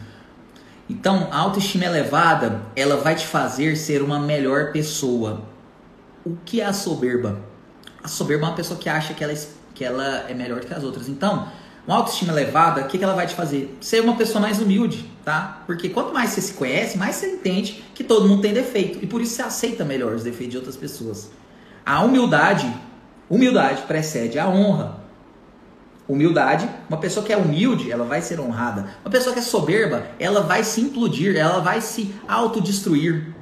Então, 0.90 1.28
a 1.30 1.38
autoestima 1.38 1.84
elevada, 1.84 2.62
ela 2.74 2.96
vai 2.96 3.14
te 3.14 3.26
fazer 3.26 3.76
ser 3.76 4.02
uma 4.02 4.18
melhor 4.18 4.72
pessoa. 4.72 5.42
O 6.24 6.36
que 6.44 6.60
é 6.60 6.64
a 6.64 6.72
soberba? 6.72 7.40
A 8.02 8.08
soberba 8.08 8.46
é 8.46 8.48
uma 8.48 8.56
pessoa 8.56 8.78
que 8.78 8.88
acha 8.88 9.12
que 9.14 9.22
ela, 9.24 9.34
que 9.74 9.84
ela 9.84 10.24
é 10.28 10.34
melhor 10.34 10.60
que 10.60 10.72
as 10.72 10.84
outras. 10.84 11.08
Então, 11.08 11.48
uma 11.88 11.96
autoestima 11.96 12.34
elevada, 12.34 12.82
o 12.82 12.84
que, 12.84 12.98
que 12.98 13.02
ela 13.02 13.14
vai 13.14 13.26
te 13.26 13.34
fazer? 13.34 13.74
Ser 13.80 14.02
uma 14.02 14.14
pessoa 14.14 14.42
mais 14.42 14.60
humilde, 14.60 15.10
tá? 15.24 15.62
Porque 15.66 15.88
quanto 15.88 16.12
mais 16.12 16.28
você 16.28 16.42
se 16.42 16.52
conhece, 16.52 16.98
mais 16.98 17.16
você 17.16 17.32
entende 17.32 17.82
que 17.94 18.04
todo 18.04 18.28
mundo 18.28 18.42
tem 18.42 18.52
defeito. 18.52 18.98
E 19.02 19.06
por 19.06 19.22
isso 19.22 19.34
você 19.34 19.40
aceita 19.40 19.86
melhor 19.86 20.12
os 20.12 20.22
defeitos 20.22 20.50
de 20.50 20.56
outras 20.58 20.76
pessoas. 20.76 21.30
A 21.86 22.02
humildade, 22.02 22.70
humildade 23.30 23.84
precede 23.86 24.38
a 24.38 24.46
honra. 24.46 24.98
Humildade, 26.06 26.68
uma 26.90 26.98
pessoa 26.98 27.24
que 27.24 27.32
é 27.32 27.38
humilde, 27.38 27.90
ela 27.90 28.04
vai 28.04 28.20
ser 28.20 28.38
honrada. 28.38 28.90
Uma 29.02 29.10
pessoa 29.10 29.32
que 29.32 29.38
é 29.40 29.42
soberba, 29.42 30.08
ela 30.20 30.42
vai 30.42 30.64
se 30.64 30.82
implodir, 30.82 31.36
ela 31.36 31.60
vai 31.60 31.80
se 31.80 32.14
autodestruir. 32.28 33.34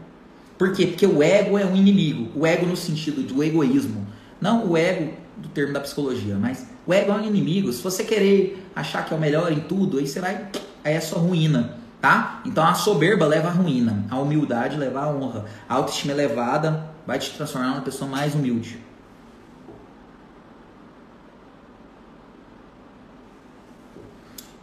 Por 0.56 0.72
quê? 0.72 0.86
Porque 0.86 1.04
o 1.06 1.20
ego 1.20 1.58
é 1.58 1.66
um 1.66 1.74
inimigo. 1.74 2.30
O 2.38 2.46
ego 2.46 2.64
no 2.64 2.76
sentido 2.76 3.22
do 3.22 3.42
egoísmo. 3.42 4.06
Não 4.40 4.70
o 4.70 4.76
ego 4.76 5.14
do 5.36 5.48
termo 5.48 5.72
da 5.72 5.80
psicologia, 5.80 6.36
mas 6.36 6.75
o 6.86 6.94
ego 6.94 7.10
é 7.10 7.14
um 7.14 7.24
inimigo. 7.24 7.72
Se 7.72 7.82
você 7.82 8.04
querer 8.04 8.64
achar 8.74 9.04
que 9.04 9.12
é 9.12 9.16
o 9.16 9.20
melhor 9.20 9.50
em 9.50 9.60
tudo, 9.60 9.98
aí 9.98 10.06
você 10.06 10.20
vai. 10.20 10.48
Aí 10.84 10.94
é 10.94 11.00
só 11.00 11.18
ruína, 11.18 11.76
tá? 12.00 12.40
Então 12.44 12.64
a 12.64 12.74
soberba 12.74 13.26
leva 13.26 13.48
à 13.48 13.50
ruína, 13.50 14.04
a 14.08 14.18
humildade 14.18 14.76
leva 14.76 15.00
à 15.00 15.08
honra, 15.08 15.46
a 15.68 15.74
autoestima 15.74 16.12
elevada 16.12 16.88
vai 17.04 17.18
te 17.18 17.30
transformar 17.32 17.70
numa 17.70 17.80
pessoa 17.80 18.08
mais 18.08 18.34
humilde. 18.34 18.78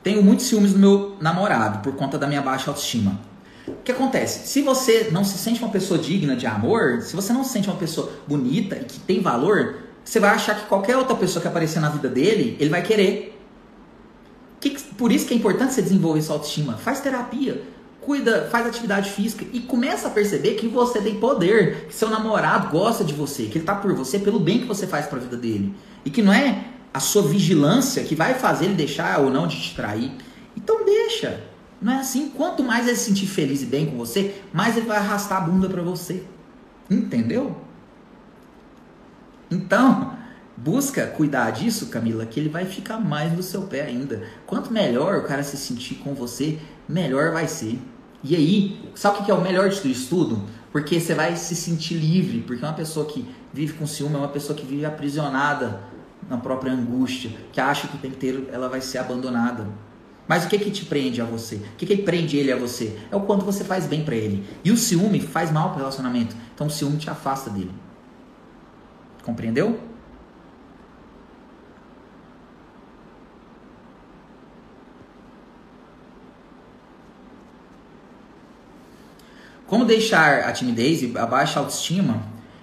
Tenho 0.02 0.22
muitos 0.22 0.46
ciúmes 0.48 0.74
do 0.74 0.80
meu 0.80 1.18
namorado 1.20 1.80
por 1.80 1.96
conta 1.96 2.18
da 2.18 2.28
minha 2.28 2.42
baixa 2.42 2.70
autoestima. 2.70 3.20
O 3.68 3.76
que 3.84 3.92
acontece? 3.92 4.48
Se 4.48 4.62
você 4.62 5.10
não 5.12 5.24
se 5.24 5.38
sente 5.38 5.62
uma 5.62 5.72
pessoa 5.72 5.98
digna 5.98 6.36
de 6.36 6.46
amor, 6.46 7.02
se 7.02 7.16
você 7.16 7.32
não 7.32 7.44
se 7.44 7.52
sente 7.52 7.70
uma 7.70 7.78
pessoa 7.78 8.12
bonita 8.28 8.76
e 8.76 8.84
que 8.84 9.00
tem 9.00 9.22
valor, 9.22 9.83
você 10.04 10.20
vai 10.20 10.32
achar 10.32 10.60
que 10.60 10.68
qualquer 10.68 10.98
outra 10.98 11.16
pessoa 11.16 11.42
que 11.42 11.48
aparecer 11.48 11.80
na 11.80 11.90
vida 11.90 12.10
dele, 12.10 12.58
ele 12.60 12.70
vai 12.70 12.82
querer. 12.82 13.40
Que, 14.60 14.70
por 14.98 15.12
isso 15.12 15.28
que 15.28 15.34
é 15.34 15.38
importante 15.38 15.74
você 15.74 15.82
desenvolver 15.82 16.22
sua 16.22 16.36
autoestima. 16.36 16.78
Faz 16.78 17.00
terapia, 17.02 17.64
cuida, 18.02 18.48
faz 18.52 18.68
atividade 18.68 19.10
física 19.10 19.46
e 19.52 19.62
começa 19.62 20.08
a 20.08 20.12
perceber 20.12 20.56
que 20.56 20.68
você 20.68 21.02
tem 21.02 21.20
poder, 21.20 21.88
que 21.88 21.96
seu 21.96 22.10
namorado 22.10 22.70
gosta 22.70 23.04
de 23.04 23.14
você, 23.14 23.46
que 23.46 23.58
ele 23.58 23.66
tá 23.66 23.76
por 23.76 23.94
você 23.94 24.20
pelo 24.20 24.40
bem 24.40 24.60
que 24.60 24.66
você 24.66 24.86
faz 24.86 25.06
para 25.06 25.18
a 25.18 25.22
vida 25.22 25.38
dele. 25.38 25.74
E 26.06 26.10
que 26.10 26.22
não 26.22 26.34
é 26.34 26.66
a 26.94 27.00
sua 27.00 27.24
vigilância 27.24 28.04
que 28.04 28.16
vai 28.16 28.36
fazer 28.36 28.66
ele 28.66 28.76
deixar 28.76 29.20
ou 29.20 29.30
não 29.30 29.48
de 29.48 29.60
te 29.60 29.76
trair. 29.76 30.12
Então 30.56 30.86
deixa. 30.86 31.42
Não 31.82 31.92
é 31.92 31.98
assim. 31.98 32.30
Quanto 32.30 32.64
mais 32.64 32.88
ele 32.88 32.96
se 32.96 33.06
sentir 33.06 33.28
feliz 33.28 33.62
e 33.62 33.66
bem 33.66 33.88
com 33.88 33.98
você, 33.98 34.36
mais 34.54 34.78
ele 34.78 34.86
vai 34.86 34.98
arrastar 34.98 35.40
a 35.40 35.42
bunda 35.42 35.68
para 35.68 35.82
você. 35.82 36.24
Entendeu? 36.90 37.56
Então, 39.50 40.14
busca 40.56 41.08
cuidar 41.08 41.52
disso, 41.52 41.88
Camila, 41.88 42.26
que 42.26 42.40
ele 42.40 42.50
vai 42.50 42.66
ficar 42.66 43.00
mais 43.00 43.34
no 43.34 43.44
seu 43.44 43.64
pé 43.64 43.82
ainda. 43.82 44.24
Quanto 44.46 44.72
melhor 44.72 45.18
o 45.18 45.24
cara 45.24 45.44
se 45.44 45.58
sentir 45.58 45.96
com 45.96 46.14
você, 46.14 46.60
melhor 46.88 47.32
vai 47.32 47.48
ser. 47.48 47.80
E 48.24 48.36
aí, 48.36 48.80
sabe 48.96 49.20
o 49.20 49.26
que 49.26 49.32
é 49.32 49.34
o 49.34 49.42
melhor 49.42 49.70
de 49.70 50.08
tudo? 50.08 50.44
Porque 50.72 51.00
você 51.00 51.14
vai 51.14 51.36
se 51.36 51.56
sentir 51.56 51.96
livre, 51.96 52.42
porque 52.42 52.64
uma 52.64 52.74
pessoa 52.74 53.06
que 53.06 53.28
vive 53.54 53.74
com 53.74 53.86
ciúme 53.86 54.16
é 54.16 54.18
uma 54.18 54.30
pessoa 54.30 54.58
que 54.58 54.66
vive 54.66 54.86
aprisionada 54.86 55.82
na 56.30 56.38
própria 56.38 56.72
angústia, 56.72 57.32
que 57.52 57.60
acha 57.60 57.88
que 57.88 57.96
o 57.96 58.00
tempo 58.00 58.16
inteiro 58.16 58.48
ela 58.52 58.70
vai 58.70 58.82
ser 58.82 58.98
abandonada. 58.98 59.68
Mas 60.28 60.46
o 60.46 60.48
que 60.48 60.58
que 60.58 60.72
te 60.72 60.86
prende 60.86 61.22
a 61.22 61.26
você? 61.26 61.56
O 61.56 61.76
que 61.78 61.86
que 61.86 61.98
prende 61.98 62.38
ele 62.38 62.52
a 62.52 62.56
você? 62.56 62.98
É 63.12 63.16
o 63.16 63.22
quanto 63.22 63.44
você 63.44 63.64
faz 63.64 63.86
bem 63.86 64.04
para 64.04 64.16
ele. 64.16 64.44
E 64.64 64.72
o 64.72 64.78
ciúme 64.78 65.20
faz 65.20 65.52
mal 65.52 65.70
pro 65.70 65.80
relacionamento. 65.80 66.36
Então 66.56 66.68
o 66.68 66.70
ciúme 66.70 66.98
te 66.98 67.10
afasta 67.10 67.50
dele. 67.50 67.72
Compreendeu? 69.24 69.80
Como 79.74 79.86
deixar 79.86 80.42
a 80.42 80.52
timidez 80.52 81.02
e 81.02 81.18
a 81.18 81.26
baixa 81.26 81.60
autoestima 81.60 82.22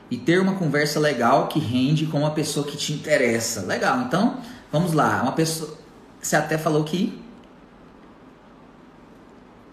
e 0.09 0.17
ter 0.17 0.41
uma 0.41 0.55
conversa 0.55 1.01
legal 1.01 1.49
que 1.49 1.59
rende 1.59 2.07
com 2.07 2.21
uma 2.21 2.31
pessoa 2.31 2.65
que 2.65 2.77
te 2.77 2.93
interessa? 2.93 3.63
Legal, 3.63 4.03
então 4.03 4.39
vamos 4.71 4.93
lá. 4.93 5.21
Uma 5.21 5.33
pessoa. 5.33 5.77
Você 6.23 6.37
até 6.37 6.57
falou 6.57 6.85
que. 6.85 7.21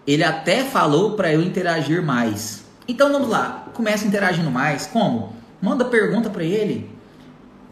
Ele 0.04 0.24
até 0.24 0.64
falou 0.64 1.14
para 1.14 1.32
eu 1.32 1.40
interagir 1.40 2.02
mais. 2.02 2.64
Então 2.88 3.12
vamos 3.12 3.28
lá. 3.28 3.68
Começa 3.72 4.04
interagindo 4.04 4.50
mais. 4.50 4.88
Como? 4.88 5.37
Manda 5.60 5.84
pergunta 5.84 6.30
para 6.30 6.44
ele. 6.44 6.90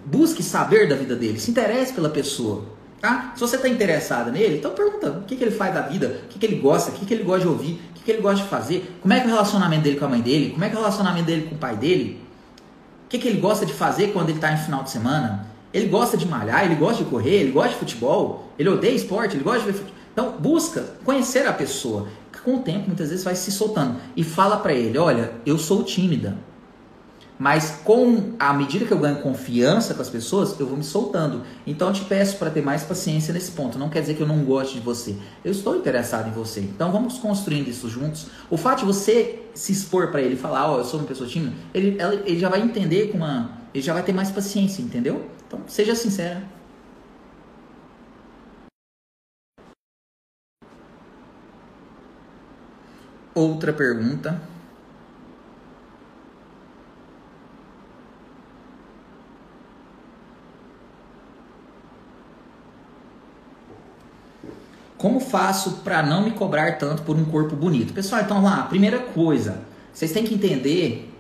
Busque 0.04 0.42
saber 0.42 0.88
da 0.88 0.96
vida 0.96 1.16
dele. 1.16 1.38
Se 1.38 1.50
interesse 1.50 1.92
pela 1.92 2.08
pessoa. 2.08 2.64
Tá? 3.00 3.32
Se 3.34 3.40
você 3.40 3.56
está 3.56 3.68
interessado 3.68 4.32
nele, 4.32 4.58
então 4.58 4.70
pergunta 4.72 5.10
o 5.10 5.22
que, 5.22 5.36
que 5.36 5.44
ele 5.44 5.50
faz 5.50 5.74
da 5.74 5.82
vida, 5.82 6.22
o 6.24 6.28
que, 6.28 6.38
que 6.38 6.46
ele 6.46 6.56
gosta, 6.56 6.90
o 6.90 6.94
que, 6.94 7.04
que 7.04 7.12
ele 7.12 7.24
gosta 7.24 7.42
de 7.42 7.48
ouvir, 7.48 7.80
que 8.06 8.12
ele 8.12 8.22
gosta 8.22 8.44
de 8.44 8.48
fazer, 8.48 8.96
como 9.02 9.12
é 9.12 9.18
que 9.18 9.24
é 9.24 9.26
o 9.26 9.32
relacionamento 9.32 9.82
dele 9.82 9.98
com 9.98 10.04
a 10.04 10.08
mãe 10.08 10.20
dele, 10.20 10.50
como 10.50 10.64
é 10.64 10.68
que 10.68 10.76
é 10.76 10.78
o 10.78 10.80
relacionamento 10.80 11.26
dele 11.26 11.48
com 11.48 11.56
o 11.56 11.58
pai 11.58 11.76
dele, 11.76 12.22
o 13.04 13.08
que, 13.08 13.18
que 13.18 13.26
ele 13.26 13.40
gosta 13.40 13.66
de 13.66 13.72
fazer 13.72 14.12
quando 14.12 14.28
ele 14.28 14.38
está 14.38 14.52
em 14.52 14.56
final 14.56 14.84
de 14.84 14.90
semana, 14.90 15.48
ele 15.74 15.88
gosta 15.88 16.16
de 16.16 16.24
malhar, 16.26 16.64
ele 16.64 16.76
gosta 16.76 17.02
de 17.02 17.10
correr, 17.10 17.40
ele 17.40 17.50
gosta 17.50 17.70
de 17.70 17.76
futebol, 17.76 18.52
ele 18.56 18.68
odeia 18.68 18.94
esporte, 18.94 19.34
ele 19.34 19.42
gosta 19.42 19.60
de 19.60 19.66
ver 19.66 19.72
futebol. 19.72 19.96
Então, 20.12 20.32
busca 20.38 20.82
conhecer 21.04 21.46
a 21.46 21.52
pessoa. 21.52 22.06
Com 22.44 22.58
o 22.58 22.58
tempo, 22.60 22.86
muitas 22.86 23.08
vezes 23.08 23.24
vai 23.24 23.34
se 23.34 23.50
soltando. 23.50 23.96
E 24.16 24.22
fala 24.22 24.58
para 24.58 24.72
ele: 24.72 24.96
olha, 24.96 25.32
eu 25.44 25.58
sou 25.58 25.82
tímida. 25.82 26.38
Mas 27.38 27.80
com 27.84 28.32
a 28.38 28.52
medida 28.52 28.86
que 28.86 28.92
eu 28.92 28.98
ganho 28.98 29.16
confiança 29.20 29.92
com 29.92 30.00
as 30.00 30.08
pessoas, 30.08 30.58
eu 30.58 30.66
vou 30.66 30.76
me 30.76 30.84
soltando. 30.84 31.42
Então 31.66 31.88
eu 31.88 31.94
te 31.94 32.04
peço 32.04 32.38
para 32.38 32.50
ter 32.50 32.62
mais 32.62 32.82
paciência 32.82 33.32
nesse 33.34 33.52
ponto. 33.52 33.78
Não 33.78 33.90
quer 33.90 34.00
dizer 34.00 34.14
que 34.14 34.22
eu 34.22 34.26
não 34.26 34.42
goste 34.44 34.74
de 34.74 34.80
você. 34.80 35.14
Eu 35.44 35.52
estou 35.52 35.76
interessado 35.76 36.28
em 36.28 36.32
você. 36.32 36.60
Então 36.60 36.90
vamos 36.90 37.18
construindo 37.18 37.68
isso 37.68 37.88
juntos. 37.90 38.28
O 38.48 38.56
fato 38.56 38.80
de 38.80 38.84
você 38.86 39.42
se 39.54 39.72
expor 39.72 40.10
para 40.10 40.22
ele, 40.22 40.36
falar, 40.36 40.70
ó, 40.70 40.76
oh, 40.76 40.78
eu 40.78 40.84
sou 40.84 41.00
uma 41.00 41.06
pessoa 41.06 41.28
tímida, 41.28 41.54
ele, 41.72 41.96
ele 42.24 42.38
já 42.38 42.48
vai 42.48 42.60
entender 42.60 43.08
com 43.08 43.18
uma, 43.18 43.50
ele 43.72 43.82
já 43.82 43.94
vai 43.94 44.02
ter 44.02 44.12
mais 44.12 44.30
paciência, 44.30 44.82
entendeu? 44.82 45.30
Então 45.46 45.60
seja 45.66 45.94
sincera. 45.94 46.42
Outra 53.34 53.72
pergunta. 53.72 54.55
Como 64.98 65.20
faço 65.20 65.82
para 65.84 66.02
não 66.02 66.22
me 66.22 66.30
cobrar 66.30 66.78
tanto 66.78 67.02
por 67.02 67.16
um 67.16 67.24
corpo 67.24 67.54
bonito? 67.54 67.92
Pessoal, 67.92 68.22
então 68.22 68.42
lá, 68.42 68.62
primeira 68.62 68.98
coisa, 68.98 69.62
vocês 69.92 70.10
têm 70.10 70.24
que 70.24 70.34
entender, 70.34 71.12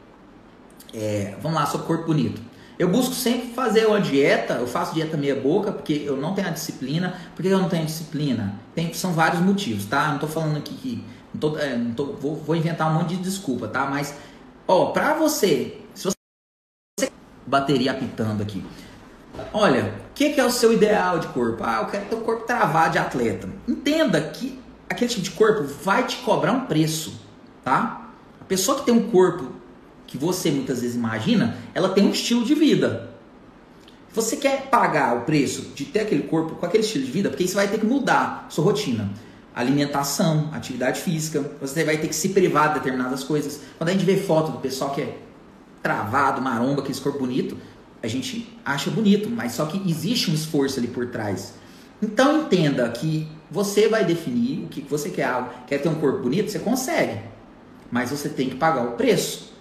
é, 0.94 1.34
vamos 1.42 1.58
lá, 1.58 1.66
sobre 1.66 1.86
corpo 1.86 2.06
bonito. 2.06 2.40
Eu 2.78 2.88
busco 2.88 3.14
sempre 3.14 3.48
fazer 3.48 3.86
uma 3.86 4.00
dieta, 4.00 4.54
eu 4.54 4.66
faço 4.66 4.94
dieta 4.94 5.16
meia 5.16 5.34
boca, 5.34 5.72
porque 5.72 5.94
eu 5.94 6.16
não 6.16 6.34
tenho 6.34 6.48
a 6.48 6.50
disciplina. 6.50 7.14
Por 7.34 7.42
que 7.42 7.48
eu 7.48 7.58
não 7.58 7.70
tenho 7.70 7.86
disciplina? 7.86 8.60
Tem, 8.74 8.92
são 8.92 9.12
vários 9.12 9.40
motivos, 9.40 9.86
tá? 9.86 10.08
Não 10.08 10.18
tô 10.18 10.26
falando 10.26 10.58
aqui 10.58 10.74
que. 10.74 11.04
Não 11.32 11.40
tô, 11.40 11.58
é, 11.58 11.74
não 11.76 11.92
tô, 11.92 12.12
vou, 12.12 12.36
vou 12.36 12.54
inventar 12.54 12.90
um 12.90 12.94
monte 12.94 13.16
de 13.16 13.22
desculpa, 13.22 13.66
tá? 13.66 13.86
Mas, 13.86 14.14
ó, 14.68 14.86
pra 14.86 15.14
você, 15.14 15.78
se 15.94 16.04
você. 16.04 17.10
Bateria 17.46 17.92
apitando 17.92 18.42
aqui. 18.42 18.62
Olha, 19.54 19.94
que, 20.16 20.30
que, 20.30 20.40
é 20.40 20.44
o 20.46 20.50
seu 20.50 20.72
ideal 20.72 21.18
de 21.18 21.28
corpo? 21.28 21.62
Ah, 21.62 21.80
eu 21.82 21.88
quero 21.88 22.06
ter 22.06 22.16
um 22.16 22.22
corpo 22.22 22.46
travado 22.46 22.92
de 22.92 22.98
atleta. 22.98 23.46
Entenda 23.68 24.18
que 24.22 24.58
aquele 24.88 25.10
tipo 25.10 25.22
de 25.22 25.30
corpo 25.32 25.64
vai 25.64 26.06
te 26.06 26.16
cobrar 26.16 26.52
um 26.52 26.60
preço, 26.60 27.20
tá? 27.62 28.10
A 28.40 28.44
pessoa 28.44 28.78
que 28.78 28.86
tem 28.86 28.94
um 28.94 29.10
corpo 29.10 29.52
que 30.06 30.16
você 30.16 30.50
muitas 30.50 30.80
vezes 30.80 30.96
imagina, 30.96 31.58
ela 31.74 31.90
tem 31.90 32.06
um 32.06 32.10
estilo 32.10 32.46
de 32.46 32.54
vida. 32.54 33.10
Você 34.14 34.38
quer 34.38 34.70
pagar 34.70 35.14
o 35.18 35.20
preço 35.22 35.72
de 35.74 35.84
ter 35.84 36.00
aquele 36.00 36.22
corpo 36.22 36.54
com 36.54 36.64
aquele 36.64 36.82
estilo 36.82 37.04
de 37.04 37.12
vida, 37.12 37.28
porque 37.28 37.44
isso 37.44 37.54
vai 37.54 37.68
ter 37.68 37.78
que 37.78 37.84
mudar 37.84 38.46
sua 38.48 38.64
rotina. 38.64 39.10
Alimentação, 39.54 40.48
atividade 40.54 40.98
física, 40.98 41.44
você 41.60 41.84
vai 41.84 41.98
ter 41.98 42.08
que 42.08 42.16
se 42.16 42.30
privar 42.30 42.68
de 42.68 42.74
determinadas 42.76 43.22
coisas. 43.22 43.60
Quando 43.76 43.90
a 43.90 43.92
gente 43.92 44.06
vê 44.06 44.16
foto 44.16 44.52
do 44.52 44.58
pessoal 44.58 44.94
que 44.94 45.02
é 45.02 45.18
travado, 45.82 46.40
maromba, 46.40 46.80
aquele 46.80 46.98
corpo 47.00 47.18
bonito, 47.18 47.58
a 48.06 48.08
gente 48.08 48.48
acha 48.64 48.90
bonito, 48.90 49.28
mas 49.28 49.52
só 49.52 49.66
que 49.66 49.88
existe 49.88 50.30
um 50.30 50.34
esforço 50.34 50.78
ali 50.78 50.88
por 50.88 51.08
trás. 51.08 51.54
Então 52.02 52.42
entenda 52.42 52.88
que 52.88 53.26
você 53.50 53.88
vai 53.88 54.04
definir 54.04 54.64
o 54.64 54.68
que 54.68 54.80
você 54.82 55.10
quer. 55.10 55.28
Quer 55.66 55.78
ter 55.78 55.88
um 55.88 55.94
corpo 55.96 56.20
bonito? 56.20 56.50
Você 56.50 56.58
consegue. 56.58 57.20
Mas 57.90 58.10
você 58.10 58.28
tem 58.28 58.48
que 58.48 58.56
pagar 58.56 58.84
o 58.84 58.92
preço. 58.92 59.52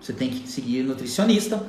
Você 0.00 0.12
tem 0.12 0.30
que 0.30 0.48
seguir 0.48 0.84
nutricionista, 0.84 1.64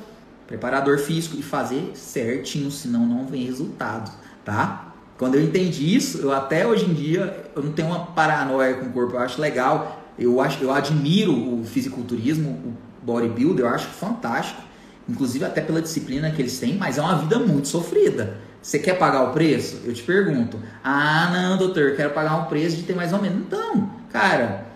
preparador 0.46 0.98
físico 0.98 1.36
e 1.38 1.42
fazer 1.42 1.92
certinho, 1.94 2.70
senão 2.70 3.04
não 3.04 3.26
vem 3.26 3.44
resultado, 3.44 4.10
tá? 4.44 4.94
Quando 5.18 5.34
eu 5.34 5.42
entendi 5.42 5.94
isso, 5.94 6.18
eu 6.18 6.32
até 6.32 6.66
hoje 6.66 6.86
em 6.86 6.94
dia 6.94 7.50
eu 7.54 7.62
não 7.62 7.72
tenho 7.72 7.88
uma 7.88 8.06
paranoia 8.06 8.74
com 8.74 8.86
o 8.86 8.92
corpo, 8.92 9.14
eu 9.14 9.18
acho 9.18 9.40
legal, 9.40 10.00
eu 10.18 10.40
acho, 10.40 10.62
eu 10.62 10.72
admiro 10.72 11.32
o 11.32 11.64
fisiculturismo, 11.64 12.50
o 12.50 12.74
bodybuilder, 13.04 13.64
eu 13.64 13.68
acho 13.68 13.86
fantástico 13.88 14.69
inclusive 15.10 15.44
até 15.44 15.60
pela 15.60 15.82
disciplina 15.82 16.30
que 16.30 16.40
eles 16.40 16.58
têm, 16.58 16.76
mas 16.76 16.96
é 16.96 17.02
uma 17.02 17.16
vida 17.16 17.38
muito 17.38 17.68
sofrida. 17.68 18.38
Você 18.62 18.78
quer 18.78 18.98
pagar 18.98 19.24
o 19.24 19.32
preço? 19.32 19.80
Eu 19.84 19.92
te 19.92 20.02
pergunto. 20.02 20.58
Ah, 20.84 21.30
não, 21.32 21.56
doutor, 21.56 21.96
quero 21.96 22.10
pagar 22.10 22.36
um 22.36 22.44
preço 22.44 22.76
de 22.76 22.82
ter 22.82 22.94
mais 22.94 23.12
ou 23.12 23.20
menos. 23.20 23.38
Então, 23.38 23.90
cara, 24.12 24.66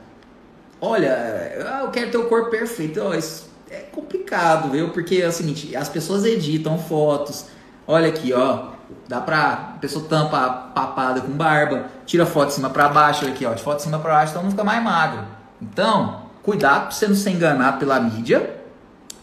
olha, 0.81 1.83
eu 1.83 1.91
quero 1.91 2.11
ter 2.11 2.17
o 2.17 2.25
corpo 2.25 2.51
perfeito. 2.51 3.01
Oh, 3.01 3.15
isso 3.15 3.49
é 3.71 3.81
complicado, 3.93 4.71
viu? 4.71 4.89
Porque 4.91 5.17
é 5.17 5.29
o 5.29 5.33
seguinte, 5.33 5.77
as 5.77 5.89
pessoas 5.89 6.25
editam 6.25 6.79
fotos. 6.79 7.47
Olha 7.87 8.09
aqui, 8.09 8.33
ó. 8.33 8.73
Dá 9.07 9.21
pra. 9.21 9.75
A 9.75 9.79
pessoa 9.79 10.07
tampa 10.07 10.39
a 10.39 10.51
papada 10.51 11.21
com 11.21 11.33
barba, 11.33 11.87
tira 12.07 12.25
foto 12.25 12.49
de 12.49 12.55
cima 12.55 12.71
para 12.71 12.89
baixo, 12.89 13.25
olha 13.25 13.35
aqui, 13.35 13.45
ó. 13.45 13.53
De 13.53 13.63
foto 13.63 13.77
de 13.77 13.83
cima 13.83 13.99
para 13.99 14.15
baixo, 14.15 14.31
então 14.31 14.43
não 14.43 14.51
fica 14.51 14.65
mais 14.65 14.83
magro. 14.83 15.25
Então, 15.61 16.23
cuidado 16.43 16.83
pra 16.83 16.91
você 16.91 17.07
não 17.07 17.15
ser 17.15 17.31
enganado 17.31 17.79
pela 17.79 18.01
mídia, 18.01 18.59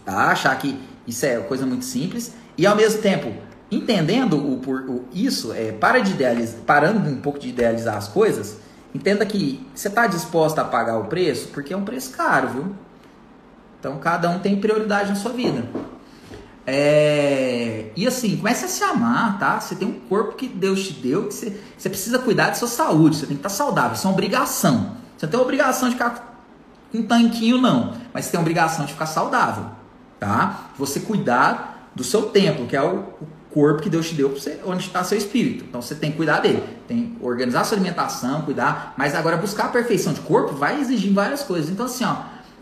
tá? 0.05 0.31
Achar 0.31 0.55
que 0.57 0.79
isso 1.07 1.25
é 1.25 1.37
coisa 1.39 1.65
muito 1.65 1.85
simples. 1.85 2.33
E 2.57 2.65
ao 2.65 2.75
mesmo 2.75 3.01
tempo, 3.01 3.33
entendendo 3.71 4.37
o, 4.37 4.55
o 4.55 5.05
isso, 5.13 5.53
é, 5.53 5.71
para 5.71 5.99
de 5.99 6.11
idealizar, 6.11 6.59
parando 6.65 7.09
um 7.09 7.21
pouco 7.21 7.39
de 7.39 7.49
idealizar 7.49 7.95
as 7.95 8.07
coisas, 8.07 8.57
entenda 8.93 9.25
que 9.25 9.65
você 9.73 9.87
está 9.87 10.07
disposto 10.07 10.59
a 10.59 10.65
pagar 10.65 10.97
o 10.97 11.05
preço, 11.05 11.47
porque 11.49 11.73
é 11.73 11.77
um 11.77 11.85
preço 11.85 12.11
caro, 12.11 12.49
viu? 12.49 12.75
Então 13.79 13.97
cada 13.97 14.29
um 14.29 14.39
tem 14.39 14.59
prioridade 14.59 15.09
na 15.09 15.15
sua 15.15 15.31
vida. 15.31 15.63
É... 16.67 17.85
E 17.95 18.05
assim, 18.05 18.37
comece 18.37 18.65
a 18.65 18.67
se 18.67 18.83
amar, 18.83 19.39
tá? 19.39 19.59
Você 19.59 19.75
tem 19.75 19.87
um 19.87 19.99
corpo 20.01 20.35
que 20.35 20.47
Deus 20.47 20.87
te 20.87 20.93
deu, 20.93 21.27
que 21.27 21.33
você, 21.33 21.59
você 21.77 21.89
precisa 21.89 22.19
cuidar 22.19 22.49
da 22.49 22.53
sua 22.55 22.67
saúde, 22.67 23.15
você 23.15 23.25
tem 23.25 23.35
que 23.35 23.39
estar 23.39 23.49
saudável, 23.49 23.93
isso 23.93 24.05
é 24.05 24.09
uma 24.09 24.13
obrigação. 24.13 24.97
Você 25.17 25.25
não 25.25 25.31
tem 25.31 25.39
obrigação 25.39 25.89
de 25.89 25.95
ficar 25.95 26.43
com 26.91 26.97
um 26.99 27.03
tanquinho, 27.03 27.57
não, 27.57 27.95
mas 28.13 28.25
você 28.25 28.31
tem 28.31 28.37
a 28.37 28.41
obrigação 28.41 28.85
de 28.85 28.91
ficar 28.93 29.07
saudável 29.07 29.80
tá? 30.21 30.69
Você 30.77 30.99
cuidar 30.99 31.89
do 31.95 32.03
seu 32.03 32.27
templo, 32.27 32.67
que 32.67 32.75
é 32.77 32.81
o, 32.81 33.03
corpo 33.51 33.81
que 33.81 33.89
Deus 33.89 34.07
te 34.07 34.15
deu 34.15 34.29
para 34.29 34.39
você, 34.39 34.59
onde 34.65 34.85
está 34.85 35.03
seu 35.03 35.17
espírito. 35.17 35.65
Então 35.67 35.81
você 35.81 35.93
tem 35.93 36.11
que 36.11 36.15
cuidar 36.15 36.39
dele, 36.39 36.63
tem 36.87 37.07
que 37.07 37.25
organizar 37.25 37.65
sua 37.65 37.75
alimentação, 37.75 38.43
cuidar, 38.43 38.93
mas 38.97 39.13
agora 39.13 39.35
buscar 39.35 39.65
a 39.65 39.69
perfeição 39.69 40.13
de 40.13 40.21
corpo 40.21 40.55
vai 40.55 40.79
exigir 40.79 41.11
várias 41.11 41.43
coisas. 41.43 41.69
Então 41.69 41.85
assim, 41.85 42.05
ó, 42.05 42.15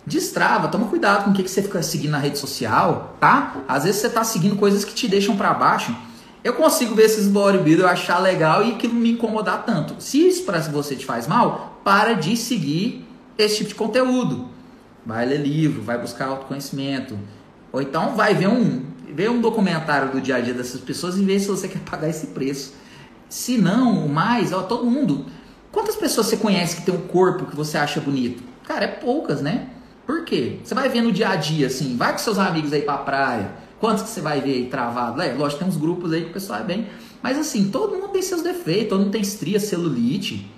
destrava, 0.04 0.68
toma 0.68 0.88
cuidado 0.88 1.26
com 1.26 1.30
o 1.30 1.34
que, 1.34 1.44
que 1.44 1.50
você 1.52 1.62
fica 1.62 1.84
seguindo 1.84 2.12
na 2.12 2.18
rede 2.18 2.40
social, 2.40 3.16
tá? 3.20 3.58
Às 3.68 3.84
vezes 3.84 4.02
você 4.02 4.08
está 4.08 4.24
seguindo 4.24 4.56
coisas 4.56 4.84
que 4.84 4.94
te 4.94 5.08
deixam 5.08 5.38
para 5.38 5.54
baixo. 5.54 5.96
Eu 6.44 6.54
consigo 6.54 6.96
ver 6.96 7.04
esses 7.04 7.28
bodybuilders, 7.28 7.88
achar 7.88 8.18
legal 8.18 8.66
e 8.66 8.76
que 8.76 8.88
não 8.88 8.96
me 8.96 9.12
incomodar 9.12 9.66
tanto. 9.66 10.02
Se 10.02 10.28
isso 10.28 10.44
para 10.44 10.60
você 10.60 10.96
te 10.96 11.06
faz 11.06 11.28
mal, 11.28 11.80
para 11.84 12.14
de 12.14 12.36
seguir 12.36 13.06
esse 13.38 13.58
tipo 13.58 13.70
de 13.70 13.76
conteúdo. 13.76 14.48
Vai 15.06 15.26
ler 15.26 15.38
livro, 15.38 15.82
vai 15.82 15.98
buscar 15.98 16.28
autoconhecimento, 16.28 17.18
ou 17.72 17.82
então 17.82 18.16
vai 18.16 18.34
ver 18.34 18.48
um. 18.48 18.84
vê 19.14 19.30
um 19.30 19.42
documentário 19.42 20.12
do 20.12 20.22
dia 20.22 20.36
a 20.36 20.40
dia 20.40 20.54
dessas 20.54 20.82
pessoas 20.82 21.18
e 21.18 21.24
vê 21.24 21.40
se 21.40 21.48
você 21.48 21.68
quer 21.68 21.80
pagar 21.80 22.10
esse 22.10 22.28
preço. 22.28 22.74
Se 23.28 23.58
não, 23.58 24.08
mais, 24.08 24.52
ó, 24.52 24.64
todo 24.64 24.86
mundo. 24.86 25.26
Quantas 25.72 25.96
pessoas 25.96 26.28
você 26.28 26.38
conhece 26.38 26.78
que 26.78 26.82
tem 26.82 26.96
um 26.96 27.02
corpo 27.02 27.46
que 27.46 27.56
você 27.56 27.78
acha 27.78 28.02
bonito? 28.02 28.44
Cara, 28.66 28.86
é 28.86 28.88
poucas, 28.88 29.42
né? 29.42 29.70
Por 30.06 30.26
quê? 30.26 30.58
Você 30.64 30.74
vai 30.74 30.90
ver 30.90 31.02
no 31.02 31.12
dia 31.12 31.30
a 31.30 31.36
dia, 31.36 31.68
assim, 31.68 31.96
vai 31.96 32.12
com 32.12 32.18
seus 32.18 32.40
amigos 32.40 32.74
aí 32.74 32.82
pra 32.82 32.98
praia. 32.98 33.52
Quantos 33.80 34.04
que 34.04 34.10
você 34.10 34.22
vai 34.22 34.42
ver 34.42 34.54
aí 34.54 34.66
travado? 34.66 35.22
É, 35.22 35.32
lógico, 35.34 35.60
tem 35.60 35.68
uns 35.68 35.78
grupos 35.78 36.12
aí 36.12 36.24
que 36.24 36.32
o 36.32 36.34
pessoal 36.34 36.60
é 36.60 36.64
bem. 36.64 36.88
Mas 37.22 37.38
assim, 37.38 37.70
todo 37.70 37.96
mundo 37.96 38.10
tem 38.10 38.22
seus 38.22 38.42
defeitos, 38.42 38.90
todo 38.90 39.02
mundo 39.02 39.12
tem 39.12 39.22
estria, 39.22 39.60
celulite. 39.60 40.50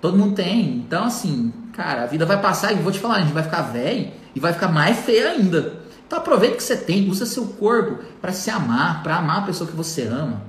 Todo 0.00 0.18
mundo 0.18 0.34
tem. 0.34 0.76
Então, 0.76 1.04
assim, 1.04 1.52
cara, 1.72 2.02
a 2.02 2.06
vida 2.06 2.26
vai 2.26 2.40
passar 2.40 2.72
e 2.72 2.76
vou 2.76 2.92
te 2.92 2.98
falar, 2.98 3.16
a 3.16 3.20
gente 3.20 3.32
vai 3.32 3.42
ficar 3.42 3.62
velho 3.62 4.10
e 4.34 4.40
vai 4.40 4.52
ficar 4.52 4.68
mais 4.68 4.98
feio 4.98 5.28
ainda. 5.28 5.81
Então 6.12 6.20
aproveita 6.20 6.58
que 6.58 6.62
você 6.62 6.76
tem, 6.76 7.08
usa 7.08 7.24
seu 7.24 7.46
corpo 7.46 8.04
para 8.20 8.34
se 8.34 8.50
amar, 8.50 9.02
para 9.02 9.16
amar 9.16 9.38
a 9.38 9.46
pessoa 9.46 9.70
que 9.70 9.74
você 9.74 10.02
ama. 10.02 10.42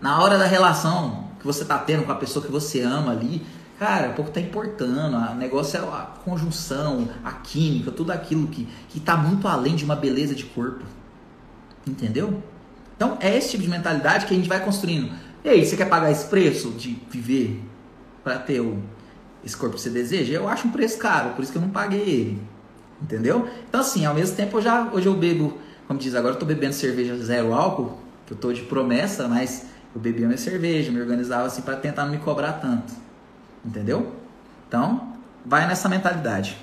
Na 0.00 0.22
hora 0.22 0.38
da 0.38 0.46
relação 0.46 1.28
que 1.38 1.44
você 1.44 1.66
tá 1.66 1.76
tendo 1.76 2.04
com 2.04 2.12
a 2.12 2.14
pessoa 2.14 2.42
que 2.42 2.50
você 2.50 2.80
ama 2.80 3.12
ali, 3.12 3.44
cara, 3.78 4.08
o 4.08 4.14
pouco 4.14 4.30
tá 4.30 4.40
importando. 4.40 5.18
O 5.18 5.34
negócio 5.34 5.76
é 5.76 5.80
a 5.82 6.08
conjunção, 6.24 7.10
a 7.22 7.30
química, 7.30 7.90
tudo 7.90 8.10
aquilo 8.10 8.46
que, 8.46 8.66
que 8.88 8.98
tá 8.98 9.18
muito 9.18 9.46
além 9.46 9.76
de 9.76 9.84
uma 9.84 9.94
beleza 9.94 10.34
de 10.34 10.44
corpo. 10.44 10.82
Entendeu? 11.86 12.42
Então 12.96 13.18
é 13.20 13.36
esse 13.36 13.50
tipo 13.50 13.62
de 13.62 13.68
mentalidade 13.68 14.24
que 14.24 14.32
a 14.32 14.36
gente 14.38 14.48
vai 14.48 14.64
construindo. 14.64 15.12
E 15.44 15.50
aí, 15.50 15.62
você 15.62 15.76
quer 15.76 15.90
pagar 15.90 16.10
esse 16.10 16.24
preço 16.24 16.70
de 16.70 16.98
viver 17.10 17.62
para 18.24 18.38
ter 18.38 18.60
o, 18.60 18.82
esse 19.44 19.58
corpo 19.58 19.76
que 19.76 19.82
você 19.82 19.90
deseja? 19.90 20.32
Eu 20.32 20.48
acho 20.48 20.68
um 20.68 20.70
preço 20.70 20.96
caro, 20.96 21.34
por 21.34 21.42
isso 21.42 21.52
que 21.52 21.58
eu 21.58 21.62
não 21.62 21.68
paguei 21.68 22.00
ele. 22.00 22.59
Entendeu? 23.02 23.48
Então, 23.68 23.80
assim, 23.80 24.04
ao 24.04 24.14
mesmo 24.14 24.36
tempo, 24.36 24.58
eu 24.58 24.62
já, 24.62 24.90
hoje 24.92 25.06
eu 25.06 25.14
bebo, 25.14 25.58
como 25.86 25.98
diz, 25.98 26.14
agora 26.14 26.34
eu 26.34 26.38
tô 26.38 26.44
bebendo 26.44 26.74
cerveja 26.74 27.16
zero 27.16 27.54
álcool, 27.54 27.98
que 28.26 28.32
eu 28.32 28.36
tô 28.36 28.52
de 28.52 28.62
promessa, 28.62 29.26
mas 29.26 29.66
eu 29.94 30.00
bebia 30.00 30.26
minha 30.26 30.38
cerveja, 30.38 30.92
me 30.92 31.00
organizava 31.00 31.46
assim 31.46 31.62
para 31.62 31.76
tentar 31.76 32.04
não 32.04 32.12
me 32.12 32.18
cobrar 32.18 32.54
tanto. 32.54 32.92
Entendeu? 33.64 34.14
Então, 34.68 35.14
vai 35.44 35.66
nessa 35.66 35.88
mentalidade. 35.88 36.58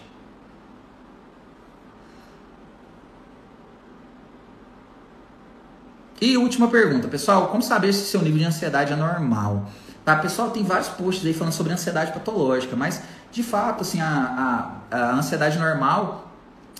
E 6.20 6.36
última 6.38 6.68
pergunta, 6.68 7.08
pessoal, 7.08 7.48
como 7.48 7.62
saber 7.62 7.94
se 7.94 8.06
seu 8.06 8.22
nível 8.22 8.40
de 8.40 8.46
ansiedade 8.46 8.92
é 8.92 8.96
normal? 8.96 9.70
Tá, 10.04 10.16
pessoal, 10.16 10.50
tem 10.50 10.64
vários 10.64 10.88
posts 10.88 11.26
aí 11.26 11.34
falando 11.34 11.54
sobre 11.54 11.74
ansiedade 11.74 12.12
patológica, 12.12 12.76
mas 12.76 13.02
de 13.32 13.44
fato, 13.44 13.82
assim, 13.82 14.00
a, 14.02 14.82
a, 14.90 14.98
a 14.98 15.16
ansiedade 15.16 15.60
normal, 15.60 16.27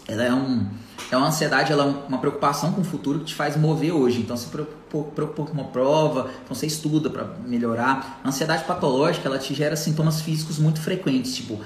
ela 0.08 0.24
é 0.24 0.34
um, 0.34 0.66
é 1.12 1.18
uma 1.18 1.28
ansiedade, 1.28 1.72
ela 1.72 1.84
é 1.84 2.08
uma 2.08 2.18
preocupação 2.18 2.72
com 2.72 2.82
o 2.82 2.84
futuro 2.84 3.20
que 3.20 3.26
te 3.26 3.36
faz 3.36 3.56
mover 3.58 3.94
hoje. 3.94 4.22
Então, 4.22 4.38
se 4.38 4.48
preocupa 4.48 5.44
com 5.44 5.54
uma 5.54 5.66
prova, 5.66 6.30
então 6.44 6.56
você 6.56 6.66
estuda 6.66 7.10
para 7.10 7.26
melhorar. 7.46 8.20
A 8.24 8.30
ansiedade 8.30 8.64
patológica, 8.64 9.28
ela 9.28 9.38
te 9.38 9.54
gera 9.54 9.76
sintomas 9.76 10.22
físicos 10.22 10.58
muito 10.60 10.80
frequentes, 10.82 11.36
tipo 11.36 11.60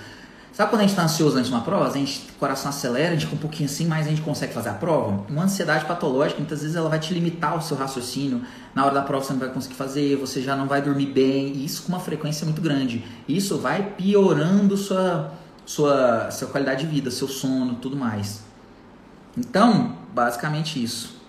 Sabe 0.53 0.69
quando 0.69 0.81
a 0.81 0.83
gente 0.83 0.91
está 0.91 1.03
ansioso 1.03 1.37
antes 1.37 1.49
de 1.49 1.55
uma 1.55 1.63
prova? 1.63 1.87
A 1.87 1.93
gente, 1.93 2.27
o 2.35 2.37
coração 2.37 2.69
acelera, 2.69 3.07
a 3.07 3.11
gente 3.13 3.23
fica 3.23 3.35
um 3.35 3.39
pouquinho 3.39 3.69
assim, 3.69 3.87
mas 3.87 4.05
a 4.05 4.09
gente 4.09 4.21
consegue 4.21 4.53
fazer 4.53 4.67
a 4.67 4.73
prova? 4.73 5.23
Uma 5.29 5.43
ansiedade 5.43 5.85
patológica, 5.85 6.39
muitas 6.39 6.61
vezes 6.61 6.75
ela 6.75 6.89
vai 6.89 6.99
te 6.99 7.13
limitar 7.13 7.57
o 7.57 7.61
seu 7.61 7.77
raciocínio. 7.77 8.41
Na 8.75 8.83
hora 8.83 8.93
da 8.93 9.01
prova 9.01 9.23
você 9.23 9.31
não 9.31 9.39
vai 9.39 9.47
conseguir 9.47 9.75
fazer, 9.75 10.17
você 10.17 10.41
já 10.41 10.53
não 10.53 10.67
vai 10.67 10.81
dormir 10.81 11.05
bem, 11.05 11.53
e 11.53 11.63
isso 11.63 11.83
com 11.83 11.89
uma 11.89 12.01
frequência 12.01 12.43
muito 12.43 12.61
grande. 12.61 13.01
Isso 13.29 13.57
vai 13.59 13.93
piorando 13.97 14.75
sua, 14.75 15.31
sua, 15.71 16.29
sua 16.31 16.49
qualidade 16.49 16.85
de 16.85 16.91
vida, 16.91 17.09
seu 17.09 17.29
sono, 17.29 17.75
tudo 17.75 17.95
mais. 17.95 18.43
Então, 19.37 19.95
basicamente 20.13 20.83
isso. 20.83 21.21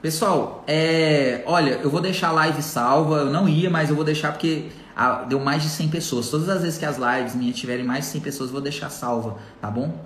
Pessoal, 0.00 0.62
é, 0.68 1.42
olha, 1.44 1.80
eu 1.82 1.90
vou 1.90 2.00
deixar 2.00 2.28
a 2.28 2.32
live 2.32 2.62
salva, 2.62 3.16
eu 3.16 3.30
não 3.30 3.48
ia, 3.48 3.68
mas 3.68 3.90
eu 3.90 3.96
vou 3.96 4.04
deixar 4.04 4.30
porque 4.30 4.68
deu 5.28 5.40
mais 5.40 5.64
de 5.64 5.68
100 5.68 5.88
pessoas. 5.88 6.30
Todas 6.30 6.48
as 6.48 6.62
vezes 6.62 6.78
que 6.78 6.84
as 6.84 6.96
lives 6.96 7.34
minhas 7.34 7.56
tiverem 7.56 7.84
mais 7.84 8.04
de 8.04 8.12
100 8.12 8.20
pessoas, 8.20 8.50
eu 8.50 8.52
vou 8.52 8.62
deixar 8.62 8.88
salva, 8.88 9.36
tá 9.60 9.68
bom? 9.68 10.04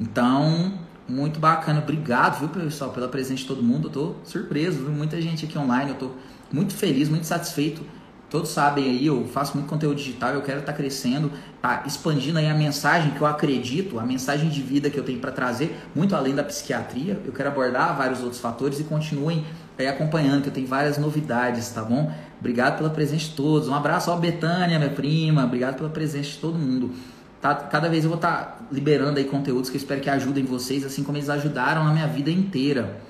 Então, 0.00 0.80
muito 1.08 1.38
bacana. 1.38 1.78
Obrigado, 1.78 2.40
viu, 2.40 2.48
pessoal, 2.48 2.90
pela 2.90 3.06
presença 3.06 3.42
de 3.42 3.46
todo 3.46 3.62
mundo. 3.62 3.86
Eu 3.86 3.92
tô 3.92 4.14
surpreso, 4.24 4.78
viu? 4.78 4.90
Muita 4.90 5.20
gente 5.22 5.44
aqui 5.44 5.56
online. 5.56 5.90
Eu 5.90 5.96
tô 5.96 6.10
muito 6.52 6.74
feliz, 6.74 7.08
muito 7.08 7.24
satisfeito. 7.24 7.82
Todos 8.30 8.50
sabem 8.50 8.84
aí, 8.84 9.06
eu 9.06 9.26
faço 9.26 9.56
muito 9.56 9.70
conteúdo 9.70 9.96
digital, 9.96 10.34
eu 10.34 10.42
quero 10.42 10.60
estar 10.60 10.72
tá 10.72 10.76
crescendo, 10.76 11.32
tá 11.62 11.84
expandindo 11.86 12.38
aí 12.38 12.46
a 12.46 12.54
mensagem 12.54 13.12
que 13.12 13.20
eu 13.22 13.26
acredito, 13.26 13.98
a 13.98 14.04
mensagem 14.04 14.50
de 14.50 14.60
vida 14.60 14.90
que 14.90 14.98
eu 14.98 15.04
tenho 15.04 15.18
para 15.18 15.32
trazer, 15.32 15.74
muito 15.94 16.14
além 16.14 16.34
da 16.34 16.44
psiquiatria. 16.44 17.18
Eu 17.24 17.32
quero 17.32 17.48
abordar 17.48 17.96
vários 17.96 18.20
outros 18.20 18.38
fatores 18.38 18.80
e 18.80 18.84
continuem 18.84 19.46
aí 19.78 19.86
acompanhando, 19.86 20.42
que 20.42 20.48
eu 20.48 20.52
tenho 20.52 20.66
várias 20.66 20.98
novidades, 20.98 21.70
tá 21.70 21.82
bom? 21.82 22.12
Obrigado 22.38 22.76
pela 22.76 22.90
presença 22.90 23.24
de 23.24 23.30
todos. 23.30 23.66
Um 23.66 23.74
abraço, 23.74 24.10
ao 24.10 24.18
Betânia, 24.18 24.78
minha 24.78 24.90
prima. 24.90 25.44
Obrigado 25.44 25.76
pela 25.76 25.88
presença 25.88 26.28
de 26.30 26.36
todo 26.36 26.58
mundo. 26.58 26.90
Tá, 27.40 27.54
cada 27.54 27.88
vez 27.88 28.04
eu 28.04 28.10
vou 28.10 28.18
estar 28.18 28.36
tá 28.36 28.58
liberando 28.70 29.18
aí 29.18 29.24
conteúdos 29.24 29.70
que 29.70 29.76
eu 29.76 29.80
espero 29.80 30.00
que 30.02 30.10
ajudem 30.10 30.44
vocês, 30.44 30.84
assim 30.84 31.02
como 31.02 31.16
eles 31.16 31.30
ajudaram 31.30 31.84
na 31.84 31.92
minha 31.92 32.06
vida 32.06 32.30
inteira, 32.30 33.00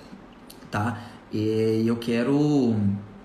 tá? 0.70 1.00
E 1.32 1.82
eu 1.86 1.96
quero 1.96 2.76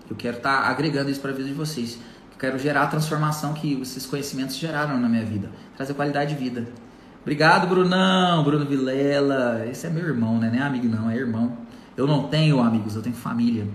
eu 0.10 0.16
quero 0.16 0.38
estar 0.38 0.64
tá 0.64 0.68
agregando 0.68 1.10
isso 1.10 1.20
para 1.20 1.32
a 1.32 1.34
vida 1.34 1.47
de 1.49 1.56
vocês. 1.56 1.97
Eu 2.32 2.38
quero 2.39 2.60
gerar 2.60 2.84
a 2.84 2.88
transformação 2.88 3.54
que 3.54 3.82
esses 3.82 4.06
conhecimentos 4.06 4.58
geraram 4.58 4.99
na 4.99 5.08
minha 5.08 5.26
vida, 5.26 5.49
trazer 5.76 5.93
qualidade 5.93 6.36
de 6.36 6.43
vida. 6.43 6.68
Obrigado, 7.22 7.68
Brunão, 7.68 8.43
Bruno 8.43 8.66
Vilela. 8.66 9.66
Esse 9.66 9.88
é 9.88 9.89
meu 9.89 10.06
irmão, 10.06 10.38
né? 10.38 10.49
Não 10.51 10.60
é 10.60 10.62
amigo 10.62 10.88
não, 10.88 11.10
é 11.10 11.16
irmão. 11.16 11.58
Eu 11.95 12.06
não 12.06 12.24
tenho 12.28 12.60
amigos, 12.60 12.95
eu 12.95 13.01
tenho 13.01 13.16
família. 13.16 13.66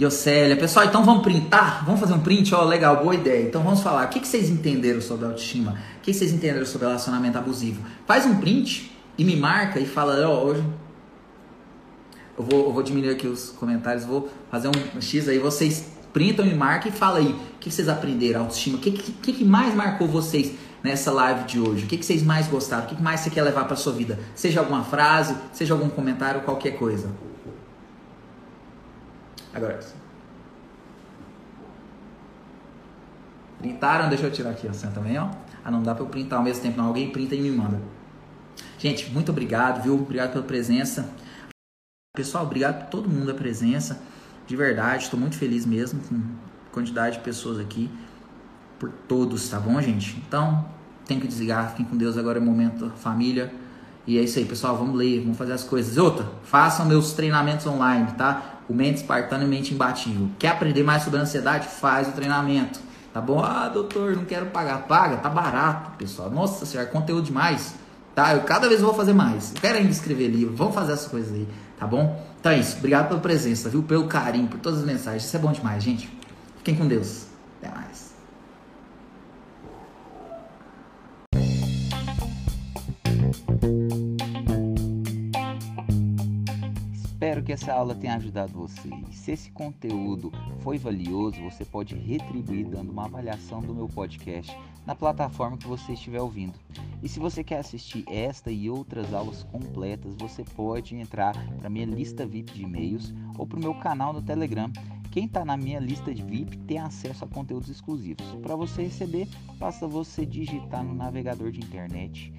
Yocélia, 0.00 0.56
pessoal, 0.56 0.86
então 0.86 1.04
vamos 1.04 1.22
printar? 1.22 1.84
Vamos 1.84 2.00
fazer 2.00 2.14
um 2.14 2.20
print? 2.20 2.54
Ó, 2.54 2.62
oh, 2.62 2.64
legal, 2.64 3.02
boa 3.02 3.14
ideia. 3.14 3.46
Então 3.46 3.62
vamos 3.62 3.80
falar. 3.82 4.06
O 4.06 4.08
que, 4.08 4.20
que 4.20 4.28
vocês 4.28 4.48
entenderam 4.48 5.00
sobre 5.00 5.26
autoestima? 5.26 5.72
O 5.72 6.00
que, 6.02 6.12
que 6.12 6.14
vocês 6.14 6.32
entenderam 6.32 6.66
sobre 6.66 6.86
relacionamento 6.86 7.36
abusivo? 7.36 7.82
Faz 8.06 8.24
um 8.26 8.36
print 8.36 8.92
e 9.16 9.24
me 9.24 9.36
marca 9.36 9.80
e 9.80 9.86
fala, 9.86 10.28
ó, 10.28 10.34
oh, 10.34 10.46
hoje. 10.46 10.64
Eu 12.38 12.44
vou, 12.44 12.66
eu 12.66 12.72
vou 12.72 12.82
diminuir 12.84 13.10
aqui 13.10 13.26
os 13.26 13.50
comentários, 13.50 14.04
vou 14.04 14.28
fazer 14.48 14.68
um 14.68 15.00
X 15.00 15.28
aí. 15.28 15.40
Vocês 15.40 15.90
printam, 16.12 16.46
me 16.46 16.54
marcam 16.54 16.88
e 16.88 16.94
fala 16.94 17.18
aí. 17.18 17.32
O 17.32 17.58
que, 17.58 17.68
que 17.68 17.74
vocês 17.74 17.88
aprenderam? 17.88 18.42
Autoestima. 18.42 18.78
O 18.78 18.80
que, 18.80 18.92
que, 18.92 19.32
que 19.32 19.44
mais 19.44 19.74
marcou 19.74 20.06
vocês 20.06 20.52
nessa 20.82 21.10
live 21.10 21.44
de 21.44 21.58
hoje? 21.58 21.84
O 21.84 21.88
que, 21.88 21.98
que 21.98 22.06
vocês 22.06 22.22
mais 22.22 22.46
gostaram? 22.46 22.84
O 22.84 22.86
que, 22.86 22.94
que 22.94 23.02
mais 23.02 23.20
você 23.20 23.30
quer 23.30 23.42
levar 23.42 23.64
para 23.64 23.74
sua 23.74 23.92
vida? 23.92 24.20
Seja 24.36 24.60
alguma 24.60 24.84
frase, 24.84 25.36
seja 25.52 25.74
algum 25.74 25.88
comentário, 25.88 26.42
qualquer 26.42 26.78
coisa. 26.78 27.10
Agora. 29.52 29.80
Printaram? 33.58 34.08
Deixa 34.08 34.26
eu 34.26 34.30
tirar 34.30 34.50
aqui 34.50 34.68
assim 34.68 34.88
também, 34.92 35.18
ó. 35.18 35.28
Ah, 35.64 35.72
não 35.72 35.82
dá 35.82 35.92
para 35.92 36.04
eu 36.04 36.08
printar 36.08 36.38
ao 36.38 36.44
mesmo 36.44 36.62
tempo, 36.62 36.78
não. 36.78 36.86
Alguém 36.86 37.10
printa 37.10 37.34
e 37.34 37.40
me 37.40 37.50
manda. 37.50 37.80
Gente, 38.78 39.10
muito 39.10 39.32
obrigado, 39.32 39.82
viu? 39.82 39.94
Obrigado 39.94 40.32
pela 40.32 40.44
presença. 40.44 41.10
Pessoal, 42.18 42.42
obrigado 42.42 42.80
por 42.80 42.90
todo 42.90 43.08
mundo 43.08 43.30
a 43.30 43.34
presença. 43.34 44.00
De 44.44 44.56
verdade, 44.56 45.04
estou 45.04 45.20
muito 45.20 45.36
feliz 45.36 45.64
mesmo 45.64 46.00
com 46.08 46.16
a 46.16 46.74
quantidade 46.74 47.18
de 47.18 47.22
pessoas 47.22 47.60
aqui. 47.60 47.88
Por 48.76 48.90
todos, 49.06 49.48
tá 49.48 49.60
bom, 49.60 49.80
gente? 49.80 50.20
Então, 50.26 50.66
tem 51.06 51.20
que 51.20 51.28
desligar. 51.28 51.70
Fiquem 51.70 51.86
com 51.86 51.96
Deus 51.96 52.18
agora 52.18 52.38
é 52.38 52.40
momento 52.40 52.90
família. 52.96 53.54
E 54.04 54.18
é 54.18 54.22
isso 54.22 54.36
aí, 54.36 54.44
pessoal. 54.44 54.76
Vamos 54.76 54.96
ler, 54.96 55.20
vamos 55.20 55.38
fazer 55.38 55.52
as 55.52 55.62
coisas. 55.62 55.96
E 55.96 56.00
outra, 56.00 56.26
façam 56.42 56.86
meus 56.86 57.12
treinamentos 57.12 57.64
online, 57.68 58.10
tá? 58.18 58.62
o 58.68 58.74
mente 58.74 58.96
espartano 58.96 59.44
e 59.44 59.46
mente 59.46 59.72
imbatível. 59.72 60.28
Quer 60.40 60.48
aprender 60.48 60.82
mais 60.82 61.04
sobre 61.04 61.20
ansiedade? 61.20 61.68
Faz 61.68 62.08
o 62.08 62.12
treinamento. 62.12 62.80
Tá 63.14 63.20
bom? 63.20 63.38
Ah, 63.44 63.68
doutor, 63.68 64.16
não 64.16 64.24
quero 64.24 64.46
pagar. 64.46 64.88
Paga, 64.88 65.18
tá 65.18 65.28
barato, 65.28 65.92
pessoal. 65.92 66.28
Nossa 66.30 66.66
senhora, 66.66 66.90
conteúdo 66.90 67.26
demais. 67.26 67.76
Tá? 68.12 68.34
Eu 68.34 68.40
cada 68.40 68.68
vez 68.68 68.80
vou 68.80 68.92
fazer 68.92 69.12
mais. 69.12 69.54
Eu 69.54 69.60
quero 69.60 69.78
ainda 69.78 69.90
escrever 69.92 70.26
livro. 70.26 70.56
Vamos 70.56 70.74
fazer 70.74 70.94
essas 70.94 71.06
coisas 71.06 71.32
aí, 71.32 71.46
tá 71.78 71.86
bom? 71.86 72.20
Então 72.40 72.52
é 72.52 72.58
isso. 72.58 72.76
Obrigado 72.78 73.08
pela 73.08 73.20
presença, 73.20 73.68
viu? 73.68 73.82
Pelo 73.82 74.06
carinho, 74.06 74.48
por 74.48 74.58
todas 74.58 74.80
as 74.80 74.84
mensagens. 74.84 75.24
Isso 75.24 75.36
é 75.36 75.40
bom 75.40 75.52
demais, 75.52 75.82
gente. 75.82 76.10
Fiquem 76.58 76.74
com 76.74 76.86
Deus. 76.86 77.27
Que 87.48 87.52
essa 87.54 87.72
aula 87.72 87.94
tenha 87.94 88.14
ajudado 88.16 88.52
você. 88.52 88.90
E 89.10 89.14
se 89.14 89.30
esse 89.30 89.50
conteúdo 89.50 90.30
foi 90.58 90.76
valioso, 90.76 91.40
você 91.40 91.64
pode 91.64 91.94
retribuir 91.94 92.66
dando 92.66 92.92
uma 92.92 93.06
avaliação 93.06 93.62
do 93.62 93.74
meu 93.74 93.88
podcast 93.88 94.54
na 94.84 94.94
plataforma 94.94 95.56
que 95.56 95.66
você 95.66 95.94
estiver 95.94 96.20
ouvindo. 96.20 96.52
E 97.02 97.08
se 97.08 97.18
você 97.18 97.42
quer 97.42 97.60
assistir 97.60 98.04
esta 98.06 98.50
e 98.50 98.68
outras 98.68 99.14
aulas 99.14 99.44
completas, 99.44 100.14
você 100.18 100.44
pode 100.44 100.94
entrar 100.94 101.32
para 101.58 101.70
minha 101.70 101.86
lista 101.86 102.26
VIP 102.26 102.52
de 102.52 102.64
e-mails 102.64 103.14
ou 103.38 103.46
para 103.46 103.58
o 103.58 103.62
meu 103.62 103.74
canal 103.76 104.12
no 104.12 104.20
Telegram. 104.20 104.70
Quem 105.10 105.24
está 105.24 105.42
na 105.42 105.56
minha 105.56 105.80
lista 105.80 106.14
de 106.14 106.22
VIP 106.22 106.58
tem 106.58 106.78
acesso 106.78 107.24
a 107.24 107.28
conteúdos 107.28 107.70
exclusivos. 107.70 108.26
Para 108.42 108.56
você 108.56 108.82
receber, 108.82 109.26
basta 109.58 109.88
você 109.88 110.26
digitar 110.26 110.84
no 110.84 110.94
navegador 110.94 111.50
de 111.50 111.60
internet 111.60 112.30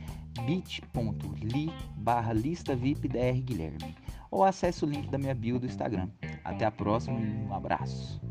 bit.ly 0.45 1.74
barra 1.97 2.32
lista 2.32 2.76
VIP 2.76 3.07
Guilherme 3.07 3.95
ou 4.32 4.43
acesse 4.43 4.84
o 4.86 4.88
link 4.88 5.09
da 5.09 5.17
minha 5.17 5.34
bio 5.34 5.59
do 5.59 5.65
Instagram. 5.65 6.09
Até 6.43 6.65
a 6.65 6.71
próxima 6.71 7.19
e 7.19 7.47
um 7.47 7.53
abraço. 7.53 8.21